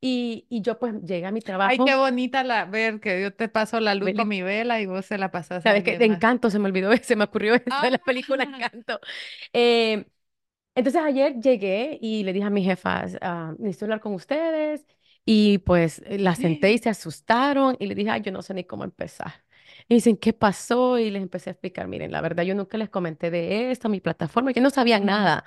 Y, 0.00 0.46
y 0.50 0.62
yo 0.62 0.78
pues 0.78 0.94
llegué 1.02 1.26
a 1.26 1.32
mi 1.32 1.40
Ay, 1.64 1.78
qué 1.78 1.94
trabajo. 1.94 1.96
bonita 1.96 2.42
la 2.44 2.64
ver 2.64 3.00
que 3.00 3.22
yo 3.22 3.32
te 3.34 3.48
paso 3.48 3.78
la 3.80 3.94
luz 3.94 4.14
con 4.14 4.28
mi 4.28 4.42
vela 4.42 4.80
y 4.80 4.86
vos 4.86 5.06
se 5.06 5.16
la 5.18 5.30
pasas 5.30 5.62
¿Sabes 5.62 5.84
qué? 5.84 5.96
De. 5.98 6.06
Encanto, 6.06 6.50
se 6.50 6.58
me 6.58 6.66
olvidó, 6.66 6.90
se 7.02 7.14
me 7.16 7.24
ocurrió 7.24 7.54
Ah, 7.68 7.82
de 7.82 7.90
la 7.90 7.98
película 7.98 8.44
Encanto. 8.44 9.00
Eh, 9.52 10.06
entonces 10.74 11.02
ayer 11.02 11.40
llegué 11.40 11.98
y 12.02 12.24
le 12.24 12.32
dije 12.32 12.46
a 12.46 12.50
mis 12.50 12.66
jefas, 12.66 13.18
ah, 13.22 13.54
necesito 13.58 13.86
hablar 13.86 14.00
con 14.00 14.14
ustedes. 14.14 14.86
Y 15.24 15.58
pues 15.58 16.02
eh, 16.06 16.18
la 16.18 16.34
senté 16.34 16.72
y 16.72 16.78
se 16.78 16.88
asustaron 16.90 17.76
y 17.78 17.86
le 17.86 17.94
dije, 17.94 18.10
ay, 18.10 18.22
yo 18.22 18.32
no 18.32 18.42
sé 18.42 18.54
ni 18.54 18.64
cómo 18.64 18.84
empezar. 18.84 19.44
Y 19.88 19.94
dicen, 19.94 20.16
¿qué 20.16 20.32
pasó? 20.32 20.98
Y 20.98 21.10
les 21.10 21.22
empecé 21.22 21.50
a 21.50 21.52
explicar, 21.52 21.86
miren, 21.88 22.10
la 22.12 22.20
verdad, 22.20 22.42
yo 22.44 22.54
nunca 22.54 22.76
les 22.78 22.90
comenté 22.90 23.30
de 23.30 23.70
esto, 23.70 23.88
mi 23.88 24.00
plataforma, 24.00 24.52
que 24.52 24.60
no 24.60 24.70
sabían 24.70 25.04
nada. 25.06 25.44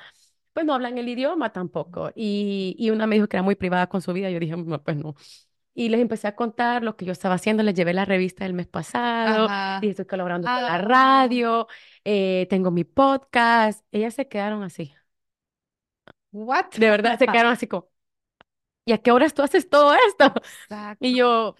Pues 0.53 0.65
no 0.65 0.73
hablan 0.73 0.97
el 0.97 1.09
idioma 1.09 1.51
tampoco. 1.51 2.11
Y, 2.15 2.75
y 2.79 2.89
una 2.91 3.07
me 3.07 3.15
dijo 3.15 3.27
que 3.27 3.35
era 3.37 3.43
muy 3.43 3.55
privada 3.55 3.87
con 3.87 4.01
su 4.01 4.13
vida. 4.13 4.29
Yo 4.29 4.39
dije, 4.39 4.55
"No, 4.55 4.81
pues 4.83 4.95
no. 4.97 5.15
Y 5.73 5.89
les 5.89 5.99
empecé 6.01 6.27
a 6.29 6.35
contar 6.35 6.83
lo 6.83 6.95
que 6.95 7.05
yo 7.05 7.11
estaba 7.11 7.35
haciendo. 7.35 7.61
Les 7.63 7.75
llevé 7.75 7.93
la 7.93 8.05
revista 8.05 8.45
del 8.45 8.53
mes 8.53 8.67
pasado. 8.67 9.45
Ajá. 9.45 9.79
estoy 9.83 10.05
colaborando 10.05 10.47
con 10.47 10.55
la 10.55 10.75
Ah, 10.75 10.77
radio. 10.79 11.67
eh, 12.05 12.47
tengo 12.49 12.71
mi 12.71 12.85
podcast. 12.85 13.85
Ellas 13.91 14.13
se 14.13 14.27
quedaron 14.29 14.63
así. 14.63 14.93
what? 16.31 16.71
De 16.77 16.89
verdad, 16.89 17.17
se 17.19 17.25
quedaron 17.27 17.51
así 17.53 17.67
como, 17.67 17.87
¿y 18.85 18.93
a 18.93 18.97
qué 18.99 19.11
horas 19.11 19.33
tú 19.33 19.41
haces 19.43 19.69
todo 19.69 19.93
esto? 19.95 20.33
Y 20.99 21.15
Exacto. 21.15 21.17
yo, 21.17 21.55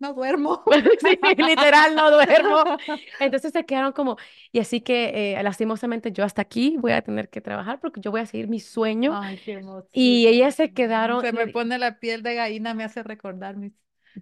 No 0.00 0.12
duermo. 0.14 0.62
sí, 1.00 1.18
literal, 1.38 1.94
no 1.94 2.10
duermo. 2.10 2.64
Entonces 3.18 3.52
se 3.52 3.64
quedaron 3.66 3.92
como, 3.92 4.16
y 4.52 4.60
así 4.60 4.80
que 4.80 5.34
eh, 5.38 5.42
lastimosamente 5.42 6.12
yo 6.12 6.24
hasta 6.24 6.42
aquí 6.42 6.76
voy 6.78 6.92
a 6.92 7.02
tener 7.02 7.28
que 7.30 7.40
trabajar 7.40 7.80
porque 7.80 8.00
yo 8.00 8.10
voy 8.10 8.20
a 8.20 8.26
seguir 8.26 8.48
mi 8.48 8.60
sueño. 8.60 9.18
Ay, 9.18 9.38
qué 9.40 9.52
Y 9.92 10.26
emoción. 10.26 10.28
ellas 10.28 10.56
se 10.56 10.72
quedaron, 10.74 11.24
Se 11.24 11.32
y 11.32 11.38
me 11.38 11.46
pone 11.48 11.78
la 11.78 11.98
piel 12.00 12.22
de 12.22 12.34
gallina, 12.34 12.74
me 12.74 12.84
hace 12.84 13.02
recordar 13.02 13.56
mis 13.56 13.72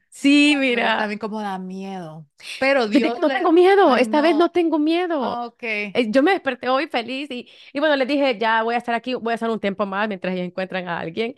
sí, 0.08 0.56
mira. 0.58 0.96
también 0.96 1.18
como 1.18 1.40
da 1.40 1.58
miedo. 1.58 2.28
Pero 2.58 2.88
Dios 2.88 3.18
no 3.20 3.30
tengo 3.32 3.52
le, 3.52 3.52
miedo, 3.52 3.96
ay 3.96 3.96
esta 3.96 4.20
vez 4.20 4.36
no 4.36 4.50
no, 4.50 4.50
tengo 4.50 4.78
miedo. 4.78 5.42
ok, 5.46 5.64
Eh, 5.92 6.10
Yo 6.10 6.22
me 6.22 6.32
desperté 6.32 6.68
hoy 6.68 6.88
feliz 6.88 7.30
y, 7.30 7.48
y 7.72 7.80
bueno, 7.80 7.96
les 7.96 8.08
dije, 8.08 8.38
ya 8.38 8.62
voy 8.62 8.74
a 8.74 8.78
estar 8.78 8.94
aquí, 8.94 9.14
voy 9.14 9.32
a 9.32 9.34
estar 9.34 9.50
un 9.50 9.60
tiempo 9.60 9.86
más 9.86 10.08
mientras 10.08 10.34
ellos 10.34 10.46
encuentran 10.46 10.88
a 10.88 11.00
alguien, 11.00 11.34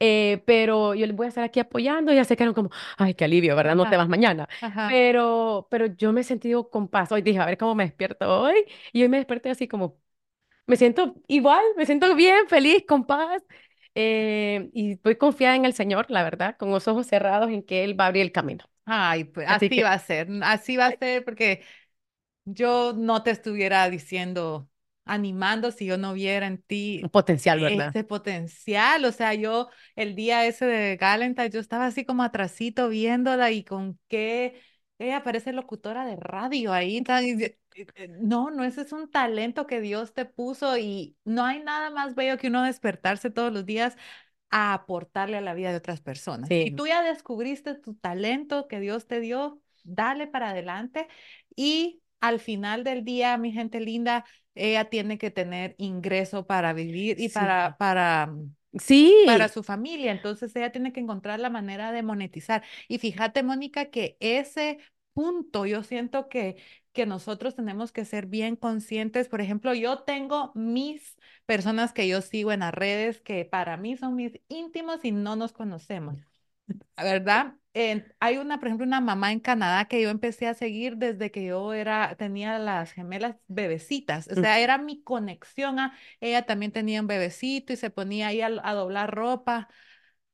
eh, 0.00 0.42
pero 0.46 0.94
yo 0.94 1.06
les 1.06 1.16
voy 1.16 1.26
a 1.26 1.28
estar 1.30 1.44
aquí 1.44 1.60
apoyando 1.60 2.12
y 2.12 2.16
ya 2.16 2.24
se 2.24 2.36
quedaron 2.36 2.54
como, 2.54 2.70
ay, 2.98 3.14
qué 3.14 3.24
alivio, 3.24 3.56
¿verdad? 3.56 3.76
No 3.76 3.88
te 3.88 3.96
ajá, 3.96 3.98
vas 3.98 4.08
mañana. 4.08 4.48
ajá. 4.60 4.86
Pero, 4.86 5.68
pero 5.70 5.86
yo 5.86 6.12
me 6.12 6.20
he 6.22 6.24
sentido 6.24 6.70
con 6.70 6.88
paz. 6.88 7.12
Hoy 7.12 7.22
dije, 7.22 7.38
a 7.40 7.46
ver 7.46 7.58
cómo 7.58 7.74
me 7.74 7.84
despierto 7.84 8.42
hoy. 8.42 8.64
Y 8.92 9.02
hoy 9.02 9.08
me 9.08 9.16
desperté 9.18 9.50
así 9.50 9.68
como, 9.68 9.98
me 10.66 10.76
siento 10.76 11.14
igual, 11.28 11.62
me 11.76 11.86
siento 11.86 12.14
bien, 12.14 12.48
feliz, 12.48 12.84
con 12.88 13.06
paz. 13.06 13.42
eh, 13.94 14.70
y 14.74 14.92
estoy 14.92 15.16
confiada 15.16 15.56
en 15.56 15.64
el 15.64 15.74
Señor, 15.74 16.06
la 16.10 16.22
verdad, 16.24 16.56
con 16.58 16.70
los 16.70 16.88
ojos 16.88 17.06
cerrados 17.06 17.50
en 17.50 17.62
que 17.62 17.84
Él 17.84 17.98
va 17.98 18.04
a 18.04 18.08
abrir 18.08 18.22
el 18.22 18.32
camino. 18.32 18.64
Ay, 18.84 19.24
pues 19.24 19.46
Así 19.46 19.70
así 19.70 19.80
va 19.80 19.92
que, 19.92 19.94
a 19.94 19.98
ser, 19.98 20.28
así 20.42 20.76
va 20.76 20.86
a 20.86 20.92
ser 20.96 21.24
porque 21.24 21.62
yo 22.44 22.94
no 22.94 23.22
te 23.24 23.30
estuviera 23.32 23.90
diciendo, 23.90 24.70
animando 25.06 25.72
si 25.72 25.86
yo 25.86 25.98
no 25.98 26.14
viera 26.14 26.46
en 26.48 26.62
un 27.00 27.08
ti 27.08 27.10
potencial, 27.10 27.60
¿verdad? 27.60 27.96
ese 27.96 28.04
potencial. 28.04 29.04
O 29.04 29.12
sea, 29.12 29.34
yo 29.34 29.68
el 29.96 30.14
día 30.16 30.46
ese 30.46 30.66
de 30.66 30.96
Galentine, 30.96 31.50
yo 31.50 31.60
estaba 31.60 31.86
así 31.86 32.04
como 32.04 32.22
atrasito 32.22 32.88
viéndola 32.88 33.50
y 33.52 33.64
con 33.64 33.98
qué 34.08 34.60
ella 34.98 35.22
parece 35.22 35.52
locutora 35.52 36.06
de 36.06 36.16
radio 36.16 36.72
ahí. 36.72 36.98
eh, 37.08 37.58
eh, 37.94 38.08
No, 38.20 38.50
no, 38.50 38.64
ese 38.64 38.82
es 38.82 38.92
un 38.92 39.10
talento 39.10 39.66
que 39.66 39.80
Dios 39.80 40.12
te 40.14 40.24
puso 40.26 40.78
y 40.78 41.16
no 41.24 41.44
hay 41.44 41.60
nada 41.62 41.90
más 41.90 42.14
bello 42.14 42.38
que 42.38 42.48
uno 42.48 42.62
despertarse 42.64 43.30
todos 43.30 43.52
los 43.52 43.66
días 43.66 43.96
a 44.50 44.74
aportarle 44.74 45.36
a 45.38 45.40
la 45.40 45.54
vida 45.54 45.70
de 45.70 45.76
otras 45.78 46.00
personas. 46.00 46.54
Si 46.60 46.70
Sí, 46.70 46.70
tú 46.70 46.86
ya 46.86 47.02
descubriste 47.02 47.74
tu 47.74 47.94
talento 47.94 48.68
que 48.68 48.80
Dios 48.80 49.06
te 49.06 49.20
dio, 49.20 49.60
dale 49.84 50.26
para 50.26 50.50
adelante 50.50 51.08
y 51.54 52.02
al 52.20 52.40
final 52.40 52.84
del 52.84 53.04
día, 53.04 53.36
mi 53.38 53.52
gente 53.52 53.80
linda, 53.80 54.24
ella 54.56 54.86
tiene 54.90 55.18
que 55.18 55.30
tener 55.30 55.74
ingreso 55.78 56.46
para 56.46 56.72
vivir 56.72 57.20
y 57.20 57.28
sí, 57.28 57.34
para, 57.34 57.76
para, 57.78 58.34
para 59.24 59.48
sí, 59.48 59.48
su 59.48 59.62
familia. 59.62 60.12
Entonces 60.12 60.54
ella 60.56 60.72
tiene 60.72 60.92
que 60.92 61.00
encontrar 61.00 61.40
la 61.40 61.50
manera 61.50 61.92
de 61.92 62.02
monetizar. 62.02 62.62
Y 62.88 62.98
fíjate, 62.98 63.42
Mónica, 63.42 63.86
que 63.90 64.16
ese 64.20 64.78
punto 65.12 65.66
yo 65.66 65.82
siento 65.82 66.28
que, 66.28 66.56
que 66.92 67.06
nosotros 67.06 67.54
tenemos 67.56 67.92
que 67.92 68.04
ser 68.04 68.26
bien 68.26 68.56
conscientes. 68.56 69.28
Por 69.28 69.40
ejemplo, 69.40 69.74
yo 69.74 70.00
tengo 70.04 70.52
mis 70.54 71.16
personas 71.46 71.92
que 71.92 72.08
yo 72.08 72.20
sigo 72.22 72.52
en 72.52 72.60
las 72.60 72.74
redes 72.74 73.20
que 73.20 73.44
para 73.44 73.76
mí 73.76 73.96
son 73.96 74.16
mis 74.16 74.40
íntimos 74.48 75.04
y 75.04 75.12
no 75.12 75.36
nos 75.36 75.52
conocemos. 75.52 76.25
¿verdad? 76.96 77.54
Hay 78.20 78.38
una, 78.38 78.58
por 78.58 78.68
ejemplo, 78.68 78.86
una 78.86 79.00
mamá 79.02 79.32
en 79.32 79.40
Canadá 79.40 79.84
que 79.86 80.00
yo 80.00 80.08
empecé 80.10 80.46
a 80.46 80.54
seguir 80.54 80.96
desde 80.96 81.30
que 81.30 81.44
yo 81.44 81.74
era, 81.74 82.14
tenía 82.16 82.58
las 82.58 82.92
gemelas 82.92 83.36
bebecitas, 83.48 84.28
o 84.28 84.36
mm, 84.36 84.36
sea, 84.36 84.60
era 84.60 84.78
mi 84.78 85.02
conexión 85.02 85.78
a, 85.78 85.94
ella 86.20 86.46
también 86.46 86.72
tenía 86.72 87.00
un 87.02 87.06
bebecito 87.06 87.72
y 87.74 87.76
se 87.76 87.90
ponía 87.90 88.28
ahí 88.28 88.40
a, 88.40 88.46
a 88.62 88.74
doblar 88.74 89.14
ropa 89.14 89.68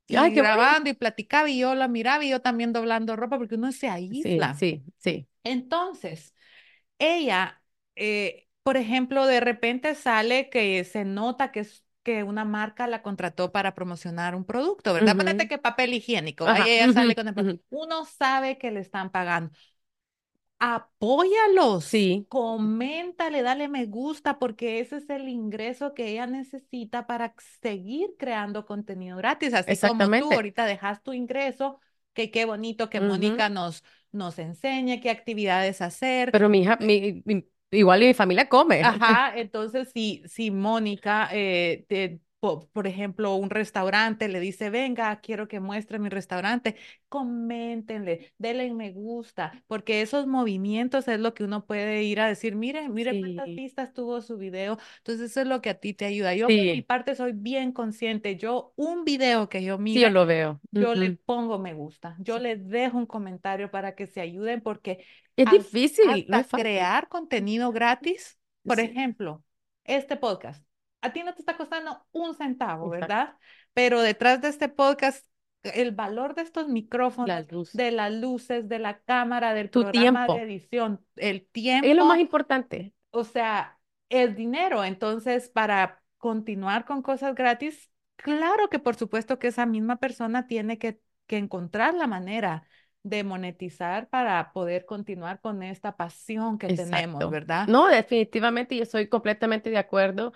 y 0.08 0.30
grabando 0.32 0.90
y 0.90 0.94
platicaba 0.94 1.50
y 1.50 1.60
yo 1.60 1.74
la 1.74 1.88
miraba 1.88 2.24
y 2.24 2.30
yo 2.30 2.40
también 2.42 2.72
doblando 2.72 3.16
ropa 3.16 3.38
porque 3.38 3.56
uno 3.56 3.72
se 3.72 3.88
Sí, 4.10 4.50
aísla. 4.50 4.54
sí, 4.54 4.84
sí, 4.98 5.28
Entonces, 5.44 6.34
ella, 6.98 7.62
eh, 7.96 8.48
por 8.62 8.76
ejemplo, 8.76 9.26
de 9.26 9.40
repente 9.40 9.94
sale 9.94 10.50
que 10.50 10.84
se 10.84 11.04
nota 11.04 11.52
que 11.52 11.60
es 11.60 11.84
que 12.02 12.22
una 12.24 12.44
marca 12.44 12.86
la 12.86 13.02
contrató 13.02 13.52
para 13.52 13.74
promocionar 13.74 14.34
un 14.34 14.44
producto, 14.44 14.94
¿verdad? 14.94 15.16
Ponete 15.16 15.46
ujú, 15.46 15.48
que 15.48 15.58
papel 15.58 15.94
higiénico, 15.94 16.48
ahí 16.48 16.68
Ajá, 16.68 16.70
ella 16.70 16.88
sale 16.90 17.14
con 17.16 17.28
el... 17.28 17.34
pro- 17.34 17.44
ujú, 17.44 17.60
Uno 17.70 18.04
sabe 18.04 18.58
que 18.58 18.70
le 18.70 18.80
están 18.80 19.10
pagando. 19.10 19.52
Apóyalos, 20.60 21.84
Sí, 21.84 22.26
coméntale, 22.28 23.42
dale 23.42 23.68
me 23.68 23.86
gusta, 23.86 24.38
porque 24.38 24.80
ese 24.80 24.96
es 24.98 25.10
el 25.10 25.28
ingreso 25.28 25.94
que 25.94 26.08
ella 26.08 26.26
necesita 26.26 27.06
para 27.06 27.34
seguir 27.60 28.14
creando 28.18 28.64
contenido 28.66 29.16
gratis, 29.18 29.52
así 29.54 29.78
como 29.78 30.12
tú 30.14 30.32
ahorita 30.34 30.64
dejas 30.66 31.02
tu 31.02 31.12
ingreso, 31.12 31.80
que 32.14 32.30
qué 32.30 32.44
bonito 32.46 32.88
que. 32.90 33.00
Mónica 33.00 33.48
nos, 33.48 33.84
nos 34.12 34.38
enseñe 34.38 35.00
qué 35.00 35.10
actividades 35.10 35.80
hacer. 35.82 36.28
Pero 36.30 36.48
mi 36.48 36.60
hija, 36.62 36.76
mi, 36.80 37.22
mi- 37.24 37.46
igual 37.78 38.00
mi 38.00 38.14
familia 38.14 38.48
come. 38.48 38.82
Ajá, 38.85 39.32
entonces 39.37 39.90
si, 39.94 40.22
si 40.26 40.50
Mónica, 40.50 41.28
eh, 41.32 41.85
te- 41.88 42.20
po- 42.42 42.68
por 42.72 42.87
ejemplo, 42.88 43.35
un 43.37 43.50
restaurante 43.50 44.28
le 44.28 44.40
dice, 44.40 44.70
venga, 44.70 45.20
quiero 45.20 45.48
que 45.48 45.61
muestre 45.61 45.98
mi 46.00 46.09
restaurante, 46.11 46.76
coméntenle, 47.09 48.35
denle 48.38 48.72
me 48.74 48.92
gusta, 48.92 49.64
porque 49.68 50.02
esos 50.02 50.26
movimientos 50.26 51.09
es 51.09 51.20
lo 51.20 51.35
que 51.35 51.44
uno 51.44 51.66
puede 51.66 52.02
ir 52.05 52.20
a 52.20 52.26
decir, 52.28 52.57
mire, 52.57 52.88
mire 52.88 53.18
cuántas 53.18 53.50
Sí, 53.50 53.55
vistas 53.55 53.92
tuvo 53.94 54.20
su 54.22 54.38
video, 54.38 54.78
entonces 54.98 55.31
eso 55.31 55.42
es 55.42 55.46
lo 55.46 55.62
que 55.62 55.70
a 55.70 55.74
ti 55.81 55.94
te 55.94 56.05
ayuda. 56.07 56.35
Yo 56.35 56.55
por 56.55 56.68
mi 56.72 56.83
sí, 56.83 56.83
parte 56.83 57.14
soy 57.14 57.33
bien 57.33 57.72
consciente, 57.72 58.37
yo 58.37 58.72
un 58.76 59.05
video 59.05 59.48
que 59.48 59.62
yo 59.64 59.78
sí, 59.92 60.00
yo 60.00 60.11
lo 60.11 60.26
veo. 60.26 60.61
yo 60.70 60.94
le 60.94 61.11
pongo 61.12 61.59
me 61.59 61.74
gusta, 61.74 62.16
yo 62.20 62.38
Sí. 62.38 62.40
le 62.40 62.57
dejo 62.57 62.98
un 62.98 63.07
comentario 63.07 63.70
para 63.70 63.94
que 63.94 64.07
se 64.07 64.20
ayuden, 64.20 64.62
porque 64.62 65.05
Es 65.37 65.48
difícil, 65.50 66.24
no 66.28 66.38
es 66.38 66.48
crear 66.52 67.09
contenido 67.09 67.72
gratis 67.72 68.38
por 68.66 68.81
Sí, 68.81 68.81
ejemplo, 68.81 69.44
este 69.85 70.16
podcast, 70.16 70.64
a 71.02 71.12
ti 71.12 71.22
no 71.22 71.34
te 71.34 71.40
está 71.40 71.56
costando 71.56 72.06
un 72.12 72.34
centavo, 72.34 72.94
exacto. 72.94 73.14
¿verdad? 73.14 73.36
Pero 73.74 74.00
detrás 74.00 74.40
de 74.40 74.48
este 74.48 74.68
podcast, 74.68 75.26
el 75.62 75.92
valor 75.92 76.34
de 76.34 76.42
estos 76.42 76.68
micrófonos, 76.68 77.26
de 77.72 77.90
las 77.92 78.12
luces, 78.12 78.68
de 78.68 78.78
la 78.78 79.00
cámara, 79.00 79.54
del 79.54 79.70
Tu 79.70 79.82
programa 79.82 80.22
de 80.22 80.26
tiempo 80.26 80.44
edición, 80.52 81.04
el 81.16 81.48
es 81.54 81.96
lo 81.96 82.04
más 82.06 82.16
tiempo, 82.16 82.16
importante. 82.16 82.94
o 83.10 83.24
sea, 83.24 83.78
es 84.08 84.36
dinero. 84.36 84.84
Entonces, 84.84 85.48
para 85.48 86.00
continuar 86.18 86.84
con 86.84 87.02
cosas 87.02 87.34
gratis, 87.34 87.90
claro 88.16 88.68
que 88.68 88.79
por 88.79 88.94
supuesto 88.94 89.38
que 89.38 89.48
esa 89.48 89.66
misma 89.66 89.96
persona 89.96 90.46
tiene 90.46 90.79
que, 90.79 91.00
que 91.27 91.37
encontrar 91.37 91.94
la 91.94 92.06
manera 92.06 92.66
de 93.04 93.24
monetizar 93.24 94.08
para 94.08 94.52
poder 94.52 94.85
continuar 94.85 95.40
con 95.40 95.62
esta 95.64 95.96
pasión 95.96 96.58
que 96.58 96.68
tenemos, 96.68 96.90
Exacto. 96.92 97.31
¿verdad? 97.31 97.66
No, 97.66 97.88
definitivamente 97.88 98.77
yo 98.77 98.85
estoy 98.85 99.08
completamente 99.08 99.70
de 99.70 99.79
acuerdo. 99.79 100.33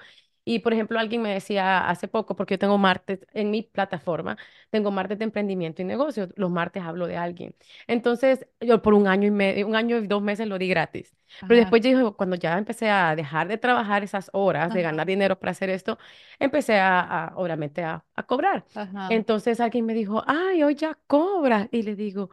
Y, 0.48 0.60
por 0.60 0.72
ejemplo, 0.72 0.98
alguien 1.00 1.22
me 1.22 1.34
decía 1.34 1.88
hace 1.88 2.06
poco, 2.06 2.36
porque 2.36 2.54
yo 2.54 2.58
tengo 2.60 2.78
martes 2.78 3.26
en 3.34 3.50
mi 3.50 3.62
plataforma, 3.64 4.38
tengo 4.70 4.92
martes 4.92 5.18
de 5.18 5.24
emprendimiento 5.24 5.82
y 5.82 5.84
negocios. 5.84 6.30
Los 6.36 6.50
martes 6.52 6.84
hablo 6.84 7.08
de 7.08 7.16
alguien. 7.16 7.56
Entonces, 7.88 8.46
yo 8.60 8.80
por 8.80 8.94
un 8.94 9.08
año 9.08 9.26
y 9.26 9.32
medio, 9.32 9.66
un 9.66 9.74
año 9.74 9.98
y 9.98 10.06
dos 10.06 10.22
meses 10.22 10.46
lo 10.46 10.58
di 10.58 10.68
gratis. 10.68 11.14
Pero 11.46 11.58
después 11.58 11.82
yo 11.82 12.16
cuando 12.16 12.36
ya 12.36 12.56
empecé 12.58 12.88
a 12.90 13.16
dejar 13.16 13.48
de 13.48 13.58
trabajar 13.58 14.04
esas 14.04 14.30
horas, 14.32 14.72
de 14.72 14.82
ganar 14.82 15.06
dinero 15.08 15.38
para 15.38 15.50
hacer 15.52 15.68
esto, 15.70 15.98
empecé 16.38 16.78
a, 16.78 17.00
a, 17.00 17.36
obviamente, 17.36 17.82
a, 17.82 18.04
a 18.14 18.22
cobrar. 18.24 18.64
ajá. 18.74 19.08
Entonces 19.08 19.60
alguien 19.60 19.86
me 19.86 19.94
dijo, 19.94 20.22
ay, 20.26 20.62
hoy 20.62 20.74
ya 20.76 20.94
cobras. 21.08 21.68
Y 21.72 21.82
le 21.82 21.96
digo, 21.96 22.30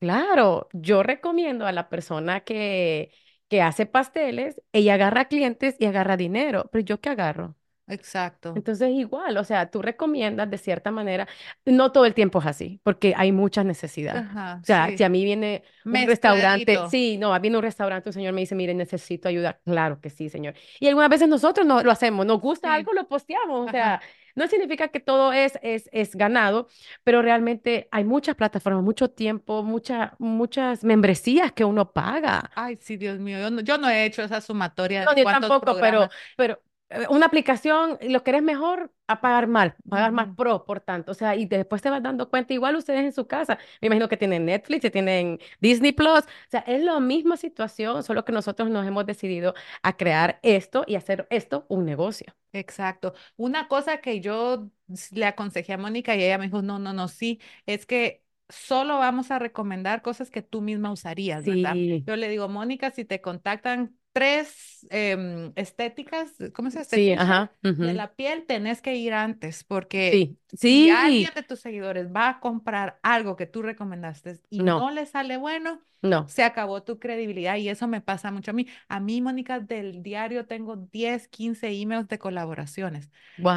claro, 0.00 0.68
yo 0.72 1.02
recomiendo 1.02 1.66
a 1.66 1.72
la 1.72 1.88
persona 1.88 2.40
que, 2.40 3.12
que 3.52 3.60
hace 3.62 3.84
pasteles, 3.86 4.62
ella 4.72 4.94
agarra 4.94 5.26
clientes 5.26 5.76
y 5.78 5.84
agarra 5.84 6.16
dinero, 6.16 6.70
pero 6.72 6.82
¿yo 6.84 7.00
qué 7.02 7.10
agarro? 7.10 7.54
Exacto. 7.86 8.54
Entonces, 8.56 8.90
igual, 8.90 9.36
o 9.36 9.44
sea, 9.44 9.70
tú 9.70 9.82
recomiendas 9.82 10.48
de 10.50 10.56
cierta 10.56 10.90
manera, 10.90 11.28
no 11.66 11.92
todo 11.92 12.06
el 12.06 12.14
tiempo 12.14 12.38
es 12.38 12.46
así, 12.46 12.80
porque 12.84 13.12
hay 13.14 13.32
muchas 13.32 13.66
necesidades. 13.66 14.22
Ajá, 14.22 14.58
O 14.62 14.64
sea, 14.64 14.96
si 14.96 15.04
a 15.04 15.10
mí 15.10 15.22
viene 15.24 15.62
un 15.84 16.06
restaurante, 16.06 16.78
sí, 16.90 17.18
no, 17.18 17.38
viene 17.40 17.56
un 17.58 17.62
restaurante, 17.62 18.08
un 18.08 18.12
señor 18.14 18.32
me 18.32 18.40
dice, 18.40 18.54
mire, 18.54 18.72
necesito 18.72 19.28
ayuda. 19.28 19.60
Claro 19.64 20.00
que 20.00 20.08
sí, 20.08 20.30
señor. 20.30 20.54
Y 20.80 20.86
algunas 20.88 21.10
veces 21.10 21.28
nosotros 21.28 21.66
no 21.66 21.82
lo 21.82 21.90
hacemos, 21.90 22.24
nos 22.24 22.40
gusta 22.40 22.68
Sí. 22.68 22.74
algo, 22.76 22.92
lo 22.94 23.06
posteamos. 23.08 23.66
O 23.66 23.68
Ajá. 23.68 24.00
No 24.34 24.46
significa 24.48 24.88
que 24.88 25.00
todo 25.00 25.32
es, 25.32 25.58
es, 25.62 25.88
es 25.92 26.14
ganado, 26.16 26.68
pero 27.04 27.22
realmente 27.22 27.88
hay 27.90 28.04
muchas 28.04 28.34
plataformas, 28.36 28.82
mucho 28.82 29.10
tiempo, 29.10 29.62
mucha, 29.62 30.14
muchas 30.18 30.84
membresías 30.84 31.52
que 31.52 31.64
uno 31.64 31.92
paga. 31.92 32.50
Ay, 32.54 32.76
sí, 32.80 32.96
Dios 32.96 33.18
mío. 33.18 33.38
Yo 33.40 33.50
no, 33.50 33.60
yo 33.62 33.78
no 33.78 33.88
he 33.88 34.04
hecho 34.04 34.22
esa 34.22 34.40
sumatoria 34.40 35.04
No, 35.04 35.14
de 35.14 35.22
yo 35.22 35.24
tampoco, 35.24 35.64
pero, 35.80 35.98
programas. 35.98 36.10
pero 36.36 36.62
una 37.10 37.26
aplicación, 37.26 37.98
lo 38.02 38.22
querres 38.22 38.42
mejor, 38.42 38.92
a 39.06 39.20
pagar 39.20 39.46
mal, 39.46 39.74
pagar 39.88 40.12
más 40.12 40.28
pro, 40.36 40.64
por 40.64 40.80
tanto. 40.80 41.12
O 41.12 41.14
sea, 41.14 41.36
y 41.36 41.46
después 41.46 41.82
te 41.82 41.90
vas 41.90 42.02
dando 42.02 42.28
cuenta, 42.30 42.54
igual 42.54 42.76
ustedes 42.76 43.00
en 43.04 43.12
su 43.12 43.26
casa, 43.26 43.58
me 43.80 43.86
imagino 43.86 44.08
que 44.08 44.16
tienen 44.16 44.46
Netflix, 44.46 44.82
que 44.82 44.90
tienen 44.90 45.38
Disney 45.60 45.92
Plus. 45.92 46.20
O 46.20 46.50
sea, 46.50 46.60
es 46.60 46.82
la 46.82 46.98
misma 47.00 47.36
situación, 47.36 48.02
solo 48.02 48.24
que 48.24 48.32
nosotros 48.32 48.70
nos 48.70 48.86
hemos 48.86 49.06
decidido 49.06 49.54
a 49.82 49.96
crear 49.96 50.38
esto 50.42 50.84
y 50.86 50.94
hacer 50.94 51.26
esto 51.30 51.66
un 51.68 51.84
negocio. 51.84 52.34
Exacto. 52.52 53.14
Una 53.36 53.68
cosa 53.68 53.98
que 53.98 54.20
yo 54.20 54.68
le 55.12 55.24
aconsejé 55.26 55.72
a 55.74 55.78
Mónica 55.78 56.16
y 56.16 56.22
ella 56.22 56.38
me 56.38 56.46
dijo, 56.46 56.62
no, 56.62 56.78
no, 56.78 56.92
no, 56.92 57.08
sí, 57.08 57.40
es 57.66 57.86
que 57.86 58.22
solo 58.48 58.98
vamos 58.98 59.30
a 59.30 59.38
recomendar 59.38 60.02
cosas 60.02 60.30
que 60.30 60.42
tú 60.42 60.60
misma 60.60 60.92
usarías, 60.92 61.44
¿verdad? 61.44 61.74
Sí, 61.74 62.04
Yo 62.06 62.16
le 62.16 62.28
digo, 62.28 62.48
Mónica, 62.48 62.90
si 62.90 63.04
te 63.04 63.20
contactan 63.20 63.96
tres 64.12 64.86
em, 64.90 65.52
estéticas, 65.56 66.32
¿cómo 66.54 66.70
se 66.70 66.78
llama? 66.84 66.88
sí, 66.88 67.12
ajá, 67.12 67.52
de 67.80 67.94
la 67.94 68.14
piel, 68.14 68.46
tenés 68.46 68.80
que 68.82 68.96
ir 68.96 69.12
antes, 69.14 69.64
porque 69.64 70.26
Sí, 70.26 70.38
si 70.52 70.88
alguien 70.90 71.32
de 71.34 71.42
tus 71.42 71.60
seguidores 71.60 72.08
va 72.14 72.28
a 72.28 72.40
comprar 72.40 72.98
algo 73.02 73.36
que 73.36 73.46
tú 73.46 73.62
recomendaste 73.62 74.40
y 74.50 74.64
no, 74.64 74.76
no 74.76 74.90
le 74.90 75.06
sale 75.06 75.36
bueno, 75.36 75.82
no, 76.02 76.32
se 76.32 76.42
acabó 76.44 76.82
tu 76.82 76.98
credibilidad 76.98 77.56
y 77.56 77.68
eso 77.68 77.88
me 77.88 78.00
pasa 78.00 78.30
mucho 78.30 78.50
a 78.52 78.54
mí. 78.54 78.66
A 78.88 79.00
mí, 79.00 79.20
Mónica, 79.20 79.60
del 79.60 80.02
diario 80.02 80.46
tengo 80.46 80.76
10, 80.76 81.28
15 81.28 81.68
emails 81.70 82.08
de 82.08 82.18
colaboraciones, 82.18 83.10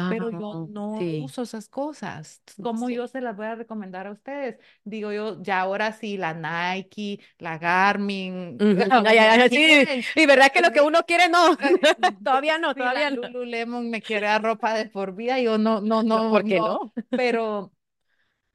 pero 0.06 0.30
yo 0.30 0.46
wow, 0.48 0.68
no 0.68 0.98
sí, 0.98 1.18
uso 1.18 1.42
esas 1.42 1.68
cosas. 1.68 2.42
¿Cómo 2.60 2.88
sí. 2.88 2.94
yo 2.94 3.08
se 3.08 3.20
las 3.20 3.36
voy 3.36 3.46
a 3.46 3.54
recomendar 3.56 4.06
a 4.06 4.12
ustedes? 4.12 4.58
Digo 4.84 5.12
yo, 5.12 5.42
ya 5.42 5.60
ahora 5.60 5.92
sí, 5.92 6.16
la 6.16 6.34
Nike, 6.34 7.20
la 7.38 7.58
Garmin, 7.58 8.58
ay, 9.06 9.18
me 9.18 9.18
ay, 9.18 9.50
sí, 9.50 9.88
y 10.14 10.26
verdad 10.26 10.50
que 10.52 10.60
lo 10.60 10.72
que 10.72 10.80
uno 10.80 11.04
quiere, 11.06 11.28
no, 11.28 11.56
todavía 12.22 12.58
no, 12.58 12.74
Si 12.74 12.88
la 12.88 13.04
todavía 13.04 13.10
no. 13.10 13.28
Lululemon 13.32 13.90
me 13.90 14.02
quiere 14.02 14.26
dar 14.26 14.42
ropa 14.42 14.74
de 14.74 14.86
por 14.86 15.14
vida, 15.14 15.40
yo 15.40 15.58
no, 15.58 15.80
no, 15.80 16.02
No, 16.02 16.20
no, 16.20 16.24
¿por 16.28 16.44
qué 16.44 16.60
no, 16.60 16.60
no? 16.60 16.92
pero 17.14 17.72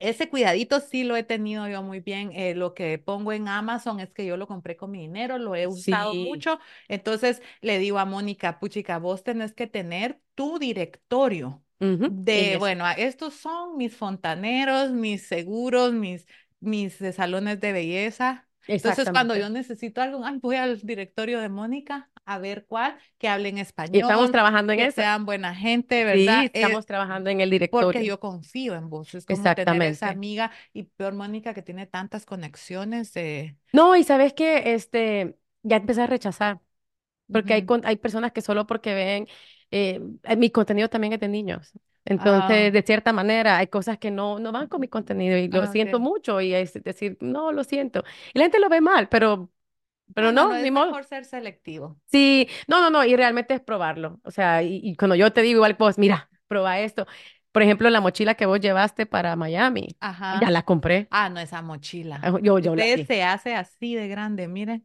ese 0.01 0.29
cuidadito 0.29 0.79
sí 0.81 1.03
lo 1.03 1.15
he 1.15 1.23
tenido 1.23 1.67
yo 1.67 1.83
muy 1.83 1.99
bien. 1.99 2.31
Eh, 2.33 2.55
lo 2.55 2.73
que 2.73 2.97
pongo 2.99 3.31
en 3.33 3.47
Amazon 3.47 3.99
es 3.99 4.11
que 4.13 4.25
yo 4.25 4.37
lo 4.37 4.47
compré 4.47 4.75
con 4.77 4.91
mi 4.91 4.99
dinero, 5.01 5.37
lo 5.37 5.55
he 5.55 5.67
usado 5.67 6.15
Sí, 6.15 6.15
mucho. 6.15 6.59
Entonces 6.87 7.41
le 7.61 7.79
digo 7.79 7.99
a 7.99 8.05
Mónica, 8.05 8.59
puchica, 8.59 8.99
vos 8.99 9.23
tenés 9.23 9.53
que 9.53 9.67
tener 9.67 10.21
tu 10.35 10.59
directorio 10.59 11.63
de, 12.05 12.57
bueno, 12.57 12.85
estos 12.97 13.35
son 13.35 13.77
mis 13.77 13.95
fontaneros, 13.95 14.91
mis 14.91 15.27
seguros, 15.27 15.93
mis, 15.93 16.25
mis 16.59 17.01
eh, 17.01 17.13
salones 17.13 17.59
de 17.61 17.71
belleza. 17.73 18.47
Entonces, 18.67 19.09
cuando 19.11 19.35
yo 19.35 19.49
necesito 19.49 20.01
algo, 20.01 20.25
ay, 20.25 20.39
voy 20.41 20.55
al 20.55 20.79
directorio 20.81 21.39
de 21.41 21.49
Mónica 21.49 22.09
a 22.25 22.39
ver 22.39 22.65
cuál, 22.67 22.99
que 23.17 23.27
hablen 23.29 23.57
Y 23.91 23.99
estamos 23.99 24.31
español, 24.31 24.31
trabajando 24.31 24.73
en 24.73 24.79
que 24.79 24.85
eso. 24.85 25.07
sean 25.07 25.25
buena 25.25 25.55
gente, 25.55 26.05
Sí, 26.11 26.45
¿verdad? 26.45 26.45
estamos 26.45 26.85
Eh, 26.85 26.85
trabajando 26.85 27.29
en 27.29 27.41
el 27.41 27.49
porque 27.79 28.03
directorio. 28.03 28.05
yo 28.05 28.19
confío 28.19 28.75
en 28.75 28.89
vos. 28.89 29.13
Es 29.15 29.25
como 29.25 29.53
tener 29.53 29.85
esa 29.85 30.09
Exactamente. 30.09 30.11
amiga 30.11 30.51
y 30.73 30.83
peor 30.83 31.13
Mónica 31.15 31.53
que 31.53 31.61
tiene 31.63 31.87
tantas 31.87 32.25
conexiones. 32.25 33.13
de 33.13 33.57
No, 33.73 33.95
y 33.95 34.03
sabes 34.03 34.33
que 34.33 34.73
este, 34.73 35.37
ya 35.63 35.77
empecé 35.77 36.01
a 36.01 36.07
rechazar, 36.07 36.59
porque 37.31 37.53
hay, 37.55 37.63
ujú. 37.63 37.65
con- 37.65 37.85
hay 37.85 37.97
personas 37.97 38.31
que 38.33 38.41
solo 38.41 38.67
porque 38.67 38.93
ven, 38.95 39.27
eh, 39.71 40.01
eh, 40.23 40.37
mi 40.37 40.51
contenido 40.51 40.89
también 40.89 41.13
es 41.13 41.19
de 41.21 41.29
niños. 41.29 41.73
Ah, 42.15 42.63
Entonces, 42.63 42.73
de 42.73 42.81
cierta 42.83 43.13
manera, 43.13 43.57
hay 43.57 43.67
cosas 43.67 43.97
que 43.99 44.11
no, 44.11 44.39
no 44.39 44.51
van 44.51 44.67
con 44.69 44.81
mi 44.81 44.89
contenido 44.89 45.37
y 45.37 45.49
lo 45.49 45.65
ah, 45.65 45.67
siento 45.67 45.99
ok. 45.99 46.01
mucho 46.01 46.41
y 46.41 46.53
es 46.53 46.73
decir, 46.83 47.17
no, 47.21 47.51
lo 47.53 47.63
siento. 47.65 48.03
Y 48.33 48.39
la 48.39 48.45
gente 48.45 48.59
lo 48.59 48.69
ve 48.69 48.81
mal, 48.81 49.09
pero, 49.09 49.51
pero 50.13 50.31
No, 50.31 50.33
no, 50.33 50.45
no, 50.45 50.53
no, 50.53 50.55
ni 50.57 50.71
es 50.71 50.71
modo. 50.71 50.93
mejor 50.93 51.03
ser 51.05 51.25
selectivo. 51.25 51.99
Sí, 52.07 52.47
no, 52.67 52.81
no, 52.81 52.89
no, 52.89 53.05
y 53.05 53.15
realmente 53.15 53.53
es 53.53 53.61
probarlo. 53.61 54.19
O 54.23 54.31
sea, 54.31 54.61
y, 54.63 54.81
y 54.83 54.95
cuando 54.95 55.15
yo 55.15 55.31
te 55.31 55.41
digo 55.41 55.57
igual, 55.59 55.77
pues 55.77 55.97
mira, 55.97 56.29
prueba 56.47 56.79
esto. 56.79 57.05
Por 57.53 57.61
ejemplo, 57.63 57.89
la 57.89 58.01
mochila 58.01 58.35
que 58.35 58.45
vos 58.45 58.59
llevaste 58.59 59.05
para 59.05 59.35
Miami, 59.37 59.97
ya 60.33 60.49
Ajá. 60.49 60.51
la 60.51 60.63
compré. 60.63 61.09
Ah, 61.09 61.29
no, 61.29 61.39
esa 61.39 61.61
mochila. 61.61 62.21
Ah, 62.21 62.37
Yo, 62.41 62.59
yo 62.59 62.75
la 62.75 62.85
Usted 62.85 62.93
vi. 62.93 63.07
se 63.07 63.23
hace 63.23 63.55
así 63.55 63.95
de 63.95 64.07
grande, 64.07 64.47
mire. 64.47 64.83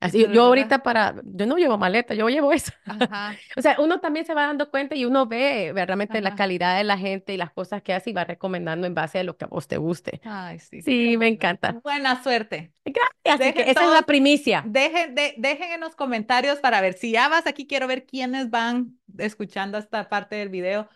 Así, 0.00 0.26
yo 0.30 0.44
ahorita 0.44 0.82
para, 0.82 1.16
yo 1.24 1.46
no 1.46 1.56
llevo 1.56 1.76
maleta, 1.76 2.14
yo 2.14 2.28
llevo 2.28 2.52
eso. 2.52 2.72
Ajá, 2.86 3.36
O 3.56 3.62
sea, 3.62 3.76
uno 3.80 4.00
también 4.00 4.24
se 4.26 4.34
va 4.34 4.46
dando 4.46 4.70
cuenta 4.70 4.94
y 4.94 5.04
uno 5.04 5.26
ve 5.26 5.72
ve 5.74 5.86
realmente 5.86 6.20
la 6.20 6.34
calidad 6.34 6.76
de 6.76 6.84
la 6.84 6.96
gente 6.98 7.34
y 7.34 7.36
las 7.36 7.50
cosas 7.52 7.82
que 7.82 7.92
hace 7.94 8.10
y 8.10 8.12
va 8.12 8.24
recomendando 8.24 8.86
en 8.86 8.94
base 8.94 9.18
a 9.18 9.24
lo 9.24 9.36
que 9.36 9.44
a 9.44 9.48
vos 9.48 9.66
te 9.66 9.76
guste. 9.76 10.20
Ay, 10.24 10.60
sí, 10.60 10.82
Sí, 10.82 11.16
me 11.16 11.28
encanta. 11.28 11.80
Buena 11.82 12.22
suerte. 12.22 12.72
Gracias. 12.84 13.38
Dejen 13.38 13.68
esa 13.68 13.84
es 13.86 13.90
la 13.90 14.02
primicia. 14.02 14.62
dejen, 14.62 15.14
de, 15.14 15.34
dejen 15.38 15.72
en 15.72 15.80
los 15.80 15.94
comentarios 15.96 16.60
para 16.60 16.80
ver 16.80 16.94
si 16.94 17.12
ya 17.12 17.28
vas 17.28 17.46
aquí, 17.46 17.66
quiero 17.66 17.86
ver 17.86 18.06
quiénes 18.06 18.50
van 18.50 18.98
escuchando 19.18 19.78
esta 19.78 20.08
parte 20.08 20.36
del 20.36 20.48
video. 20.48 20.88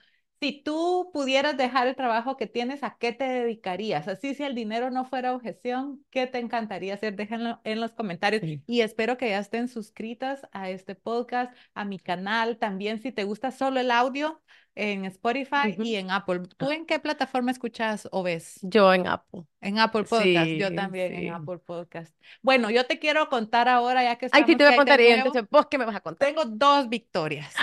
Si 0.42 0.50
tú 0.64 1.08
pudieras 1.12 1.56
dejar 1.56 1.86
el 1.86 1.94
trabajo 1.94 2.36
que 2.36 2.48
tienes, 2.48 2.82
¿a 2.82 2.96
qué 2.98 3.12
te 3.12 3.22
dedicarías? 3.22 4.08
Así, 4.08 4.34
si 4.34 4.42
el 4.42 4.56
dinero 4.56 4.90
no 4.90 5.04
fuera 5.04 5.32
objeción, 5.36 6.04
¿qué 6.10 6.26
te 6.26 6.38
encantaría 6.40 6.94
hacer? 6.94 7.14
Déjenlo 7.14 7.60
en 7.62 7.80
los 7.80 7.92
comentarios 7.92 8.42
Sí. 8.42 8.60
y 8.66 8.80
espero 8.80 9.16
que 9.16 9.28
ya 9.28 9.38
estén 9.38 9.68
suscritas 9.68 10.42
a 10.50 10.68
este 10.68 10.96
podcast, 10.96 11.54
a 11.74 11.84
mi 11.84 12.00
canal. 12.00 12.58
También, 12.58 13.00
si 13.00 13.12
te 13.12 13.22
gusta 13.22 13.52
solo 13.52 13.78
el 13.78 13.92
audio, 13.92 14.42
en 14.74 15.04
Spotify 15.04 15.76
y 15.78 15.94
en 15.94 16.10
Apple. 16.10 16.40
¿Tú 16.56 16.72
en 16.72 16.86
qué 16.86 16.98
plataforma 16.98 17.50
escuchas 17.52 18.08
o 18.10 18.24
ves? 18.24 18.58
Yo 18.62 18.92
en 18.92 19.06
Apple. 19.06 19.44
En 19.60 19.78
Apple 19.78 20.04
Podcast, 20.04 20.50
yo 20.50 20.68
Sí, 20.68 20.74
también 20.74 21.14
en. 21.14 21.34
Apple 21.34 21.58
Podcast. 21.58 22.16
Bueno, 22.40 22.68
yo 22.70 22.84
te 22.86 22.98
quiero 22.98 23.28
contar 23.28 23.68
ahora, 23.68 24.02
ya 24.02 24.16
que 24.16 24.26
Ay, 24.32 24.42
sí, 24.44 24.52
estamos 24.52 24.58
te 24.58 24.64
voy 24.64 24.72
a 24.72 24.76
contar. 24.76 25.00
Y 25.00 25.06
entonces, 25.06 25.44
¿vos 25.48 25.66
qué 25.66 25.78
me 25.78 25.84
vas 25.84 25.94
a 25.96 26.00
contar? 26.00 26.26
tengo 26.26 26.44
dos 26.46 26.88
victorias. 26.88 27.54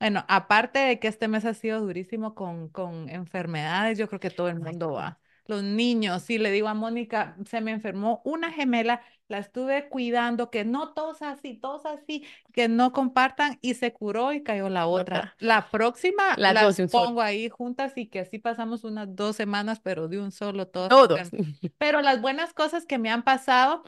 Bueno, 0.00 0.24
aparte 0.28 0.78
de 0.78 0.98
que 0.98 1.08
este 1.08 1.28
mes 1.28 1.44
ha 1.44 1.52
sido 1.52 1.80
durísimo 1.80 2.34
con, 2.34 2.68
con 2.70 3.08
enfermedades, 3.10 3.98
yo 3.98 4.08
creo 4.08 4.18
que 4.18 4.30
todo 4.30 4.48
el 4.48 4.58
mundo 4.58 4.92
va. 4.92 5.20
Los 5.46 5.62
niños, 5.62 6.22
sí, 6.22 6.38
le 6.38 6.50
digo 6.52 6.68
a 6.68 6.74
Mónica, 6.74 7.36
se 7.44 7.60
me 7.60 7.72
enfermó 7.72 8.22
una 8.24 8.52
gemela, 8.52 9.02
la 9.28 9.38
estuve 9.38 9.88
cuidando, 9.88 10.50
que 10.50 10.64
no 10.64 10.94
todos 10.94 11.22
así, 11.22 11.54
todos 11.54 11.84
así, 11.86 12.24
que 12.52 12.68
no 12.68 12.92
compartan 12.92 13.58
y 13.60 13.74
se 13.74 13.92
curó 13.92 14.32
y 14.32 14.42
cayó 14.42 14.68
la 14.68 14.86
otra. 14.86 15.34
La 15.40 15.68
próxima 15.68 16.34
Las 16.36 16.54
dos 16.54 16.78
las 16.78 16.90
pongo 16.90 17.20
ahí 17.20 17.48
juntas 17.48 17.92
y 17.96 18.06
que 18.06 18.20
así 18.20 18.38
pasamos 18.38 18.84
unas 18.84 19.14
dos 19.14 19.36
semanas, 19.36 19.80
pero 19.80 20.08
de 20.08 20.18
un 20.18 20.30
solo, 20.30 20.68
todas 20.68 20.88
Todos. 20.88 21.30
Pero 21.78 22.00
las 22.00 22.20
buenas 22.20 22.52
cosas 22.54 22.86
que 22.86 22.98
me 22.98 23.10
han 23.10 23.22
pasado, 23.22 23.82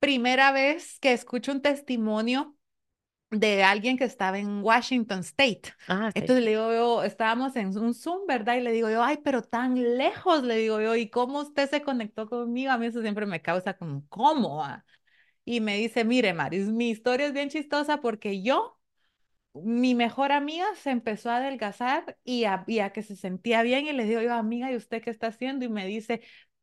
primera 0.00 0.52
vez 0.52 0.98
que 1.00 1.12
escucho 1.12 1.50
un 1.52 1.62
testimonio 1.62 2.56
de 3.30 3.62
alguien 3.62 3.96
que 3.96 4.04
estaba 4.04 4.38
en 4.38 4.62
Washington 4.62 5.20
State. 5.20 5.62
Ah, 5.88 6.10
Entonces 6.14 6.44
le 6.44 6.50
digo 6.52 6.72
yo, 6.72 7.02
estábamos 7.04 7.54
en 7.56 7.76
un 7.78 7.94
Zoom, 7.94 8.26
¿verdad? 8.26 8.56
Y 8.56 8.60
le 8.60 8.72
digo 8.72 8.90
yo, 8.90 9.02
ay, 9.02 9.18
pero 9.24 9.42
tan 9.42 9.96
lejos, 9.96 10.42
le 10.42 10.56
digo 10.56 10.80
yo, 10.80 10.96
¿y 10.96 11.08
cómo 11.10 11.40
usted 11.40 11.68
se 11.70 11.82
conectó 11.82 12.28
conmigo? 12.28 12.72
A 12.72 12.78
mí 12.78 12.86
eso 12.86 13.00
siempre 13.02 13.26
me 13.26 13.42
causa 13.42 13.74
como, 13.74 14.04
¿cómo? 14.08 14.64
ah? 14.64 14.84
Y 15.44 15.60
me 15.60 15.76
dice, 15.78 16.04
mire, 16.04 16.34
Maris, 16.34 16.68
mi 16.68 16.90
historia 16.90 17.26
es 17.28 17.32
bien 17.32 17.48
chistosa 17.50 18.00
porque 18.00 18.42
yo 18.42 18.78
mi 19.54 19.94
mejor 19.94 20.32
amiga 20.32 20.66
se 20.76 20.90
empezó 20.90 21.30
a 21.30 21.38
adelgazar 21.38 22.18
y 22.24 22.44
a, 22.44 22.64
y 22.66 22.80
a 22.80 22.92
que 22.92 23.02
se 23.02 23.16
sentía 23.16 23.62
bien 23.62 23.86
y 23.86 23.92
le 23.92 24.04
digo 24.04 24.20
yo, 24.22 24.34
amiga, 24.34 24.70
¿y 24.72 24.76
usted 24.76 25.02
qué 25.02 25.10
está 25.10 25.28
haciendo? 25.28 25.64
Y 25.64 25.68
me 25.68 25.86
dice, 25.86 26.22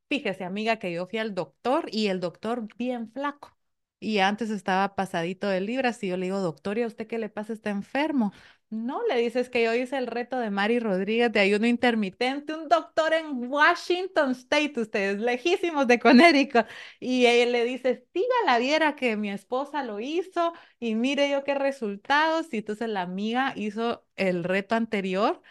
fíjese, 0.09 0.43
amiga, 0.45 0.77
que 0.79 0.91
yo 0.93 1.07
fui 1.07 1.19
al 1.19 1.35
doctor 1.35 1.87
y 1.91 2.07
el 2.07 2.19
doctor 2.19 2.67
bien 2.77 3.11
flaco. 3.11 3.56
Y 3.99 4.19
antes 4.19 4.49
estaba 4.49 4.95
pasadito 4.95 5.47
de 5.47 5.61
libras 5.61 6.03
y 6.03 6.07
yo 6.09 6.17
le 6.17 6.27
digo, 6.27 6.39
doctor, 6.39 6.77
¿y 6.77 6.83
a 6.83 6.87
usted 6.87 7.07
qué 7.07 7.17
le 7.17 7.29
pasa? 7.29 7.53
¿Está 7.53 7.71
enfermo? 7.71 8.31
No, 8.69 9.01
le 9.07 9.17
dices 9.17 9.49
que 9.49 9.63
yo 9.63 9.73
hice 9.73 9.97
el 9.97 10.07
reto 10.07 10.37
de 10.39 10.49
Mari 10.51 10.79
Rodríguez 10.79 11.31
de 11.31 11.39
ayuno 11.39 11.67
intermitente, 11.67 12.53
un 12.53 12.67
doctor 12.67 13.13
en 13.13 13.49
Washington 13.49 14.31
State, 14.31 14.79
ustedes, 14.79 15.19
lejísimos 15.19 15.87
de 15.87 15.99
Connecticut. 15.99 16.65
Y 16.99 17.25
él 17.27 17.53
le 17.53 17.63
dice, 17.63 18.05
la 18.45 18.59
viera 18.59 18.95
que 18.95 19.17
mi 19.17 19.29
esposa 19.31 19.83
lo 19.83 19.99
hizo 19.99 20.53
y 20.79 20.95
mire 20.95 21.29
yo 21.29 21.43
qué 21.43 21.55
resultados. 21.55 22.47
Y 22.53 22.57
entonces 22.57 22.89
la 22.89 23.01
amiga 23.03 23.53
hizo 23.55 24.05
el 24.15 24.43
reto 24.43 24.75
anterior 24.75 25.41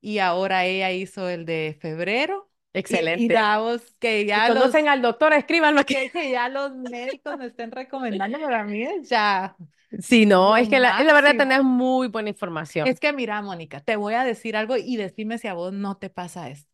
y 0.00 0.18
ahora 0.18 0.66
ella 0.66 0.92
hizo 0.92 1.28
el 1.28 1.46
de 1.46 1.78
febrero. 1.80 2.51
Y, 2.74 2.78
y 2.78 2.78
Excelente. 2.80 3.34
Davos, 3.34 3.82
que 3.98 4.20
Si 4.20 4.26
ya 4.26 4.48
los, 4.48 4.58
conocen 4.58 4.88
al 4.88 5.02
doctor, 5.02 5.32
escríbanlo 5.32 5.84
que, 5.84 6.10
que 6.10 6.30
ya 6.30 6.48
los 6.48 6.74
médicos 6.74 7.36
me 7.38 7.46
estén 7.46 7.70
recomendando 7.70 8.40
para 8.40 8.64
mí, 8.64 8.86
ya 9.02 9.56
Sí, 9.98 10.24
no, 10.24 10.56
es 10.56 10.68
que 10.70 10.80
la, 10.80 11.02
la 11.02 11.12
verdad 11.12 11.36
tenés 11.36 11.62
muy 11.62 12.08
buena 12.08 12.30
información. 12.30 12.88
Es 12.88 12.98
que 12.98 13.12
mira, 13.12 13.42
Mónica, 13.42 13.80
te 13.80 13.96
voy 13.96 14.14
a 14.14 14.24
decir 14.24 14.56
algo 14.56 14.76
y 14.76 14.96
decime 14.96 15.36
si 15.38 15.48
a 15.48 15.54
vos 15.54 15.72
no 15.72 15.98
te 15.98 16.08
pasa 16.08 16.48
esto. 16.48 16.70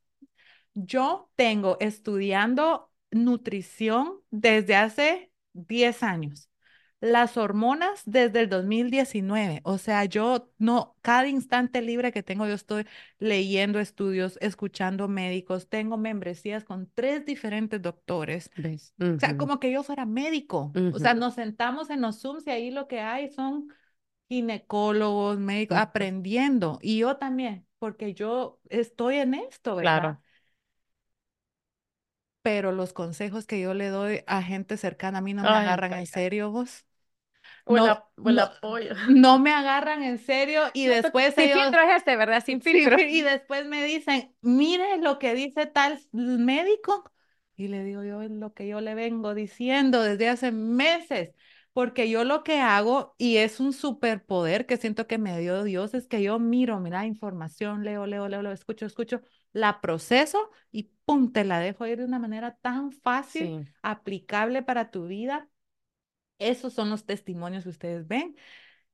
Yo 0.75 1.31
tengo 1.35 1.77
estudiando 1.81 2.93
nutrición 3.11 4.21
desde 4.31 4.77
hace 4.77 5.33
10 5.53 6.03
años. 6.05 6.48
Las 7.01 7.37
hormonas 7.37 8.03
desde 8.07 8.41
el 8.41 8.49
2019. 8.49 9.61
O 9.63 9.79
sea, 9.79 10.05
yo 10.05 10.51
no, 10.59 10.97
cada 11.01 11.29
instante 11.29 11.81
libre 11.81 12.11
que 12.11 12.25
tengo, 12.25 12.47
yo 12.47 12.55
estoy 12.55 12.87
leyendo 13.21 13.79
estudios, 13.79 14.37
escuchando 14.41 15.07
médicos, 15.07 15.69
tengo 15.69 15.97
membresías 15.97 16.65
con 16.65 16.91
tres 16.95 17.25
diferentes 17.25 17.81
doctores. 17.81 18.51
¿Ves? 18.57 18.95
O 18.99 19.21
sea, 19.21 19.37
como 19.37 19.61
que 19.61 19.71
yo 19.71 19.83
fuera 19.85 20.07
médico. 20.07 20.73
O 20.93 20.99
sea, 20.99 21.15
nos 21.15 21.35
sentamos 21.35 21.89
en 21.91 22.01
los 22.01 22.21
Zooms 22.21 22.47
y 22.47 22.51
ahí 22.51 22.71
lo 22.71 22.89
que 22.89 23.01
hay 23.01 23.29
son 23.29 23.73
ginecólogos, 24.29 25.39
médicos, 25.39 25.79
aprendiendo. 25.79 26.79
Y 26.83 26.99
yo 26.99 27.17
también, 27.17 27.67
porque 27.79 28.13
yo 28.15 28.59
estoy 28.69 29.17
en 29.17 29.35
esto, 29.35 29.77
¿verdad? 29.77 30.01
Claro. 30.01 30.23
Pero 32.43 32.73
los 32.73 32.93
consejos 32.93 33.47
que 33.47 33.61
yo 33.61 33.75
le 33.75 33.89
doy 33.89 34.23
a 34.27 34.43
gente 34.43 34.77
cercana 34.77 35.19
a 35.19 35.21
mí 35.21 35.35
no 35.35 35.43
me 35.43 35.49
Ay, 35.49 35.67
agarran 35.67 35.93
en 35.95 36.07
serio, 36.07 36.51
vos. 36.51 36.87
O 37.69 37.77
No, 37.77 37.85
ap- 37.87 38.09
o 38.25 38.29
el 38.31 38.37
no, 38.37 38.43
apoyo. 38.45 38.95
no 39.11 39.39
me 39.39 39.53
agarran 39.53 40.03
en 40.03 40.19
serio 40.19 40.63
y 40.75 40.87
después 40.87 41.35
Sin 41.35 41.45
ellos 41.45 41.61
filtro 41.63 41.81
es 41.83 41.97
este, 41.97 42.17
¿verdad? 42.17 42.43
Sin 42.45 42.61
filtro. 42.63 42.97
y 43.09 43.23
después 43.23 43.67
me 43.67 43.85
dicen, 43.85 44.35
mire 44.41 44.99
lo 44.99 45.19
que 45.19 45.35
dice 45.35 45.67
tal 45.67 46.01
médico. 46.13 47.05
Y 47.57 47.69
le 47.69 47.83
digo 47.85 48.05
yo, 48.05 48.23
lo 48.23 48.55
que 48.55 48.69
yo 48.69 48.81
le 48.81 48.95
vengo 48.95 49.35
diciendo 49.35 50.03
desde 50.03 50.29
hace 50.29 50.53
meses, 50.53 51.31
porque 51.73 52.09
yo 52.09 52.25
lo 52.25 52.45
que 52.45 52.61
hago, 52.61 53.15
y 53.19 53.37
es 53.39 53.59
un 53.61 53.73
superpoder 53.73 54.67
que 54.67 54.77
siento 54.77 55.07
que 55.09 55.19
me 55.19 55.39
dio 55.41 55.65
Dios, 55.65 55.93
es 55.95 56.07
que 56.07 56.23
yo 56.23 56.39
miro, 56.39 56.79
mira, 56.81 57.05
información, 57.07 57.85
leo, 57.85 58.07
leo, 58.07 58.29
leo, 58.29 58.43
leo, 58.43 58.53
escucho, 58.53 58.87
escucho, 58.87 59.23
la 59.53 59.81
proceso 59.81 60.51
y 60.71 60.91
pum, 61.05 61.33
te 61.33 61.45
la 61.45 61.59
dejo 61.61 61.87
ir 61.87 61.99
de 61.99 62.05
una 62.05 62.19
manera 62.21 62.57
tan 62.63 62.93
fácil, 62.93 63.57
Sí. 63.61 63.69
aplicable 63.83 64.63
para 64.63 64.91
tu 64.93 65.07
vida. 65.07 65.49
Esos 66.39 66.73
son 66.75 66.91
los 66.91 67.05
testimonios 67.07 67.65
que 67.65 67.71
ustedes 67.71 68.07
ven 68.09 68.37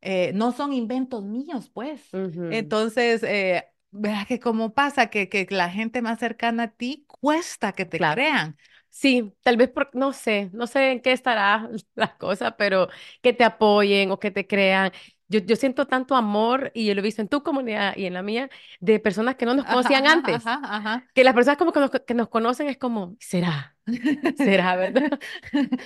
eh, 0.02 0.32
no 0.34 0.52
son 0.52 0.72
inventos 0.72 1.24
míos, 1.24 1.70
pues. 1.72 2.02
Ujú, 2.14 2.46
Entonces, 2.48 3.22
eh, 3.22 3.64
vea 3.90 4.24
que 4.26 4.38
cómo 4.40 4.74
pasa 4.74 5.08
que, 5.08 5.28
que 5.28 5.46
la 5.50 5.70
gente 5.70 6.02
más 6.02 6.18
cercana 6.18 6.64
a 6.64 6.68
ti 6.72 7.04
cuesta 7.08 7.72
que 7.72 7.84
te 7.86 8.00
Claro. 8.00 8.22
crean. 8.24 8.56
Sí, 8.90 9.34
tal 9.42 9.56
vez 9.56 9.70
por, 9.70 9.90
no 9.94 10.12
sé, 10.12 10.50
no 10.52 10.66
sé 10.66 10.92
en 10.92 11.00
qué 11.02 11.12
estará 11.12 11.68
la 11.94 12.16
cosa, 12.18 12.56
pero 12.56 12.88
que 13.22 13.32
te 13.32 13.44
apoyen 13.44 14.10
o 14.10 14.18
que 14.20 14.30
te 14.30 14.46
crean. 14.46 14.92
Yo, 15.28 15.40
yo 15.40 15.56
siento 15.56 15.86
tanto 15.86 16.14
amor, 16.16 16.70
y 16.74 16.86
yo 16.86 16.94
lo 16.94 17.00
he 17.00 17.02
visto 17.04 17.22
en 17.22 17.28
tu 17.28 17.42
comunidad 17.42 17.96
y 17.96 18.06
en 18.06 18.14
la 18.14 18.22
mía, 18.22 18.50
de 18.80 19.00
personas 19.00 19.36
que 19.36 19.46
no 19.46 19.54
nos 19.54 19.66
conocían 19.66 20.06
ajá, 20.06 20.06
antes. 20.06 20.50
ajá, 20.50 20.60
ajá. 20.64 21.08
Que 21.14 21.24
las 21.24 21.34
personas 21.34 21.58
como 21.58 21.72
que 21.72 21.80
nos, 21.80 21.90
que 21.90 22.14
nos 22.14 22.28
conocen 22.28 22.68
es 22.68 22.78
como, 22.78 23.16
¿será? 23.20 23.73
¿Será, 24.36 24.76
verdad? 24.76 25.18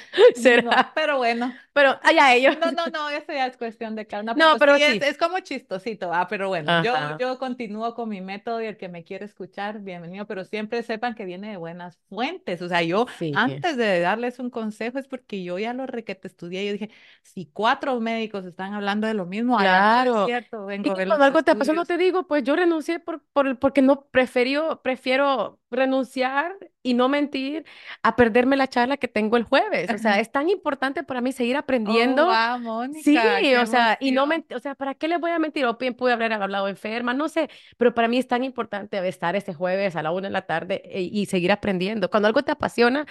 No, 0.57 0.71
¿Será? 0.73 0.93
pero 0.95 1.19
bueno, 1.19 1.59
Pero 1.73 1.99
allá 2.03 2.35
ellos. 2.35 2.57
no, 2.61 2.73
no, 2.73 2.87
no, 2.89 3.11
eso 3.11 3.33
ya 3.33 3.47
es 3.47 3.57
cuestión 3.57 3.95
de 3.97 4.07
una, 4.21 4.35
No, 4.35 4.57
pero 4.59 4.77
sí, 4.77 4.83
es, 4.83 5.03
es 5.03 5.19
como 5.19 5.41
chistosito, 5.41 6.13
ah, 6.13 6.27
pero 6.29 6.49
bueno, 6.49 6.77
yo, 6.77 6.95
Ajá. 6.95 7.19
yo 7.19 7.39
continúo 7.39 7.95
con 7.95 8.09
mi 8.09 8.21
método 8.21 8.63
y 8.63 8.67
el 8.67 8.77
que 8.77 8.89
me 8.89 9.05
quiere 9.05 9.25
escuchar, 9.27 9.81
bienvenido, 9.81 10.27
pero 10.27 10.45
siempre 10.45 10.83
sepan 10.83 11.15
que 11.15 11.25
viene 11.25 11.51
de 11.51 11.57
buenas 11.57 11.99
fuentes, 12.09 12.63
o 12.63 12.69
sea, 12.69 12.83
yo 12.83 13.07
Sí, 13.19 13.33
antes 13.33 13.77
de 13.77 14.01
darles 14.01 14.39
un 14.39 14.51
consejo 14.51 14.99
es 14.99 15.09
porque 15.09 15.43
yo 15.45 15.59
ya 15.59 15.75
lo 15.75 15.87
requete 15.87 16.29
estudié, 16.29 16.67
yo 16.67 16.73
dije, 16.73 16.91
si 17.23 17.47
cuatro 17.53 18.01
médicos 18.01 18.45
están 18.45 18.75
hablando 18.75 19.07
de 19.07 19.15
lo 19.15 19.27
mismo, 19.27 19.59
de 19.61 19.67
claro. 19.67 20.25
cierto, 20.25 20.67
vengo 20.67 20.93
Y 20.93 20.93
cuando 21.05 21.25
algo 21.25 21.43
te 21.43 21.57
pasó, 21.57 21.75
no 21.75 21.87
te 21.87 21.99
digo, 21.99 22.27
pues 22.29 22.45
yo 22.45 22.57
renuncié 22.57 23.01
por, 23.01 23.23
por, 23.33 23.59
porque 23.59 23.83
no 23.83 24.07
prefiero, 24.11 24.81
prefiero 24.83 25.61
renunciar 25.71 26.57
y 26.91 26.95
no 26.95 27.09
mentir 27.09 27.65
a 28.03 28.17
perderme 28.17 28.57
la 28.57 28.69
charla 28.69 28.97
que 28.97 29.09
tengo 29.09 29.37
el 29.37 29.45
jueves. 29.45 29.93
O 29.93 29.99
sea, 29.99 30.21
es 30.21 30.31
tan 30.33 30.49
importante 30.49 31.03
para 31.05 31.21
mí 31.21 31.33
seguir 31.33 31.57
Oh, 31.85 32.23
aprendiendo. 32.23 32.27
wow, 32.27 32.59
Sí, 32.91 33.21
Mónica, 33.21 33.59
o 33.61 33.67
sea, 33.67 33.99
y 34.01 34.13
no 34.13 34.27
mentir, 34.27 34.57
o 34.57 34.61
sea, 34.61 34.75
¿para 34.75 34.95
qué 34.95 35.09
les 35.09 35.21
voy 35.21 35.31
a 35.31 35.39
mentir? 35.39 35.65
O 35.67 35.77
bien 35.77 35.95
pude 35.95 36.13
haber 36.13 36.33
hablado 36.33 36.69
enferma, 36.69 37.15
no 37.15 37.29
sé, 37.29 37.49
pero 37.77 37.95
para 37.95 38.09
mí 38.09 38.19
es 38.19 38.27
tan 38.27 38.43
importante 38.45 39.07
estar 39.09 39.37
este 39.37 39.55
jueves 39.55 39.95
a 39.97 40.03
la 40.03 40.11
una 40.13 40.29
de 40.29 40.33
la 40.33 40.43
tarde 40.47 40.83
e- 40.85 41.03
y 41.03 41.27
seguir 41.27 41.53
aprendiendo. 41.53 42.11
Cuando 42.11 42.27
algo 42.29 42.43
te 42.43 42.53
apasiona, 42.53 43.07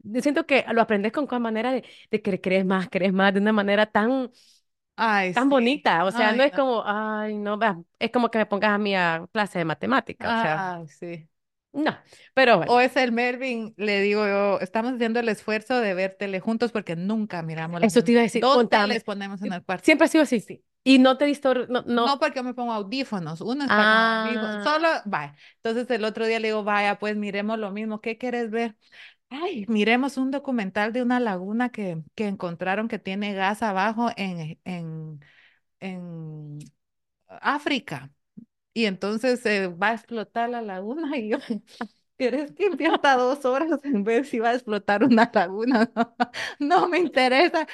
yo 0.00 0.22
siento 0.22 0.46
que 0.46 0.64
lo 0.72 0.82
aprendes 0.82 1.12
con 1.12 1.26
cada 1.26 1.40
manera 1.40 1.72
de, 1.72 1.84
de 2.10 2.22
que 2.22 2.40
crees 2.40 2.64
más, 2.66 2.88
crees 2.90 3.12
más, 3.12 3.34
de 3.34 3.40
una 3.40 3.52
manera 3.52 3.86
tan 3.86 4.30
Ay, 4.96 5.34
tan 5.34 5.48
sí, 5.48 5.48
bonita, 5.48 6.04
o 6.04 6.10
sea, 6.12 6.32
no 6.32 6.42
ay, 6.42 6.44
es 6.44 6.52
no. 6.52 6.52
como, 6.52 6.82
ay, 6.86 7.36
no, 7.38 7.58
es 7.98 8.10
como 8.10 8.30
que 8.30 8.38
me 8.38 8.46
pongas 8.46 8.70
a 8.72 8.78
mí 8.78 8.94
a 8.96 9.26
clase 9.32 9.58
de 9.60 9.64
matemática, 9.64 10.30
o 10.30 10.36
sea, 10.36 10.64
sí. 10.86 11.29
No, 11.72 11.96
pero 12.34 12.56
bueno, 12.58 12.72
O 12.72 12.80
es 12.80 12.96
el 12.96 13.12
Melvin, 13.12 13.74
le 13.76 14.00
digo 14.00 14.26
yo, 14.26 14.58
estamos 14.60 14.94
haciendo 14.94 15.20
el 15.20 15.28
esfuerzo 15.28 15.80
de 15.80 15.94
ver 15.94 16.16
tele 16.18 16.40
juntos 16.40 16.72
porque 16.72 16.96
nunca 16.96 17.42
miramos 17.42 17.82
eso 17.82 18.02
te 18.02 18.12
iba 18.12 18.20
a 18.20 18.24
decir, 18.24 18.42
Dos 18.42 18.68
teles 18.68 19.04
ponemos 19.04 19.40
en 19.42 19.52
el 19.52 19.62
cuarto. 19.64 19.84
siempre 19.84 20.06
ha 20.06 20.08
sido 20.08 20.22
así, 20.22 20.40
Sí. 20.40 20.62
y 20.82 20.98
no 20.98 21.16
te 21.18 21.26
distor, 21.26 21.68
no, 21.70 21.82
No 21.82 22.06
no, 22.06 22.18
porque 22.18 22.42
me 22.42 22.54
pongo 22.54 22.72
audífonos, 22.72 23.40
uno 23.40 23.64
está 23.64 23.76
con 23.76 23.84
audífonos, 23.84 24.56
ah, 24.56 24.64
solo, 24.64 24.88
vaya. 25.04 25.34
Entonces 25.56 25.90
el 25.90 26.04
otro 26.04 26.26
día 26.26 26.40
le 26.40 26.48
digo, 26.48 26.64
vaya, 26.64 26.98
pues 26.98 27.16
miremos 27.16 27.58
lo 27.58 27.70
mismo, 27.70 28.00
¿qué 28.00 28.18
quieres 28.18 28.50
ver? 28.50 28.76
Ay, 29.28 29.64
miremos 29.68 30.16
un 30.16 30.30
documental 30.32 30.92
de 30.92 31.02
una 31.02 31.20
laguna 31.20 31.68
que, 31.70 32.02
que 32.16 32.26
encontraron 32.26 32.88
que 32.88 32.98
tiene 32.98 33.32
gas 33.34 33.62
abajo 33.62 34.10
en, 34.16 34.58
en, 34.64 35.20
en 35.80 36.58
África. 37.28 38.10
Y 38.72 38.84
entonces 38.86 39.40
se 39.40 39.66
va 39.68 39.88
a 39.90 39.94
explotar 39.94 40.48
la 40.50 40.62
laguna 40.62 41.16
y 41.18 41.30
yo, 41.30 41.38
¿quieres 42.18 42.52
que 42.52 42.66
invierta 42.66 43.16
dos 43.16 43.44
horas 43.44 43.80
en 43.84 44.04
ver 44.04 44.26
si 44.26 44.38
va 44.38 44.50
a 44.50 44.54
explotar 44.54 45.04
una 45.04 45.30
laguna? 45.34 45.90
No, 46.60 46.88
me 46.88 46.98
interesa. 46.98 47.66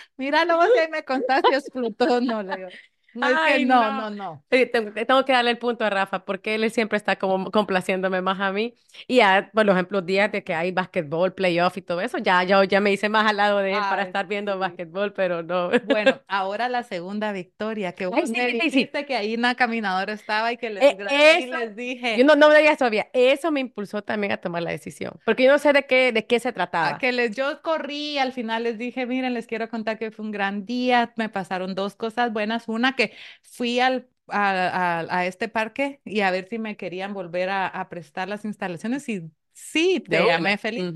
Vos 0.56 0.68
y 0.74 0.78
ahí 0.78 0.88
me 0.90 1.04
contás 1.04 1.42
si 1.48 1.54
explotó 1.54 2.20
no, 2.20 2.42
le 2.42 2.56
digo. 2.56 2.70
No, 3.16 3.28
es 3.28 3.40
que 3.40 3.58
ay, 3.58 3.64
no, 3.64 3.90
no. 3.90 4.10
no, 4.10 4.44
tengo, 4.50 5.24
que 5.24 5.32
darle 5.32 5.50
el 5.50 5.58
punto 5.58 5.84
a 5.84 5.90
Rafa 5.90 6.24
porque 6.24 6.54
él 6.54 6.70
siempre 6.70 6.96
está 6.98 7.16
como 7.16 7.50
complaciéndome 7.50 8.20
más 8.22 8.40
a 8.40 8.52
mí. 8.52 8.74
Y 9.06 9.16
ya, 9.16 9.50
por 9.52 9.68
ejemplo, 9.68 10.02
días 10.02 10.30
de 10.32 10.44
que 10.44 10.54
hay 10.54 10.72
basquetbol, 10.72 11.34
playoff 11.34 11.76
y 11.76 11.82
todo 11.82 12.00
eso, 12.00 12.18
ya, 12.18 12.42
ya, 12.44 12.62
ya 12.64 12.80
me 12.80 12.92
hice 12.92 13.08
más 13.08 13.26
al 13.28 13.36
lado 13.38 13.58
de 13.58 13.76
él 13.78 13.86
para 13.86 14.02
Ay, 14.02 14.04
estar 14.04 14.26
viendo 14.26 14.58
sí. 14.58 14.58
basquetbol, 14.58 15.12
pero 15.12 15.42
no. 15.42 15.70
Bueno, 15.80 16.22
ahora 16.28 16.68
la 16.68 16.82
segunda 16.82 17.32
victoria, 17.32 17.94
que 17.94 18.06
Ay, 18.10 18.22
vos 18.22 18.26
sí, 18.26 18.34
me 18.36 18.48
sí, 18.50 18.58
dijiste 18.58 19.06
que 19.06 19.16
ahí 19.16 19.34
una 19.34 19.54
caminadora 19.54 20.12
estaba 20.12 20.52
y 20.52 20.56
que 20.58 20.70
les 20.70 20.88
E- 20.88 20.96
grabé 20.96 21.40
y 21.42 21.46
les 21.46 21.76
yo 22.14 22.24
dije, 22.24 22.24
no, 22.24 22.36
no 22.36 22.48
me 22.48 22.58
digas 22.58 22.78
todavía, 22.78 23.08
eso 23.12 23.50
me 23.52 23.60
impulsó 23.60 24.02
también 24.02 24.32
a 24.32 24.38
tomar 24.38 24.62
la 24.62 24.70
decisión, 24.70 25.20
porque 25.24 25.44
yo 25.44 25.52
no 25.52 25.58
sé 25.58 25.72
de 25.72 25.86
qué, 25.86 26.12
de 26.12 26.26
qué 26.26 26.40
se 26.40 26.52
a 26.78 26.92
trataba. 26.92 26.98
que 26.98 27.10
les, 27.12 27.34
yo 27.34 27.62
corrí 27.62 28.12
y 28.12 28.18
al 28.18 28.32
final 28.32 28.62
les 28.64 28.78
dije, 28.78 29.06
miren, 29.06 29.34
les 29.34 29.46
quiero 29.46 29.68
contar 29.68 29.98
que 29.98 30.10
fue 30.10 30.24
un 30.24 30.30
gran 30.30 30.66
día, 30.66 31.12
me 31.16 31.28
pasaron 31.28 31.74
dos 31.74 31.96
cosas 31.96 32.32
buenas, 32.32 32.68
una 32.68 32.94
que 32.96 33.05
fui 33.42 33.80
al, 33.80 34.08
a, 34.28 35.00
a- 35.00 35.18
a 35.18 35.26
este 35.26 35.48
parque 35.48 36.00
y 36.04 36.20
a 36.20 36.30
ver 36.30 36.48
si 36.48 36.58
me 36.58 36.76
querían 36.76 37.14
volver 37.14 37.48
a, 37.50 37.66
a 37.68 37.88
prestar 37.88 38.28
las 38.28 38.44
instalaciones 38.44 39.08
y 39.08 39.30
sí, 39.52 40.00
te 40.08 40.24
llamé 40.24 40.58
feliz, 40.58 40.86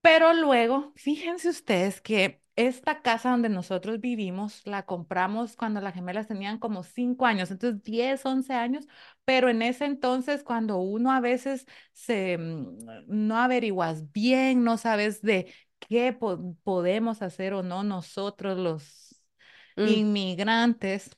pero 0.00 0.32
luego, 0.34 0.92
fíjense 0.96 1.48
ustedes 1.48 2.00
que 2.00 2.42
esta 2.56 3.00
casa 3.02 3.30
donde 3.30 3.48
nosotros 3.48 4.00
vivimos 4.00 4.66
la 4.66 4.84
compramos 4.84 5.56
cuando 5.56 5.80
las 5.80 5.94
gemelas 5.94 6.26
tenían 6.28 6.58
como 6.58 6.82
cinco 6.82 7.24
años, 7.26 7.50
entonces 7.50 7.82
10 7.82 8.26
11 8.26 8.52
años, 8.52 8.86
pero 9.24 9.48
en 9.48 9.62
ese 9.62 9.84
entonces 9.86 10.42
cuando 10.44 10.78
uno 10.78 11.12
a 11.12 11.20
veces 11.20 11.66
se, 11.92 12.36
mm, 12.38 12.76
no 13.06 13.38
averiguas 13.38 14.10
bien, 14.12 14.64
no 14.64 14.76
sabes 14.76 15.22
de 15.22 15.52
qué 15.78 16.12
po- 16.12 16.56
podemos 16.64 17.22
hacer 17.22 17.54
o 17.54 17.62
no 17.62 17.82
nosotros 17.84 18.58
los 18.58 19.11
mm, 19.76 19.88
inmigrantes. 19.88 21.16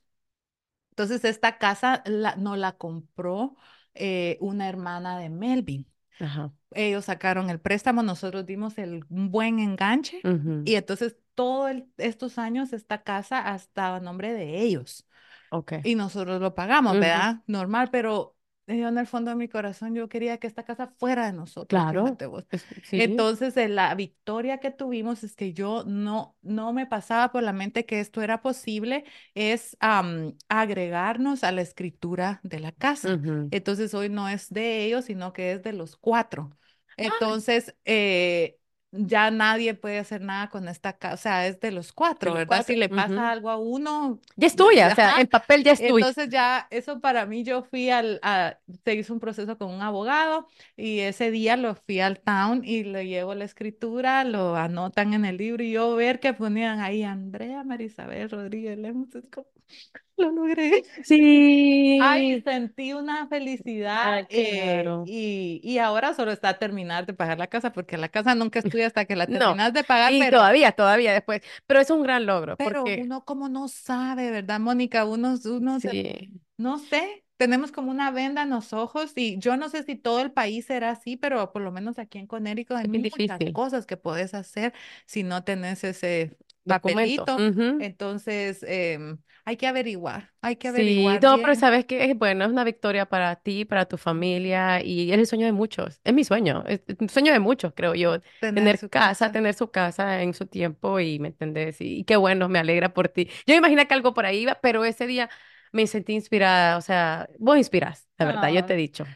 Entonces 0.90 1.24
esta 1.24 1.58
casa 1.58 2.02
la, 2.06 2.36
no 2.36 2.56
la 2.56 2.72
compró 2.72 3.56
eh, 3.94 4.38
una 4.40 4.68
hermana 4.68 5.18
de 5.18 5.28
Melvin 5.28 5.86
ajá, 6.20 6.52
ellos 6.72 7.06
sacaron 7.06 7.50
el 7.50 7.60
préstamo, 7.60 8.02
nosotros 8.02 8.46
dimos 8.46 8.78
el 8.78 9.04
un 9.08 9.30
buen 9.30 9.58
enganche 9.58 10.20
y 10.64 10.74
entonces 10.74 11.16
todos 11.34 11.72
estos 11.96 12.38
años 12.38 12.72
esta 12.72 13.02
casa 13.02 13.52
ha 13.52 13.56
estado 13.56 13.96
a 13.96 14.00
nombre 14.00 14.32
de 14.32 14.60
ellos. 14.60 15.06
Ok. 15.50 15.72
y 15.84 15.94
nosotros 15.94 16.40
lo 16.40 16.54
pagamos. 16.54 16.94
¿verdad? 16.98 17.42
Normal, 17.46 17.90
pero 17.92 18.33
yo 18.66 18.88
en 18.88 18.98
el 18.98 19.06
fondo 19.06 19.30
de 19.30 19.36
mi 19.36 19.48
corazón 19.48 19.94
yo 19.94 20.08
quería 20.08 20.38
que 20.38 20.46
esta 20.46 20.64
casa 20.64 20.88
fuera 20.98 21.26
de 21.26 21.32
nosotros, 21.32 21.84
Claro. 21.84 22.04
fíjate 22.04 22.26
vos. 22.26 22.46
Es- 22.50 22.66
sí. 22.82 23.02
Entonces, 23.02 23.56
la 23.70 23.94
victoria 23.94 24.58
que 24.58 24.70
tuvimos 24.70 25.22
es 25.24 25.36
que 25.36 25.52
yo 25.52 25.84
no, 25.86 26.36
no 26.42 26.72
me 26.72 26.86
pasaba 26.86 27.32
por 27.32 27.42
la 27.42 27.52
mente 27.52 27.86
que 27.86 28.00
esto 28.00 28.22
era 28.22 28.40
posible, 28.42 29.04
es 29.34 29.76
am, 29.80 30.36
agregarnos 30.48 31.44
a 31.44 31.52
la 31.52 31.62
escritura 31.62 32.40
de 32.42 32.60
la 32.60 32.72
casa. 32.72 33.20
Entonces, 33.50 33.94
hoy 33.94 34.08
no 34.08 34.28
es 34.28 34.48
de 34.50 34.84
ellos, 34.86 35.04
sino 35.06 35.32
que 35.32 35.52
es 35.52 35.62
de 35.62 35.72
los 35.72 35.96
cuatro. 35.96 36.50
Entonces, 36.96 37.74
eh, 37.84 38.58
ya 38.96 39.30
nadie 39.30 39.74
puede 39.74 39.98
hacer 39.98 40.20
nada 40.22 40.50
con 40.50 40.68
esta 40.68 40.94
casa, 40.98 41.14
o 41.14 41.16
sea, 41.18 41.46
es 41.46 41.60
de 41.60 41.72
los 41.72 41.92
cuatro, 41.92 42.32
los 42.32 42.34
¿verdad? 42.34 42.64
Si 42.64 42.74
cuatro, 42.74 42.76
le 42.76 42.88
pasa 42.88 43.12
ujú. 43.20 43.30
algo 43.30 43.50
a 43.50 43.58
uno, 43.58 44.20
Ya 44.36 44.46
es 44.46 44.56
tuya, 44.56 44.88
o 44.88 44.90
sea, 44.90 45.20
en 45.20 45.26
papel 45.28 45.64
ya 45.64 45.72
es 45.72 45.84
tuya. 45.84 46.06
entonces 46.06 46.28
ya, 46.28 46.66
eso 46.70 47.00
para 47.00 47.26
mí, 47.26 47.44
yo 47.44 47.62
fui 47.64 47.90
al, 47.90 48.20
a, 48.22 48.58
se 48.84 48.94
hizo 48.94 49.12
un 49.12 49.20
proceso 49.20 49.58
con 49.58 49.70
un 49.70 49.82
abogado 49.82 50.46
y 50.76 51.00
ese 51.00 51.30
día 51.30 51.56
lo 51.56 51.74
fui 51.74 52.00
al 52.00 52.20
town 52.20 52.62
y 52.64 52.84
le 52.84 53.06
llevo 53.06 53.34
la 53.34 53.44
escritura, 53.44 54.24
lo 54.24 54.56
anotan 54.56 55.14
en 55.14 55.24
el 55.24 55.36
libro 55.36 55.62
y 55.64 55.72
yo 55.72 55.94
ver 55.96 56.20
que 56.20 56.32
ponían 56.34 56.80
ahí 56.80 57.02
Andrea 57.02 57.64
Marisabel 57.64 58.30
Rodríguez 58.30 58.78
Lemos, 58.78 59.14
es 59.14 59.26
como, 59.30 59.46
lo 60.16 60.30
logré. 60.30 60.84
Sí. 61.02 61.98
Ay, 61.98 62.40
sentí 62.42 62.92
una 62.92 63.28
felicidad 63.28 64.06
Ay, 64.06 64.26
eh, 64.28 64.84
y, 65.04 65.60
y 65.62 65.78
ahora 65.78 66.14
solo 66.14 66.32
está 66.32 66.58
terminar 66.58 67.06
de 67.06 67.14
pagar 67.14 67.38
la 67.38 67.46
casa 67.46 67.72
porque 67.72 67.96
la 67.96 68.08
casa 68.08 68.34
nunca 68.34 68.58
es 68.58 68.68
tuya 68.68 68.86
hasta 68.86 69.04
que 69.06 69.16
la 69.16 69.26
No, 69.28 69.38
terminas 69.40 69.72
de 69.72 69.84
pagar, 69.84 70.12
Y 70.12 70.18
pero... 70.18 70.38
todavía, 70.38 70.72
todavía 70.72 71.12
después. 71.12 71.42
Pero 71.66 71.80
es 71.80 71.90
un 71.90 72.02
gran 72.02 72.26
logro, 72.26 72.56
Pero 72.56 72.86
porque 72.86 73.00
uno 73.02 73.24
como 73.24 73.48
no 73.48 73.68
sabe, 73.68 74.30
¿verdad, 74.30 74.60
Mónica? 74.60 75.04
Uno, 75.04 75.34
uno 75.44 75.80
se 75.80 75.90
sí, 75.90 76.40
No 76.56 76.78
sé, 76.78 77.24
tenemos 77.36 77.72
como 77.72 77.90
una 77.90 78.10
venda 78.12 78.42
en 78.42 78.50
los 78.50 78.72
ojos 78.72 79.12
y 79.16 79.38
yo 79.38 79.56
no 79.56 79.68
sé 79.68 79.82
si 79.84 79.96
todo 79.96 80.20
el 80.20 80.32
país 80.32 80.66
será 80.66 80.90
así, 80.90 81.16
pero 81.16 81.52
por 81.52 81.62
lo 81.62 81.72
menos 81.72 81.98
aquí 81.98 82.18
en 82.18 82.26
Connecticut 82.26 82.76
hay 82.76 82.88
es 82.92 83.02
muchas 83.02 83.12
difícil. 83.38 83.52
cosas 83.52 83.86
que 83.86 83.96
puedes 83.96 84.34
hacer 84.34 84.72
si 85.06 85.22
no 85.24 85.44
tenés 85.44 85.84
ese 85.84 86.36
Documento. 86.64 87.26
papelito. 87.26 87.32
Ujú. 87.36 87.68
Entonces, 87.78 88.62
em, 88.64 89.18
hay 89.44 89.56
que 89.56 89.66
averiguar, 89.66 90.32
hay 90.40 90.56
que 90.56 90.68
Sí, 90.74 91.18
averiguar 91.18 91.22
no, 91.22 91.40
pero 91.40 91.54
bien. 91.54 91.54
sabes 91.54 91.84
que 91.84 92.04
es 92.10 92.18
bueno, 92.18 92.44
es 92.44 92.50
una 92.50 92.64
victoria 92.64 93.06
para 93.06 93.36
ti, 93.36 93.64
para 93.64 93.84
tu 93.86 93.96
familia 93.96 94.82
y 94.82 95.12
es 95.12 95.18
el 95.18 95.26
sueño 95.26 95.46
de 95.46 95.52
muchos. 95.52 96.00
Es 96.02 96.12
mi 96.12 96.24
sueño, 96.24 96.64
es 96.66 96.80
el 96.98 97.08
sueño 97.10 97.32
de 97.32 97.38
muchos, 97.38 97.72
creo 97.76 97.94
yo. 97.94 98.18
Tener 98.38 98.72
Tener 98.72 98.76
su 98.76 98.90
casa, 98.90 99.30
casa. 99.30 99.30
tener 99.30 99.54
su 99.54 99.70
casa 99.70 100.20
en 100.22 100.34
su 100.34 100.46
tiempo 100.46 100.98
y, 100.98 101.20
¿me 101.20 101.28
entendés? 101.28 101.80
Y, 101.80 101.98
y 102.00 102.04
qué 102.04 102.16
bueno, 102.16 102.48
me 102.48 102.58
alegra 102.58 102.92
por 102.92 103.08
ti. 103.08 103.30
Yo 103.46 103.54
imagino 103.54 103.86
que 103.86 103.94
algo 103.94 104.14
por 104.14 104.26
ahí 104.26 104.38
iba, 104.40 104.56
pero 104.60 104.84
ese 104.84 105.06
día 105.06 105.30
me 105.70 105.86
sentí 105.86 106.14
inspirada, 106.14 106.76
o 106.76 106.80
sea, 106.80 107.28
vos 107.38 107.56
inspiras, 107.56 108.08
la 108.18 108.24
verdad, 108.24 108.48
yo 108.50 108.64
te 108.64 108.74
he 108.74 108.76
dicho. 108.76 109.12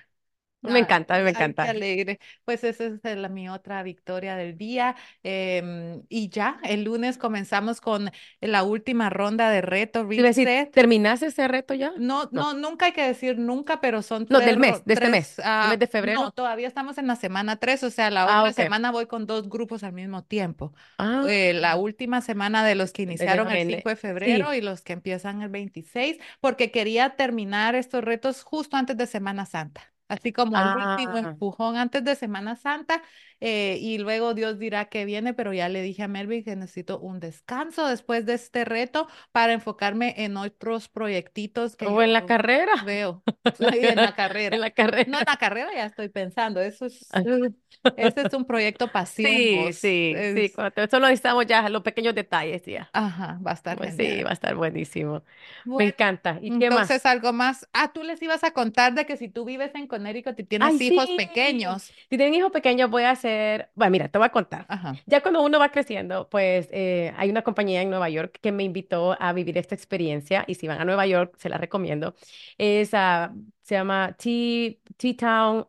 Me 0.63 0.79
encanta, 0.81 1.19
me 1.23 1.31
ay, 1.33 1.33
qué 1.35 1.41
encanta. 1.45 1.63
alegre. 1.71 2.19
Pues 2.45 2.65
esa 2.65 2.85
es 2.87 3.01
la, 3.17 3.29
mi 3.29 3.49
otra 3.49 3.83
victoria 3.83 4.37
del 4.37 4.57
día. 4.59 4.97
Em, 5.23 6.03
y 6.09 6.29
ya, 6.31 6.61
el 6.65 6.85
lunes 6.85 7.17
comenzamos 7.19 7.81
con 7.81 8.11
la 8.41 8.63
última 8.65 9.09
ronda 9.11 9.51
de 9.51 9.61
reto 9.63 10.05
Reset. 10.05 10.71
¿terminaste 10.73 11.27
ese 11.27 11.47
reto 11.49 11.75
ya? 11.75 11.93
No, 11.97 12.29
No, 12.31 12.53
no, 12.53 12.55
nunca 12.55 12.87
hay 12.87 12.93
que 12.93 13.03
decir 13.07 13.39
nunca, 13.39 13.81
pero 13.81 14.03
son 14.03 14.27
no, 14.29 14.39
tres, 14.39 14.47
del 14.47 14.59
mes, 14.59 14.85
de 14.85 14.95
este 14.95 15.09
mes, 15.09 15.39
el 15.39 15.45
mes 15.45 15.47
ah, 15.47 15.77
de 15.79 15.87
febrero. 15.87 16.21
no, 16.23 16.31
todavía 16.33 16.67
estamos 16.69 16.99
en 16.99 17.07
la 17.07 17.17
semana 17.17 17.57
tres, 17.57 17.83
o 17.85 17.91
sea, 17.91 18.11
la 18.11 18.25
Ah, 18.25 18.41
otra 18.43 18.53
semana 18.53 18.91
voy 18.91 19.07
con 19.07 19.27
dos 19.27 19.49
grupos 19.49 19.83
al 19.85 19.93
mismo 19.93 20.25
tiempo. 20.25 20.73
Ah, 20.99 21.25
Eh, 21.29 21.55
la 21.55 21.77
última 21.77 22.21
semana 22.21 22.65
de 22.65 22.75
los 22.75 22.93
que 22.93 23.03
iniciaron 23.03 23.51
el 23.51 23.59
déjame, 23.59 23.65
5 23.67 23.89
de 23.91 23.97
sí, 23.97 24.01
febrero 24.03 24.55
y 24.55 24.61
los 24.61 24.83
que 24.83 24.93
empiezan 24.93 25.43
el 25.43 25.49
26, 25.51 26.19
porque 26.41 26.71
quería 26.71 27.17
terminar 27.17 27.75
estos 27.75 28.05
retos 28.05 28.43
justo 28.43 28.77
antes 28.77 28.97
de 28.97 29.07
Semana 29.07 29.47
Santa. 29.47 29.93
Así 30.09 30.33
como 30.33 30.59
el 30.61 30.75
último 30.75 31.19
ah, 31.19 31.19
empujón 31.19 31.77
antes 31.77 32.03
de 32.05 32.17
Semana 32.17 32.57
Santa, 32.57 33.03
eh, 33.41 33.79
y 33.81 33.99
luego 33.99 34.35
Dios 34.35 34.59
dirá 34.59 34.87
que 34.89 35.05
viene, 35.05 35.35
pero 35.35 35.53
ya 35.53 35.69
le 35.69 35.83
dije 35.83 36.03
a 36.03 36.09
Melvin 36.09 36.45
que 36.45 36.57
necesito 36.57 36.99
un 37.01 37.21
descanso 37.21 37.87
después 37.87 38.25
de 38.27 38.35
este 38.35 38.65
reto 38.65 39.07
para 39.33 39.53
enfocarme 39.53 40.15
en 40.25 40.37
otros 40.37 40.89
proyectitos 40.89 41.77
que 41.77 41.89
o 41.91 42.03
en 42.03 42.13
la 42.13 42.23
carrera, 42.23 42.73
veo 42.79 43.25
en 43.59 44.01
la 44.03 44.15
en 44.51 44.61
carrera. 44.61 44.61
la 44.61 44.71
No, 45.07 45.19
carrera. 45.21 45.21
en 45.21 45.27
la 45.27 45.37
carrera 45.37 45.73
ya 45.75 45.87
estoy 45.87 46.09
pensando, 46.09 46.61
eso 46.61 46.87
es, 46.87 47.19
ese 47.97 48.23
es 48.23 48.33
un 48.35 48.45
proyecto 48.47 48.93
pasión, 48.93 49.51
Sí, 49.51 49.73
sí, 49.73 50.23
sí, 50.33 50.51
Es, 50.51 50.55
cuando 50.55 50.73
te- 50.73 50.89
solo 50.89 51.07
necesitamos 51.09 51.45
ya 51.47 51.69
los 51.69 51.83
pequeños 51.83 52.15
detalles, 52.15 52.65
ya. 52.65 52.93
ajá, 52.93 53.39
va 53.47 53.51
a 53.53 53.55
estar 53.55 53.79
Pues 53.79 53.95
sí, 53.95 54.23
va 54.23 54.31
a 54.31 54.33
estar 54.35 54.57
buenísimo. 54.57 55.25
Me 55.77 55.85
Bueno, 55.85 55.87
encanta. 55.87 56.39
¿Y 56.43 56.53
qué 56.53 56.71
entonces 56.71 56.71
más? 56.71 57.07
algo 57.07 57.33
más. 57.33 57.69
Ah, 57.73 57.93
tú 57.93 58.03
les 58.03 58.23
ibas 58.23 58.43
a 58.45 58.53
contar 58.53 58.95
de 58.95 59.05
que 59.07 59.17
si 59.17 59.29
tú 59.29 59.45
vives 59.45 59.75
en 59.75 59.87
Connecticut 59.99 60.39
y 60.41 60.45
tienes 60.45 60.81
Ay, 60.81 60.87
hijos 60.89 61.07
sí. 61.07 61.17
pequeños. 61.17 61.83
Si 61.83 62.17
tienen 62.17 62.35
hijos 62.35 62.51
pequeños, 62.53 62.91
voy 62.91 63.03
a 63.05 63.11
hacer. 63.11 63.71
Bueno, 63.75 63.91
mira, 63.91 64.09
te 64.09 64.19
voy 64.19 64.27
a 64.27 64.31
contar. 64.31 64.67
Ajá. 64.69 64.95
Ya 65.07 65.21
cuando 65.21 65.43
uno 65.43 65.59
va 65.59 65.71
creciendo, 65.71 66.29
pues 66.29 66.69
eh, 66.73 67.13
hay 67.17 67.31
una 67.31 67.43
compañía 67.43 67.83
en 67.83 67.91
Nueva 67.91 68.09
York 68.09 68.39
que 68.41 68.53
me 68.53 68.65
invitó 68.65 69.17
a 69.21 69.33
vivir 69.33 69.59
esta 69.59 69.75
experiencia 69.75 70.45
y 70.47 70.55
si 70.55 70.67
van 70.69 70.81
a 70.81 70.85
Nueva 70.85 71.07
York, 71.07 71.35
se 71.39 71.49
la 71.49 71.59
recomiendo. 71.59 72.15
Es, 72.57 72.91
ah, 72.95 73.35
se 73.63 73.75
llama 73.75 74.15
Tea, 74.19 74.75
Tea 74.97 75.17
Town, 75.17 75.67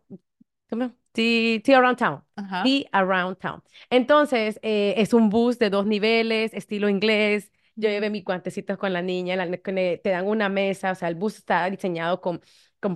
¿cómo? 0.70 0.92
Tea, 1.12 1.60
Tea 1.62 1.78
Around 1.78 1.98
Town. 1.98 2.24
Ajá. 2.36 2.64
Tea 2.64 2.84
Around 2.92 3.38
Town. 3.40 3.64
Entonces, 3.90 4.60
eh, 4.62 4.94
es 4.98 5.14
un 5.14 5.30
bus 5.30 5.60
de 5.60 5.70
dos 5.70 5.86
niveles, 5.86 6.54
estilo 6.54 6.90
inglés. 6.90 7.52
Yo 7.76 7.90
llevé 7.90 8.10
mis 8.10 8.24
guantecitos 8.26 8.78
con 8.78 8.92
la 8.94 9.02
niña, 9.02 9.36
la- 9.38 9.48
te 9.58 10.02
dan 10.10 10.28
una 10.28 10.50
mesa, 10.50 10.92
o 10.92 10.96
sea, 10.96 11.08
el 11.08 11.16
bus 11.16 11.38
está 11.38 11.70
diseñado 11.70 12.20
con, 12.22 12.42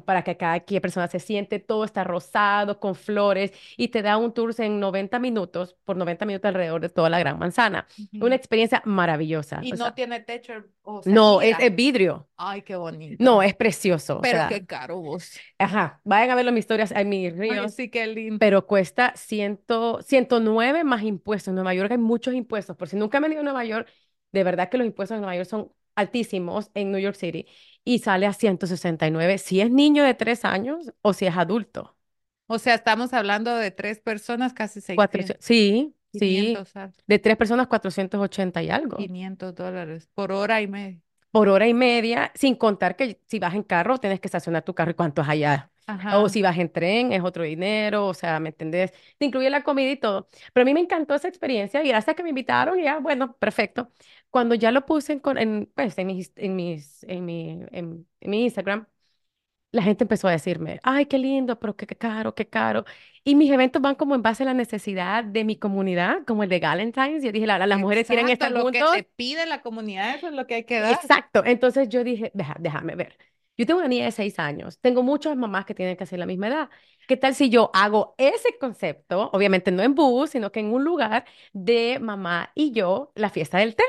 para 0.06 0.24
que 0.24 0.38
cada 0.38 0.60
persona 0.82 1.08
se 1.08 1.20
siente, 1.20 1.60
todo 1.60 1.84
está 1.84 2.04
rosado, 2.04 2.80
con 2.80 2.96
flores, 2.96 3.52
y 3.78 3.90
te 3.90 4.02
da 4.02 4.18
un 4.18 4.34
tour 4.34 4.54
en 4.58 4.80
90 4.80 5.20
minutos, 5.20 5.76
por 5.84 5.98
90 5.98 6.26
minutos 6.26 6.48
alrededor 6.48 6.82
de 6.82 6.90
toda 6.90 7.10
la 7.10 7.20
Gran 7.20 7.40
Manzana. 7.40 7.88
Una 8.20 8.36
experiencia 8.36 8.82
maravillosa. 8.86 9.60
Y 9.64 9.74
o 9.74 9.76
no 9.76 9.86
sea, 9.86 9.96
tiene 9.96 10.20
techo 10.22 10.54
o 10.84 11.02
se 11.02 11.10
no, 11.12 11.42
es, 11.42 11.58
vidrio. 11.76 12.28
Ay, 12.38 12.62
qué 12.62 12.76
bonito. 12.76 13.24
No, 13.24 13.42
es 13.42 13.56
precioso. 13.56 14.18
O 14.18 14.22
Pero 14.22 14.40
sea, 14.40 14.48
qué 14.48 14.66
caro 14.66 14.98
vos. 15.00 15.38
ajá, 15.58 16.02
vayan 16.04 16.32
a 16.32 16.36
ver 16.36 16.52
mis 16.52 16.60
historias 16.60 16.92
en 16.92 17.10
mis 17.10 17.34
Ay, 17.34 17.40
ríos. 17.40 17.74
sí, 17.74 17.90
qué 17.90 18.08
lindo. 18.08 18.38
Pero 18.40 18.66
cuesta 18.66 19.14
100, 19.16 19.62
109 20.02 20.84
más 20.84 21.04
impuestos. 21.04 21.50
En 21.50 21.56
Nueva 21.56 21.74
York 21.74 21.92
hay 21.92 21.98
muchos 21.98 22.34
impuestos. 22.34 22.76
Por 22.76 22.88
si 22.90 22.96
nunca 22.96 23.20
me 23.20 23.28
han 23.28 23.34
ido 23.34 23.42
a 23.42 23.44
Nueva 23.46 23.66
York, 23.66 23.88
de 24.32 24.44
verdad 24.44 24.70
que 24.70 24.78
los 24.78 24.88
impuestos 24.88 25.16
en 25.16 25.22
Nueva 25.22 25.36
York 25.36 25.48
son 25.50 25.72
altísimos 25.96 26.72
en 26.74 26.92
New 26.92 27.00
York 27.00 27.16
City 27.16 27.48
y 27.84 28.00
sale 28.00 28.26
a 28.26 28.34
169 28.34 29.38
si 29.38 29.62
es 29.62 29.72
niño 29.72 30.04
de 30.04 30.14
tres 30.14 30.46
años 30.46 30.92
o 31.02 31.14
si 31.14 31.26
es 31.26 31.36
adulto. 31.38 31.96
O 32.48 32.60
sea, 32.60 32.76
estamos 32.76 33.14
hablando 33.14 33.56
de 33.56 33.72
tres 33.72 34.00
personas, 34.00 34.54
casi 34.54 34.82
600, 34.82 34.96
400, 34.96 35.46
sí, 35.46 35.96
sí, 36.12 36.20
500, 36.20 36.76
ah, 36.76 36.92
de 37.08 37.20
tres 37.20 37.38
personas 37.38 37.68
480 37.68 38.64
y 38.64 38.70
algo 38.70 38.98
500 38.98 39.56
dólares 39.56 40.10
por 40.14 40.32
hora 40.32 40.62
y 40.62 40.68
media. 40.68 41.03
Por 41.34 41.50
hora 41.50 41.68
y 41.68 41.76
media, 41.76 42.32
sin 42.36 42.56
contar 42.56 42.96
que 42.98 43.22
si 43.28 43.40
vas 43.40 43.56
en 43.56 43.64
carro 43.64 44.00
tienes 44.00 44.22
que 44.22 44.30
estacionar 44.30 44.64
tu 44.64 44.76
carro 44.76 44.92
y 44.94 44.96
cuánto 44.96 45.24
es 45.24 45.30
allá. 45.30 45.72
O 46.10 46.30
Ajá. 46.30 46.30
si 46.30 46.42
vas 46.44 46.58
en 46.60 46.72
tren, 46.72 47.12
es 47.14 47.24
otro 47.24 47.44
dinero, 47.44 48.08
o 48.08 48.14
sea, 48.14 48.40
¿me 48.40 48.50
entendés? 48.50 48.92
Te 49.18 49.26
incluye 49.26 49.50
la 49.50 49.64
comida 49.64 49.92
y 49.92 49.98
todo. 49.98 50.30
Pero 50.54 50.64
a 50.64 50.66
mí 50.66 50.74
me 50.76 50.80
encantó 50.82 51.16
esa 51.16 51.28
experiencia 51.28 51.84
y 51.84 51.90
gracias 51.90 52.14
a 52.14 52.16
que 52.16 52.24
me 52.24 52.30
invitaron, 52.30 52.80
ya, 52.82 53.00
bueno, 53.00 53.36
perfecto. 53.38 53.92
Cuando 54.30 54.56
ya 54.56 54.72
lo 54.72 54.86
puse 54.86 55.14
en, 55.14 55.22
en, 55.38 55.72
pues, 55.76 55.98
en 55.98 56.08
mis, 56.08 56.32
en 56.38 56.56
mis, 56.56 57.04
en 57.06 57.26
mi, 57.26 57.50
en, 57.72 58.08
en 58.22 58.30
mi 58.32 58.44
Instagram, 58.44 58.88
la 59.74 59.84
gente 59.84 60.06
empezó 60.06 60.30
a 60.30 60.32
decirme, 60.32 60.80
ay, 60.84 61.08
qué 61.08 61.18
lindo, 61.18 61.60
pero 61.60 61.76
qué, 61.76 61.86
qué 61.88 61.96
caro, 61.98 62.34
qué 62.36 62.48
caro. 62.48 62.86
Y 63.26 63.36
mis 63.36 63.52
eventos 63.52 63.82
van 63.82 63.96
como 63.96 64.16
en 64.16 64.22
base 64.22 64.44
a 64.44 64.46
la 64.46 64.54
necesidad 64.54 65.24
de 65.26 65.44
mi 65.44 65.58
comunidad, 65.58 66.24
como 66.26 66.44
el 66.44 66.50
de 66.50 66.60
Valentine's. 66.62 67.24
Yo 67.24 67.32
dije, 67.34 67.48
la- 67.48 67.66
las 67.68 67.80
mujeres 67.80 68.08
quieren 68.08 68.30
Exacto, 68.30 68.46
estar 68.46 68.66
lo 68.66 68.72
que 68.72 68.80
juntos. 68.82 68.98
te 68.98 69.04
pide 69.16 69.46
la 69.48 69.62
comunidad, 69.62 70.16
eso 70.16 70.28
es 70.28 70.34
lo 70.34 70.48
que 70.48 70.56
hay 70.56 70.64
que 70.66 70.80
dar. 70.80 70.94
Exacto. 70.94 71.44
Entonces 71.46 71.90
yo 71.90 72.04
dije, 72.06 72.32
"Deja- 72.34 72.56
déjame 72.60 72.96
ver. 72.96 73.18
Yo 73.58 73.66
tengo 73.68 73.80
una 73.82 73.88
niña 73.90 74.06
de 74.06 74.12
seis 74.12 74.40
años. 74.40 74.80
Tengo 74.80 75.04
muchas 75.04 75.36
mamás 75.38 75.66
que 75.66 75.76
tienen 75.76 75.96
que 75.98 76.04
hacer 76.06 76.18
la 76.20 76.26
misma 76.26 76.48
edad. 76.48 76.70
¿Qué 77.08 77.18
tal 77.18 77.36
si 77.36 77.50
yo 77.50 77.70
hago 77.74 78.16
ese 78.18 78.58
concepto, 78.60 79.30
obviamente 79.34 79.72
no 79.72 79.84
en 79.84 79.94
bus, 79.96 80.32
sino 80.32 80.52
que 80.52 80.60
en 80.62 80.74
un 80.74 80.84
lugar 80.84 81.26
de 81.54 82.00
mamá 82.02 82.52
y 82.56 82.72
yo, 82.72 83.12
la 83.16 83.30
fiesta 83.30 83.60
del 83.60 83.76
té? 83.76 83.84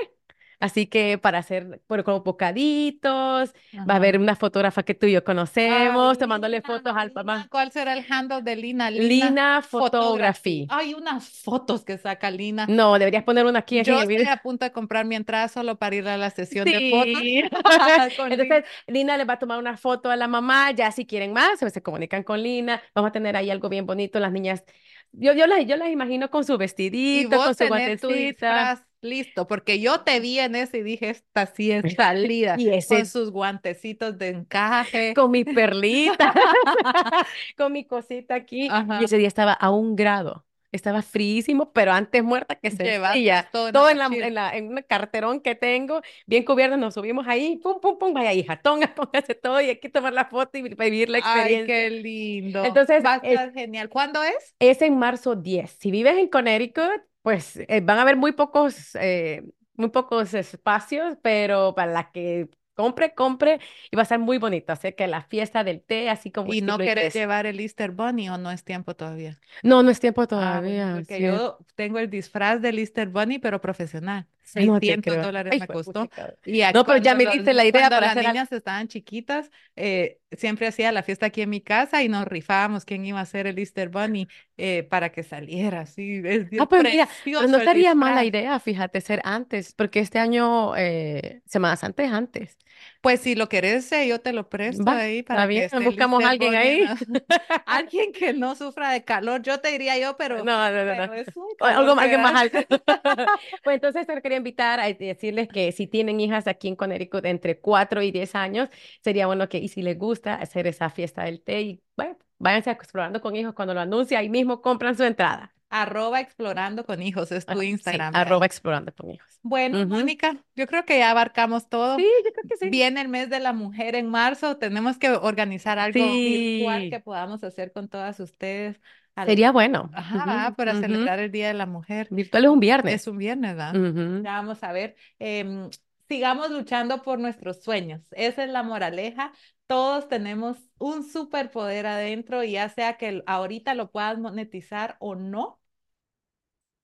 Así 0.60 0.86
que 0.86 1.18
para 1.18 1.38
hacer 1.38 1.80
por, 1.86 2.04
como 2.04 2.20
bocaditos, 2.20 3.52
va 3.52 3.80
a 3.80 3.82
Ajá. 3.82 3.96
haber 3.96 4.18
una 4.18 4.36
fotógrafa 4.36 4.82
que 4.82 4.94
tú 4.94 5.06
y 5.06 5.12
yo 5.12 5.22
Ay, 5.26 5.90
tomándole 6.18 6.58
Lina, 6.58 6.66
fotos 6.66 6.96
al 6.96 7.12
papá. 7.12 7.46
¿cuál 7.50 7.72
será 7.72 7.94
el 7.94 8.04
handle 8.08 8.42
de 8.42 8.56
Lina? 8.56 8.90
Lina 8.90 9.30
Lina 9.30 9.62
Photography. 9.62 10.66
Hay 10.70 10.94
unas 10.94 11.28
fotos 11.28 11.84
que 11.84 11.98
saca 11.98 12.30
Lina. 12.30 12.66
No, 12.66 12.98
deberías 12.98 13.24
poner 13.24 13.44
una 13.46 13.60
aquí 13.60 13.82
Yo 13.82 14.00
estoy 14.00 14.24
a 14.24 14.36
punto 14.38 14.64
de 14.64 14.72
comprar 14.72 15.04
mi 15.04 15.16
entrada 15.16 15.48
solo 15.48 15.76
para 15.76 15.96
ir 15.96 16.08
a 16.08 16.16
la 16.16 16.30
sesión 16.30 16.64
de 16.64 16.90
fotos 16.90 17.18
Sí. 17.18 17.42
con 18.16 18.30
Lina. 18.30 18.42
Entonces, 18.42 18.64
Lina 18.86 19.16
les 19.16 19.28
va 19.28 19.34
a 19.34 19.38
tomar 19.38 19.58
una 19.58 19.76
foto 19.76 20.10
a 20.10 20.16
la 20.16 20.28
mamá, 20.28 20.70
ya 20.72 20.90
si 20.92 21.06
quieren 21.06 21.32
más, 21.32 21.58
se, 21.58 21.82
comunican 21.82 22.22
con 22.22 22.42
Lina, 22.42 22.80
vamos 22.94 23.08
a 23.10 23.12
tener 23.12 23.36
ahí 23.36 23.50
algo 23.50 23.68
bien 23.68 23.86
bonito, 23.86 24.18
las 24.20 24.32
niñas, 24.32 24.64
yo, 25.12 25.32
yo, 25.32 25.46
las, 25.46 25.64
yo 25.66 25.76
las 25.76 25.90
imagino 25.90 26.30
con 26.30 26.44
su 26.44 26.54
Y 26.54 26.56
vestidito, 26.56 27.36
con 27.36 27.38
vos 27.38 27.48
su 27.48 27.54
tenés 27.56 28.00
tu 28.00 28.08
guantecita. 28.08 28.86
Listo, 29.04 29.46
porque 29.46 29.80
yo 29.80 30.00
te 30.00 30.18
vi 30.20 30.38
en 30.38 30.54
ese 30.56 30.78
y 30.78 30.82
dije, 30.82 31.10
esta 31.10 31.46
sí 31.46 31.70
es 31.72 31.84
salida, 31.94 32.56
Y 32.56 32.70
con 32.86 33.04
ese 33.04 33.04
sus 33.06 33.30
guantecitos 33.30 34.16
de 34.18 34.28
encaje. 34.28 35.14
con 35.14 35.30
mi 35.30 35.44
perlita, 35.44 36.32
con 37.56 37.72
mi 37.72 37.84
cosita 37.86 38.34
aquí. 38.34 38.66
Y 38.66 38.72
Ajá. 38.72 39.04
ese 39.04 39.18
día 39.18 39.28
estaba 39.28 39.52
a 39.52 39.70
un 39.70 39.96
grado. 39.96 40.46
Estaba 40.72 41.02
fríísimo, 41.02 41.72
pero 41.72 41.92
antes 41.92 42.24
muerta 42.24 42.56
que 42.56 42.70
Llevaste 42.70 43.18
sencilla. 43.18 43.48
todo 43.52 43.68
en 43.68 43.72
Todo 43.72 43.86
la 43.86 43.92
en 43.92 43.98
la, 43.98 44.08
mochila. 44.08 44.26
en 44.26 44.34
la, 44.34 44.56
en 44.56 44.68
un 44.76 44.82
carterón 44.82 45.40
que 45.40 45.54
tengo, 45.54 46.00
bien 46.26 46.44
cubierto, 46.44 46.76
nos 46.76 46.94
subimos 46.94 47.26
ahí, 47.28 47.58
pum, 47.62 47.80
pum, 47.80 47.96
pum, 47.98 48.12
vaya 48.12 48.32
hija, 48.32 48.60
tonga, 48.60 48.92
póngase 48.94 49.34
todo 49.36 49.60
y 49.60 49.66
hay 49.68 49.78
que 49.80 49.88
tomar 49.88 50.12
la 50.12 50.24
foto 50.24 50.58
y 50.58 50.62
vivir 50.62 51.10
la 51.10 51.18
Ay, 51.20 51.20
experiencia. 51.20 51.66
qué 51.66 51.90
lindo. 51.90 52.64
Entonces, 52.64 53.04
Va 53.04 53.14
a 53.14 53.16
es, 53.22 53.22
estar 53.30 53.52
genial. 53.52 53.88
¿Cuándo 53.88 54.22
es? 54.24 54.56
es 54.58 54.82
en 54.82 54.98
marzo 54.98 55.36
10. 55.36 55.70
Si 55.78 55.90
vives 55.90 56.16
en 56.16 56.28
Connecticut, 56.28 57.02
pues 57.24 57.56
eh, 57.58 57.82
van 57.82 57.98
a 57.98 58.02
haber 58.04 58.16
muy 58.16 58.32
pocos, 58.32 58.94
eh, 58.96 59.44
muy 59.76 59.90
pocos 59.90 60.34
espacios, 60.34 61.18
pero 61.22 61.74
para 61.76 61.92
la 61.92 62.12
que 62.12 62.50
compre, 62.76 63.14
compre 63.16 63.60
y 63.90 63.96
va 63.96 64.02
a 64.04 64.06
ser 64.06 64.20
muy 64.20 64.38
bonito. 64.38 64.72
Así 64.74 64.92
que 64.94 65.08
la 65.08 65.22
fiesta 65.22 65.64
del 65.64 65.82
té, 65.82 66.10
así 66.10 66.32
como 66.32 66.52
¿Y 66.52 66.62
no 66.62 66.80
querés 66.82 67.12
inglés. 67.12 67.14
llevar 67.14 67.46
el 67.46 67.58
Easter 67.60 67.90
Bunny 67.90 68.28
o 68.30 68.38
no 68.38 68.50
es 68.52 68.64
tiempo 68.64 68.94
todavía? 68.96 69.42
No, 69.62 69.82
no 69.82 69.90
es 69.90 70.00
tiempo 70.00 70.26
Ah, 70.36 70.60
todavía. 70.60 70.90
porque 70.90 71.16
sí. 71.16 71.22
yo 71.22 71.58
tengo 71.76 71.98
el 71.98 72.10
disfaz 72.10 72.60
del 72.60 72.78
Easter 72.78 73.08
Bunny, 73.08 73.38
pero 73.38 73.60
profesional. 73.60 74.28
Ay, 74.54 74.66
no 74.66 74.80
te 74.80 74.86
600 74.86 75.00
creo. 75.00 75.22
dólares 75.22 75.52
Ay, 75.52 75.60
me 75.60 75.68
costó. 75.68 76.10
Y 76.44 76.62
No, 76.72 76.84
pero 76.84 76.98
ya 76.98 77.14
me 77.14 77.26
diste 77.26 77.54
la 77.54 77.64
idea 77.64 77.90
para 77.90 78.06
las 78.06 78.12
hacer 78.12 78.26
algo. 78.26 78.38
niñas 78.38 78.52
estaban 78.52 78.88
chiquitas, 78.88 79.50
eh, 79.76 80.20
siempre 80.32 80.66
hacía 80.66 80.92
la 80.92 81.02
fiesta 81.02 81.26
aquí 81.26 81.42
en 81.42 81.50
mi 81.50 81.60
casa 81.60 82.02
y 82.02 82.08
nos 82.08 82.26
rifábamos 82.26 82.84
quién 82.84 83.04
iba 83.06 83.20
a 83.20 83.26
ser 83.26 83.46
el 83.46 83.58
Easter 83.58 83.88
Bunny 83.88 84.28
eh, 84.56 84.82
para 84.84 85.10
que 85.12 85.22
saliera 85.22 85.80
así. 85.82 86.22
Ah, 86.56 86.66
pues 86.68 86.82
mira, 86.84 87.08
no 87.46 87.58
el 87.58 87.64
sería 87.64 87.94
mala 87.94 88.24
idea, 88.24 88.58
fíjate, 88.60 89.00
ser 89.00 89.20
antes, 89.24 89.72
porque 89.74 90.00
este 90.00 90.18
año, 90.18 90.76
eh, 90.76 91.42
Semana 91.46 91.76
Santa 91.76 92.04
es 92.04 92.12
antes. 92.12 92.58
Pues 93.04 93.20
si 93.20 93.34
lo 93.34 93.50
querés, 93.50 93.92
eh, 93.92 94.08
yo 94.08 94.20
te 94.20 94.32
lo 94.32 94.48
presto 94.48 94.82
Va, 94.82 94.96
ahí 94.96 95.22
para 95.22 95.42
que 95.42 95.48
bien, 95.48 95.68
el 95.72 95.84
buscamos 95.84 96.24
a 96.24 96.30
alguien 96.30 96.54
ahí. 96.54 96.84
Alguien 97.66 98.12
que 98.12 98.32
no 98.32 98.56
sufra 98.56 98.90
de 98.92 99.04
calor, 99.04 99.42
yo 99.42 99.60
te 99.60 99.70
diría 99.70 99.98
yo, 99.98 100.16
pero, 100.16 100.42
No, 100.42 100.70
no, 100.70 100.84
no, 100.84 101.06
no. 101.06 101.14
es 101.14 101.28
Algo, 101.60 101.94
que 101.94 102.00
alguien 102.00 102.22
más 102.22 102.34
alto. 102.34 102.58
Pues 103.62 103.74
entonces 103.74 104.06
te 104.06 104.22
quería 104.22 104.38
invitar 104.38 104.80
a 104.80 104.90
decirles 104.90 105.48
que 105.48 105.70
si 105.72 105.86
tienen 105.86 106.18
hijas 106.18 106.46
aquí 106.46 106.68
en 106.68 106.76
Connecticut 106.76 107.24
entre 107.26 107.58
4 107.60 108.02
y 108.02 108.10
10 108.10 108.34
años, 108.34 108.68
sería 109.02 109.26
bueno 109.26 109.48
que, 109.48 109.58
y 109.58 109.68
si 109.68 109.82
les 109.82 109.98
gusta, 109.98 110.34
hacer 110.36 110.66
esa 110.66 110.90
fiesta 110.90 111.24
del 111.24 111.42
té 111.42 111.60
y 111.62 111.82
bueno, 111.96 112.16
váyanse 112.38 112.70
explorando 112.70 113.20
con 113.20 113.36
hijos 113.36 113.54
cuando 113.54 113.74
lo 113.74 113.80
anuncia, 113.80 114.18
ahí 114.18 114.28
mismo 114.28 114.60
compran 114.62 114.96
su 114.96 115.04
entrada. 115.04 115.53
Arroba 115.76 116.20
explorando 116.20 116.84
con 116.86 117.02
hijos, 117.02 117.32
es 117.32 117.46
tu 117.46 117.52
Ah, 117.52 117.56
sí, 117.60 117.66
Instagram, 117.66 118.12
¿verdad? 118.12 118.26
arroba 118.26 118.46
explorando 118.46 118.92
con 118.94 119.10
hijos. 119.10 119.40
Bueno. 119.42 119.84
Mónica, 119.86 120.36
yo 120.54 120.66
creo 120.68 120.84
que 120.84 120.98
ya 120.98 121.10
abarcamos 121.10 121.68
todo. 121.68 121.96
Sí, 121.96 122.06
yo 122.24 122.32
creo 122.32 122.44
que 122.48 122.56
sí. 122.56 122.70
Viene 122.70 123.00
el 123.00 123.08
mes 123.08 123.28
de 123.28 123.40
la 123.40 123.52
mujer 123.52 123.96
en 123.96 124.08
marzo, 124.08 124.56
tenemos 124.56 124.98
que 124.98 125.10
organizar 125.10 125.78
algo 125.78 125.98
virtual 126.12 126.82
Sí, 126.82 126.90
que 126.90 127.00
podamos 127.00 127.42
hacer 127.42 127.72
con 127.72 127.88
todas 127.88 128.20
ustedes. 128.20 128.80
al- 129.16 129.26
sería 129.28 129.52
bueno. 129.52 129.90
Ajá, 129.94 130.54
para 130.56 130.74
celebrar 130.80 131.18
el 131.18 131.30
Día 131.32 131.48
de 131.48 131.54
la 131.54 131.66
Mujer. 131.66 132.08
Virtual 132.10 132.44
es 132.44 132.50
un 132.50 132.60
viernes. 132.60 132.94
Es 132.94 133.06
un 133.06 133.18
viernes, 133.18 133.56
¿verdad? 133.56 133.74
Ya 134.22 134.32
vamos 134.32 134.62
a 134.62 134.72
ver. 134.72 134.96
em, 135.18 135.70
sigamos 136.08 136.50
luchando 136.50 137.02
por 137.02 137.18
nuestros 137.18 137.62
sueños. 137.62 138.02
Esa 138.12 138.44
es 138.44 138.50
la 138.50 138.62
moraleja. 138.62 139.32
Todos 139.66 140.08
tenemos 140.08 140.58
un 140.78 141.02
superpoder 141.08 141.86
adentro 141.86 142.44
y 142.44 142.52
ya 142.52 142.68
sea 142.68 142.96
que 142.98 143.22
ahorita 143.26 143.74
lo 143.74 143.90
puedas 143.90 144.18
monetizar 144.18 144.96
o 145.00 145.14
no, 145.14 145.58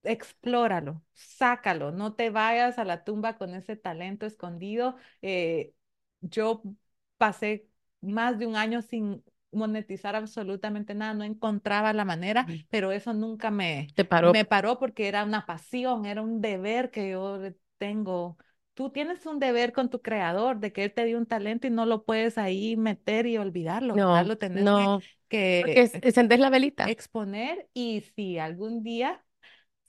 explóralo, 0.03 1.03
sácalo, 1.13 1.93
no 1.93 2.15
te 2.15 2.31
vayas 2.31 2.79
a 2.79 2.85
la 2.85 3.05
tumba 3.05 3.37
con 3.39 3.55
ese 3.55 3.77
talento 3.77 4.27
escondido. 4.27 4.97
Eh, 5.23 5.75
yo 6.21 6.63
pasé 7.19 7.69
más 8.01 8.39
de 8.39 8.47
un 8.47 8.57
año 8.57 8.83
sin 8.83 9.25
monetizar 9.53 10.15
absolutamente 10.17 10.95
nada, 10.95 11.15
no 11.15 11.25
encontraba 11.25 11.93
la 11.93 12.05
manera, 12.05 12.47
pero 12.71 12.93
eso 12.93 13.13
nunca 13.15 13.51
me, 13.51 13.95
Te 13.95 14.05
paró. 14.05 14.33
me 14.33 14.45
paró 14.45 14.79
porque 14.79 15.09
era 15.09 15.25
una 15.25 15.45
pasión, 15.47 16.07
era 16.07 16.23
un 16.23 16.41
deber 16.41 16.91
que 16.91 17.11
yo 17.11 17.39
tengo. 17.79 18.39
Tú 18.75 18.91
tienes 18.91 19.27
un 19.27 19.39
deber 19.41 19.73
con 19.73 19.91
tu 19.91 20.01
creador 20.03 20.61
de 20.61 20.73
que 20.73 20.85
él 20.85 20.95
te 20.95 21.05
dio 21.05 21.19
un 21.19 21.27
talento 21.27 21.67
y 21.67 21.71
no 21.71 21.85
lo 21.87 22.05
puedes 22.05 22.39
ahí 22.39 22.77
meter 22.77 23.27
y 23.27 23.37
olvidarlo, 23.39 23.99
¿verdad? 23.99 24.25
No, 24.25 24.27
Lo 24.27 24.39
tenés 24.39 24.73
que, 24.73 24.93
no, 24.93 25.05
que 25.29 25.61
porque 25.61 25.83
es- 25.83 25.99
encendés 26.03 26.39
la 26.41 26.51
velita. 26.51 26.97
exponer 26.97 27.69
y 27.75 28.03
si 28.17 28.39
algún 28.39 28.83
día 28.83 29.25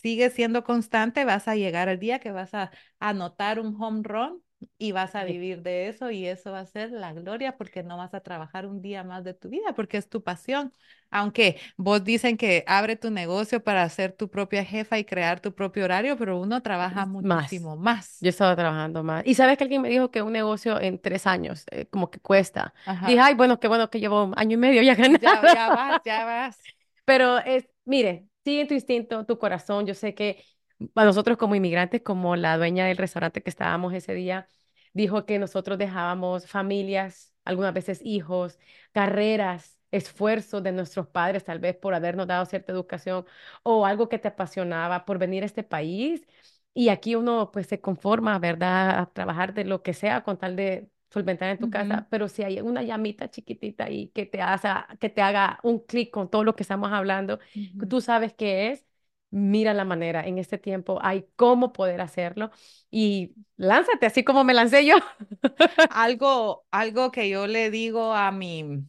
sigues 0.02 0.34
siendo 0.34 0.64
constante, 0.64 1.26
vas 1.26 1.47
a 1.47 1.56
llegar 1.56 1.89
al 1.89 1.99
día 1.99 2.20
que 2.20 2.32
vas 2.32 2.54
a 2.54 2.72
anotar 2.99 3.60
un 3.60 3.76
home 3.82 4.02
run 4.04 4.43
y 4.78 4.91
vas 4.91 5.16
a 5.16 5.24
vivir 5.24 5.62
de 5.64 5.88
eso 5.89 6.12
y 6.12 6.28
eso 6.28 6.52
va 6.52 6.60
a 6.60 6.66
ser 6.66 6.91
la 6.91 7.14
gloria 7.14 7.58
porque 7.58 7.82
no 7.84 7.97
vas 7.97 8.14
a 8.14 8.22
trabajar 8.22 8.68
un 8.68 8.82
día 8.82 9.04
más 9.04 9.24
de 9.24 9.34
tu 9.34 9.49
vida 9.49 9.74
porque 9.76 9.97
es 9.97 10.08
tu 10.10 10.24
pasión. 10.24 10.72
Aunque 11.10 11.60
vos 11.78 12.04
dicen 12.04 12.38
que 12.38 12.64
abre 12.68 12.95
tu 12.95 13.10
negocio 13.12 13.64
para 13.64 13.88
ser 13.89 14.14
tu 14.14 14.30
propia 14.30 14.64
jefa 14.64 14.97
y 14.99 15.06
crear 15.06 15.39
tu 15.41 15.54
propio 15.54 15.84
horario, 15.86 16.16
pero 16.18 16.39
uno 16.39 16.62
trabaja 16.62 17.06
Más. 17.20 17.52
muchísimo 17.52 17.76
más. 17.76 18.20
Yo 18.22 18.30
estaba 18.30 18.56
trabajando 18.56 19.04
más. 19.04 19.26
Y 19.26 19.34
sabes 19.36 19.58
que 19.58 19.64
alguien 19.64 19.82
me 19.82 19.89
dijo 19.89 20.12
que 20.12 20.22
un 20.22 20.32
negocio 20.34 20.80
en 20.80 20.99
tres 21.02 21.26
años, 21.28 21.66
eh, 21.72 21.88
como 21.88 22.12
que 22.12 22.20
cuesta. 22.20 22.74
Dije, 23.04 23.20
Ajá. 23.20 23.20
ay, 23.20 23.34
bueno, 23.34 23.60
qué 23.60 23.68
bueno 23.68 23.89
que 23.89 23.99
llevo 23.99 24.24
un 24.26 24.34
año 24.38 24.54
y 24.54 24.58
medio 24.58 24.82
ya 24.84 24.95
ganando. 24.95 25.20
Ya, 25.22 25.45
ya 25.45 25.70
vas, 25.70 26.02
ya 26.04 26.26
vas. 26.26 26.68
Pero 27.06 27.39
es, 27.39 27.68
mire, 27.86 28.28
sigue 28.44 28.66
tu 28.66 28.74
instinto, 28.74 29.26
tu 29.26 29.38
corazón. 29.39 29.86
Yo 29.86 29.94
sé 29.94 30.14
que 30.16 30.44
a 30.96 31.06
nosotros 31.06 31.38
como 31.38 31.56
inmigrantes, 31.56 32.02
como 32.02 32.36
la 32.36 32.58
dueña 32.58 32.86
del 32.86 32.98
restaurante 32.98 33.42
que 33.44 33.50
estábamos 33.50 33.94
ese 33.94 34.14
día, 34.14 34.48
dijo 34.94 35.26
que 35.26 35.39
nosotros 35.39 35.78
dejábamos 35.78 36.48
familias, 36.48 37.34
algunas 37.46 37.74
veces 37.74 38.02
hijos, 38.04 38.60
carreras, 38.92 39.78
esfuerzos 39.92 40.64
de 40.64 40.72
nuestros 40.72 41.08
padres, 41.08 41.44
tal 41.44 41.60
vez 41.60 41.76
por 41.76 41.94
habernos 41.94 42.28
dado 42.28 42.46
cierta 42.46 42.72
educación 42.72 43.26
o 43.64 43.86
algo 43.86 44.10
que 44.10 44.20
te 44.20 44.30
apasionaba 44.30 45.06
por 45.06 45.18
venir 45.20 45.44
a 45.44 45.46
este 45.46 45.64
país. 45.64 46.26
Y 46.74 46.89
aquí 46.89 47.16
uno 47.16 47.52
pues 47.52 47.68
se 47.68 47.82
conforma, 47.82 48.39
¿verdad? 48.39 49.00
A 49.00 49.06
trabajar 49.12 49.54
de 49.54 49.66
lo 49.66 49.84
que 49.84 49.94
sea 49.94 50.24
con 50.24 50.38
tal 50.38 50.56
de 50.56 50.89
solventar 51.12 51.49
en 51.49 51.59
tu 51.59 51.68
Ujú, 51.68 51.68
casa, 51.70 52.07
pero 52.09 52.28
si 52.30 52.43
hay 52.43 52.62
una 52.62 52.84
llamita 52.84 53.30
chiquitita 53.30 53.86
ahí 53.86 54.09
que 54.09 54.26
te 54.26 54.41
haga, 54.41 54.88
que 54.99 55.09
te 55.09 55.22
haga 55.22 55.59
un 55.64 55.80
clic 55.80 56.12
con 56.12 56.30
todo 56.30 56.43
lo 56.43 56.55
que 56.55 56.64
estamos 56.64 56.91
hablando, 56.91 57.39
que 57.78 57.86
ujú. 57.86 57.88
tú 57.88 58.01
sabes 58.01 58.34
qué 58.34 58.72
es, 58.72 58.86
mira 59.30 59.74
la 59.74 59.86
manera. 59.86 60.26
En 60.28 60.38
este 60.38 60.57
tiempo 60.57 60.99
hay 61.01 61.28
cómo 61.36 61.74
poder 61.74 62.01
hacerlo 62.01 62.51
y 62.89 63.36
lánzate 63.57 64.05
así 64.05 64.24
como 64.24 64.43
me 64.43 64.53
lancé 64.53 64.86
yo. 64.86 64.95
Algo, 65.89 66.66
algo 66.72 67.12
que 67.12 67.30
yo 67.30 67.47
le 67.47 67.70
digo 67.72 68.14
a 68.14 68.32
mi, 68.32 68.86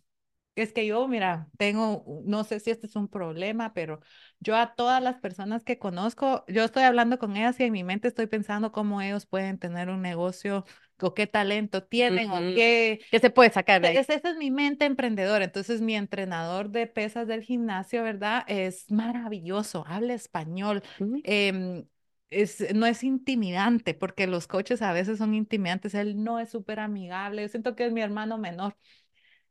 es 0.56 0.72
que 0.72 0.86
yo, 0.86 1.08
mira, 1.08 1.48
tengo, 1.58 2.04
no 2.26 2.44
sé 2.44 2.60
si 2.60 2.70
este 2.70 2.86
es 2.86 2.96
un 2.96 3.08
problema, 3.08 3.74
pero 3.74 4.00
yo 4.40 4.56
a 4.56 4.74
todas 4.76 5.02
las 5.02 5.18
personas 5.20 5.64
que 5.64 5.78
conozco, 5.78 6.44
yo 6.48 6.64
estoy 6.64 6.84
hablando 6.84 7.18
con 7.18 7.36
ellas 7.36 7.58
y 7.60 7.64
en 7.64 7.72
mi 7.72 7.84
mente 7.84 8.08
estoy 8.08 8.26
pensando 8.28 8.72
cómo 8.72 9.02
ellos 9.02 9.26
pueden 9.26 9.58
tener 9.58 9.90
un 9.90 10.02
negocio, 10.02 10.64
o 11.04 11.14
qué 11.14 11.26
talento 11.26 11.82
tienen, 11.84 12.30
o 12.30 12.48
Ujú. 12.48 12.52
qué, 12.52 13.00
¿Qué 13.10 13.18
se 13.20 13.30
puede 13.30 13.50
sacar 13.52 13.82
de 13.82 13.88
ahí? 13.88 14.00
es- 14.00 14.10
esa 14.10 14.30
es 14.30 14.36
mi 14.36 14.50
mente 14.50 14.84
emprendedora. 14.84 15.44
Entonces, 15.44 15.80
mi 15.80 15.94
entrenador 15.96 16.70
de 16.70 16.86
pesas 16.86 17.26
del 17.28 17.42
gimnasio, 17.42 18.02
¿verdad? 18.02 18.44
Es 18.48 18.90
maravilloso, 18.90 19.84
habla 19.86 20.14
español. 20.14 20.82
Ujú. 20.98 21.22
em, 21.22 21.86
es, 22.30 22.74
no 22.74 22.86
es 22.86 23.04
intimidante, 23.04 23.94
porque 23.94 24.26
los 24.26 24.46
coaches 24.48 24.82
a 24.82 24.92
veces 24.92 25.18
son 25.18 25.34
intimidantes. 25.34 25.94
Él 25.94 26.22
no 26.24 26.38
es 26.38 26.50
súper 26.50 26.80
amigable. 26.80 27.42
Yo 27.42 27.48
siento 27.48 27.76
que 27.76 27.86
es 27.86 27.92
mi 27.92 28.00
hermano 28.02 28.38
menor. 28.38 28.76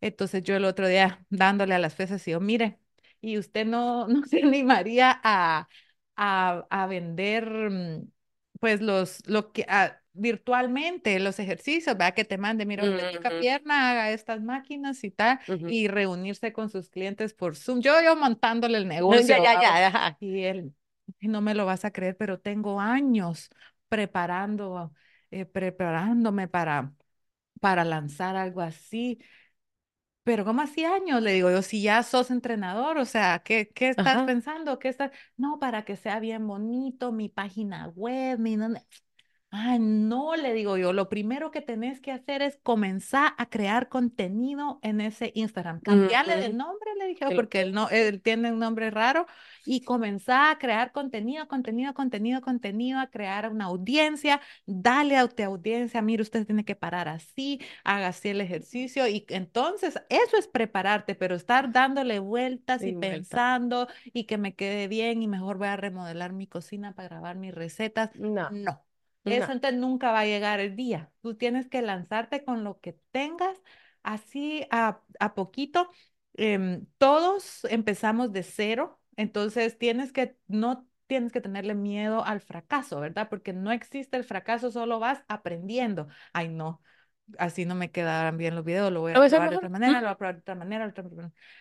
Entonces, 0.02 0.43
yo 0.43 0.56
el 0.56 0.66
otro 0.66 0.88
día 0.88 1.26
dándole 1.30 1.76
a 1.76 1.80
las 1.80 1.95
pesas, 1.95 2.28
y 2.28 2.32
yo, 2.32 2.39
mire, 2.39 2.80
y 3.22 3.38
usted 3.38 3.66
no, 3.66 4.08
no 4.10 4.26
se 4.26 4.41
animaría 4.43 5.20
a, 5.24 5.68
a, 6.16 6.66
a 6.70 6.88
vender, 6.88 7.45
mm, 7.72 8.12
pues, 8.60 8.82
los, 8.82 9.28
lo 9.28 9.52
que, 9.52 9.66
a- 9.70 10.01
virtualmente, 10.14 11.20
los 11.20 11.39
ejercicios, 11.39 11.97
¿verdad? 11.97 12.14
Que 12.16 12.26
te 12.26 12.38
mande, 12.38 12.66
mira, 12.66 12.86
hoy 12.86 12.91
le 12.93 13.05
toca 13.05 13.32
Ujú, 13.32 13.38
pierna, 13.38 13.91
haga 13.91 14.12
estas 14.12 14.41
máquinas 14.41 15.03
y 15.03 15.12
tal, 15.12 15.39
ujú. 15.47 15.68
y 15.68 15.88
reunirse 15.88 16.53
con 16.53 16.70
sus 16.70 16.89
clientes 16.89 17.34
por 17.34 17.55
Zoom. 17.55 17.82
Yo, 17.82 18.01
yo 18.03 18.16
montándole 18.16 18.78
el 18.78 18.88
Ya, 19.07 19.20
negocio, 19.20 19.36
ya, 19.38 19.55
¿verdad? 19.55 19.78
ya, 19.80 19.88
ajá. 19.88 20.18
Y 20.20 20.43
él, 20.43 20.74
"Ay, 21.22 21.28
no 21.30 21.41
me 21.41 21.53
lo 21.55 21.66
vas 21.66 21.86
a 21.86 21.91
creer, 21.91 22.18
pero 22.18 22.39
tengo 22.39 22.80
años 22.80 23.49
preparando, 23.89 24.93
eh, 25.32 25.45
preparándome 25.45 26.47
para, 26.47 26.93
para 27.62 27.86
lanzar 27.86 28.36
algo 28.38 28.62
así. 28.62 29.20
Pero 30.24 30.45
¿cómo 30.45 30.62
así 30.62 30.86
años? 30.86 31.22
Le 31.22 31.34
digo 31.34 31.49
yo, 31.49 31.62
si 31.64 31.82
ya 31.82 32.03
sos 32.03 32.30
entrenador, 32.30 32.97
o 32.99 33.05
sea, 33.05 33.39
¿qué, 33.43 33.70
qué 33.74 33.89
estás 33.89 34.22
Ajá. 34.22 34.24
pensando? 34.24 34.78
¿Qué 34.78 34.88
estás? 34.89 35.12
No, 35.36 35.57
para 35.59 35.84
que 35.84 35.95
sea 35.95 36.20
bien 36.20 36.45
bonito, 36.47 37.12
mi 37.12 37.28
página 37.30 37.88
web, 37.89 38.38
mi... 38.39 38.55
Ah, 39.54 39.78
no, 39.78 40.38
le 40.38 40.54
digo 40.54 40.78
yo, 40.78 40.93
lo 40.93 41.10
primero 41.10 41.52
que 41.52 41.60
tenés 41.60 41.99
que 41.99 42.14
hacer 42.14 42.41
es 42.41 42.58
comenzar 42.64 43.34
a 43.38 43.49
crear 43.49 43.89
contenido 43.89 44.80
en 44.82 45.02
ese 45.02 45.34
Instagram. 45.36 45.82
Cambiarle 45.82 46.38
de 46.38 46.49
nombre, 46.54 46.89
le 46.97 47.08
dije, 47.08 47.32
porque 47.32 47.60
él, 47.60 47.74
no, 47.74 47.89
él 47.89 48.22
tiene 48.22 48.54
un 48.54 48.60
nombre 48.60 48.89
raro, 48.91 49.26
y 49.66 49.84
comenzar 49.84 50.52
a 50.52 50.58
crear 50.58 50.93
contenido, 50.93 51.49
contenido, 51.49 51.93
contenido, 51.93 52.39
contenido, 52.39 52.99
a 52.99 53.08
crear 53.08 53.52
una 53.52 53.66
audiencia, 53.66 54.39
dale 54.66 55.18
a 55.18 55.28
tu 55.28 55.43
audiencia, 55.43 56.02
mire, 56.02 56.22
usted 56.22 56.45
tiene 56.45 56.64
que 56.64 56.76
parar 56.76 57.10
así, 57.10 57.60
haga 57.84 58.08
así 58.08 58.30
el 58.30 58.39
ejercicio, 58.39 59.06
y 59.08 59.26
entonces 59.28 60.02
eso 60.08 60.38
es 60.38 60.47
prepararte, 60.47 61.14
pero 61.14 61.36
estar 61.36 61.74
dándole 61.74 62.20
vueltas 62.20 62.84
y 62.84 62.88
y 62.88 62.93
vuelta. 62.93 63.10
pensando 63.12 63.88
y 64.14 64.24
que 64.24 64.38
me 64.38 64.56
quede 64.56 64.88
bien 64.88 65.22
y 65.22 65.28
mejor 65.28 65.58
voy 65.58 65.68
a 65.68 65.76
remodelar 65.76 66.32
mi 66.32 66.47
cocina 66.47 66.93
para 66.95 67.10
grabar 67.10 67.36
mis 67.36 67.54
recetas. 67.54 68.12
No, 68.16 68.49
No. 68.49 68.82
Eso 69.28 69.51
no. 69.51 69.53
entonces 69.53 69.80
nunca 69.80 70.11
va 70.11 70.22
a 70.22 70.26
llegar 70.26 70.59
el 70.59 70.76
día. 70.76 71.11
Tú 71.22 71.36
tienes 71.36 71.69
que 71.69 71.82
lanzarte 71.82 72.43
con 72.43 72.63
lo 72.63 72.80
que 72.80 72.93
tengas, 73.11 73.57
así 74.03 74.65
a, 74.72 75.01
a 75.19 75.34
poquito. 75.36 75.89
Em, 76.34 76.86
todos 76.97 77.65
empezamos 77.65 78.32
de 78.34 78.43
cero, 78.43 78.99
entonces 79.15 79.78
tienes 79.78 80.11
que, 80.11 80.38
no 80.47 80.88
tienes 81.07 81.32
que 81.32 81.41
tenerle 81.41 81.76
miedo 81.76 82.24
al 82.26 82.39
fracaso, 82.41 82.99
¿verdad? 82.99 83.28
Porque 83.30 83.53
no 83.53 83.72
existe 83.72 84.17
el 84.17 84.24
fracaso, 84.24 84.72
solo 84.72 84.99
vas 84.99 85.24
aprendiendo. 85.28 86.07
Ay, 86.34 86.47
no, 86.49 86.82
así 87.40 87.66
no 87.66 87.76
me 87.76 87.92
quedarán 87.92 88.38
bien 88.38 88.56
los 88.56 88.66
videos, 88.66 88.92
lo 88.92 89.02
voy 89.02 89.14
a 89.14 89.16
¿Lo 89.16 89.22
ves 89.22 89.32
probar 89.32 89.50
de 89.50 89.56
otra 89.58 89.70
manera, 89.70 90.00
lo 90.02 90.08
voy 90.08 90.14
a 90.14 90.18
probar 90.18 90.36
de 90.36 90.42
otra 90.42 90.56
manera, 90.56 90.88
otra. 90.88 91.04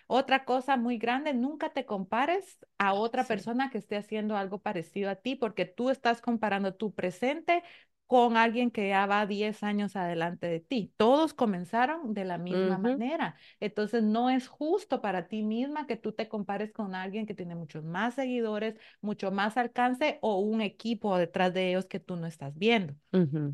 Otra 0.07 0.45
cosa 0.45 0.77
muy 0.77 0.99
grande, 0.99 1.35
nunca 1.35 1.71
te 1.73 1.85
compares 1.87 2.59
a 2.79 2.95
otra 2.95 3.27
Sí. 3.27 3.27
persona 3.27 3.71
que 3.71 3.79
esté 3.79 3.97
haciendo 3.97 4.37
algo 4.37 4.59
parecido 4.61 5.11
a 5.11 5.16
ti, 5.16 5.37
porque 5.37 5.64
tú 5.66 5.91
estás 5.91 6.21
comparando 6.21 6.75
tu 6.75 6.95
presente 6.95 7.62
con 8.11 8.36
alguien 8.36 8.70
que 8.72 8.88
ya 8.88 9.06
va 9.06 9.24
10 9.26 9.62
años 9.62 9.94
adelante 9.94 10.48
de 10.48 10.58
ti. 10.61 10.92
Todos 10.96 11.32
comenzaron 11.32 12.12
de 12.12 12.24
la 12.24 12.38
misma 12.38 12.76
Ujú, 12.76 13.00
manera. 13.00 13.36
Entonces, 13.61 14.02
no 14.02 14.30
es 14.30 14.48
justo 14.48 15.00
para 15.00 15.28
ti 15.28 15.42
misma 15.44 15.86
que 15.86 15.96
tú 15.96 16.12
te 16.12 16.28
compares 16.28 16.72
con 16.72 16.94
alguien 16.96 17.24
que 17.26 17.34
tiene 17.34 17.54
muchos 17.54 17.84
más 17.84 18.14
seguidores, 18.14 18.74
mucho 19.00 19.30
más 19.30 19.56
alcance 19.56 20.18
o 20.22 20.38
un 20.40 20.61
equipo 20.61 21.16
detrás 21.18 21.54
de 21.54 21.68
ellos 21.70 21.86
que 21.86 22.00
tú 22.00 22.16
no 22.16 22.26
estás 22.26 22.58
viendo. 22.58 22.94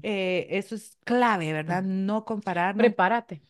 Eh, 0.02 0.46
eso 0.50 0.74
es 0.76 0.98
clave, 1.04 1.52
¿verdad? 1.52 1.82
No 1.84 2.24
compararnos. 2.24 2.96
Prepárate, 2.98 3.42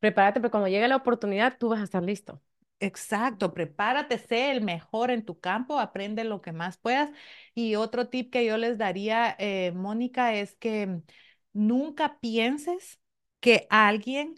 prepárate, 0.00 0.40
porque 0.40 0.52
cuando 0.52 0.68
llegue 0.68 0.88
la 0.88 0.96
oportunidad, 0.96 1.58
tú 1.58 1.68
vas 1.70 1.80
a 1.80 1.84
estar 1.84 2.02
listo. 2.04 2.42
Exacto, 2.82 3.52
prepárate, 3.52 4.16
sé 4.18 4.50
el 4.52 4.62
mejor 4.62 5.10
en 5.10 5.22
tu 5.24 5.38
campo, 5.38 5.78
aprende 5.78 6.24
lo 6.24 6.40
que 6.40 6.52
más 6.52 6.78
puedas. 6.78 7.10
Y 7.54 7.74
otro 7.76 8.08
tip 8.08 8.32
que 8.32 8.46
yo 8.46 8.56
les 8.56 8.78
daría, 8.78 9.36
eh, 9.38 9.72
Mónica, 9.72 10.34
es 10.34 10.54
que 10.56 11.02
nunca 11.52 12.18
pienses 12.20 12.98
que 13.40 13.66
alguien 13.70 14.34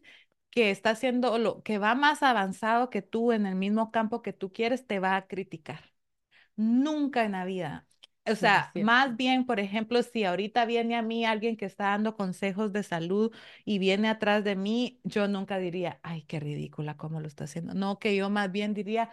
que 0.50 0.70
está 0.70 0.90
haciendo 0.90 1.38
lo 1.38 1.62
que 1.62 1.78
va 1.78 1.94
más 1.94 2.22
avanzado 2.24 2.90
que 2.90 3.00
tú 3.02 3.30
en 3.32 3.46
el 3.46 3.54
mismo 3.54 3.92
campo 3.92 4.22
que 4.22 4.32
tú 4.32 4.52
quieres 4.52 4.86
te 4.88 4.98
va 4.98 5.14
a 5.16 5.26
criticar. 5.28 5.92
Nunca 6.56 7.24
en 7.24 7.32
la 7.32 7.44
vida. 7.46 7.86
O 8.24 8.36
Sí, 8.36 8.36
sea, 8.36 8.72
cierto. 8.72 8.78
más 8.78 9.16
bien, 9.16 9.46
por 9.46 9.58
ejemplo, 9.58 10.00
si 10.02 10.22
ahorita 10.24 10.64
viene 10.64 10.94
a 10.96 11.02
mí 11.02 11.24
alguien 11.24 11.56
que 11.56 11.64
está 11.66 11.86
dando 11.86 12.16
consejos 12.16 12.72
de 12.72 12.84
salud 12.84 13.32
y 13.64 13.78
viene 13.80 14.08
atrás 14.08 14.44
de 14.44 14.54
mí, 14.54 15.00
yo 15.02 15.26
nunca 15.26 15.58
diría, 15.58 15.98
ay, 16.04 16.22
qué 16.22 16.38
ridícula 16.38 16.96
cómo 16.96 17.20
lo 17.20 17.26
está 17.26 17.44
haciendo. 17.44 17.74
No, 17.74 17.98
que 17.98 18.14
yo 18.14 18.30
más 18.30 18.52
bien 18.52 18.74
diría, 18.74 19.12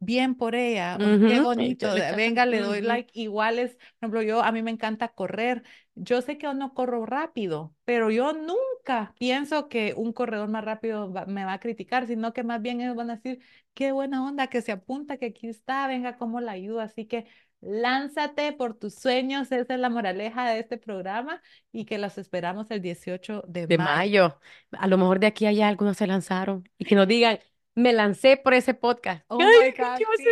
bien 0.00 0.34
por 0.36 0.54
ella, 0.56 0.98
o 1.02 1.22
qué 1.24 1.38
Ujú, 1.38 1.40
bonito, 1.40 1.94
venga, 2.14 2.46
le 2.46 2.60
doy 2.60 2.80
like. 2.82 3.10
Igual 3.18 3.58
es, 3.60 3.74
por 3.76 3.82
ejemplo, 4.00 4.22
yo, 4.22 4.42
a 4.42 4.52
mí 4.52 4.62
me 4.62 4.70
encanta 4.72 5.08
correr. 5.08 5.62
Yo 5.94 6.22
sé 6.22 6.38
que 6.38 6.44
yo 6.46 6.54
no 6.54 6.74
corro 6.74 7.06
rápido, 7.06 7.74
pero 7.84 8.10
yo 8.10 8.32
nunca 8.32 9.14
pienso 9.18 9.68
que 9.68 9.94
un 9.96 10.12
corredor 10.12 10.48
más 10.48 10.64
rápido 10.64 11.12
va- 11.12 11.26
me 11.26 11.44
va 11.44 11.54
a 11.54 11.60
criticar, 11.60 12.06
sino 12.06 12.32
que 12.32 12.42
más 12.44 12.62
bien 12.62 12.80
ellos 12.80 12.96
van 12.96 13.10
a 13.10 13.16
decir, 13.16 13.40
qué 13.74 13.92
buena 13.92 14.24
onda, 14.26 14.48
que 14.48 14.62
se 14.62 14.72
apunta, 14.72 15.16
que 15.18 15.26
aquí 15.26 15.48
está, 15.48 15.86
venga, 15.88 16.16
cómo 16.18 16.40
la 16.40 16.52
ayudo. 16.52 16.80
Así 16.80 17.06
que 17.06 17.26
lánzate 17.62 18.52
por 18.52 18.74
tus 18.74 18.94
sueños, 18.94 19.50
esa 19.52 19.74
es 19.74 19.80
la 19.80 19.88
moraleja 19.88 20.50
de 20.50 20.60
este 20.60 20.78
programa 20.78 21.42
y 21.72 21.84
que 21.86 21.98
los 21.98 22.18
esperamos 22.18 22.70
el 22.70 22.82
18 22.82 23.44
de 23.48 23.66
De 23.66 23.78
mayo. 23.78 23.84
mayo. 23.84 24.40
A 24.72 24.86
lo 24.88 24.98
mejor 24.98 25.20
de 25.20 25.28
aquí 25.28 25.46
a 25.46 25.50
allá 25.50 25.68
algunos 25.68 25.96
se 25.96 26.06
lanzaron 26.06 26.68
y 26.78 26.84
que 26.84 26.94
nos 26.94 27.08
digan, 27.08 27.38
me 27.74 27.92
lancé 27.92 28.36
por 28.36 28.54
ese 28.54 28.74
podcast. 28.74 29.24
Oh 29.28 29.40
¡Ay, 29.40 29.68
my 29.68 29.72
¿qué 29.72 29.82
God, 29.82 29.96
sí. 30.18 30.24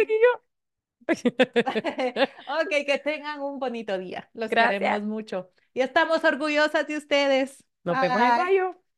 Ok, 2.62 2.68
que 2.86 2.98
tengan 3.02 3.40
un 3.40 3.58
bonito 3.58 3.98
día. 3.98 4.28
Los 4.34 4.50
queremos 4.50 4.80
Gracias. 4.80 5.02
mucho. 5.02 5.50
Y 5.72 5.80
estamos 5.80 6.22
orgullosas 6.24 6.86
de 6.86 6.96
ustedes. 6.96 7.64
Nos 7.84 8.00
vemos 8.00 8.20
en 8.20 8.28
mayo. 8.36 8.89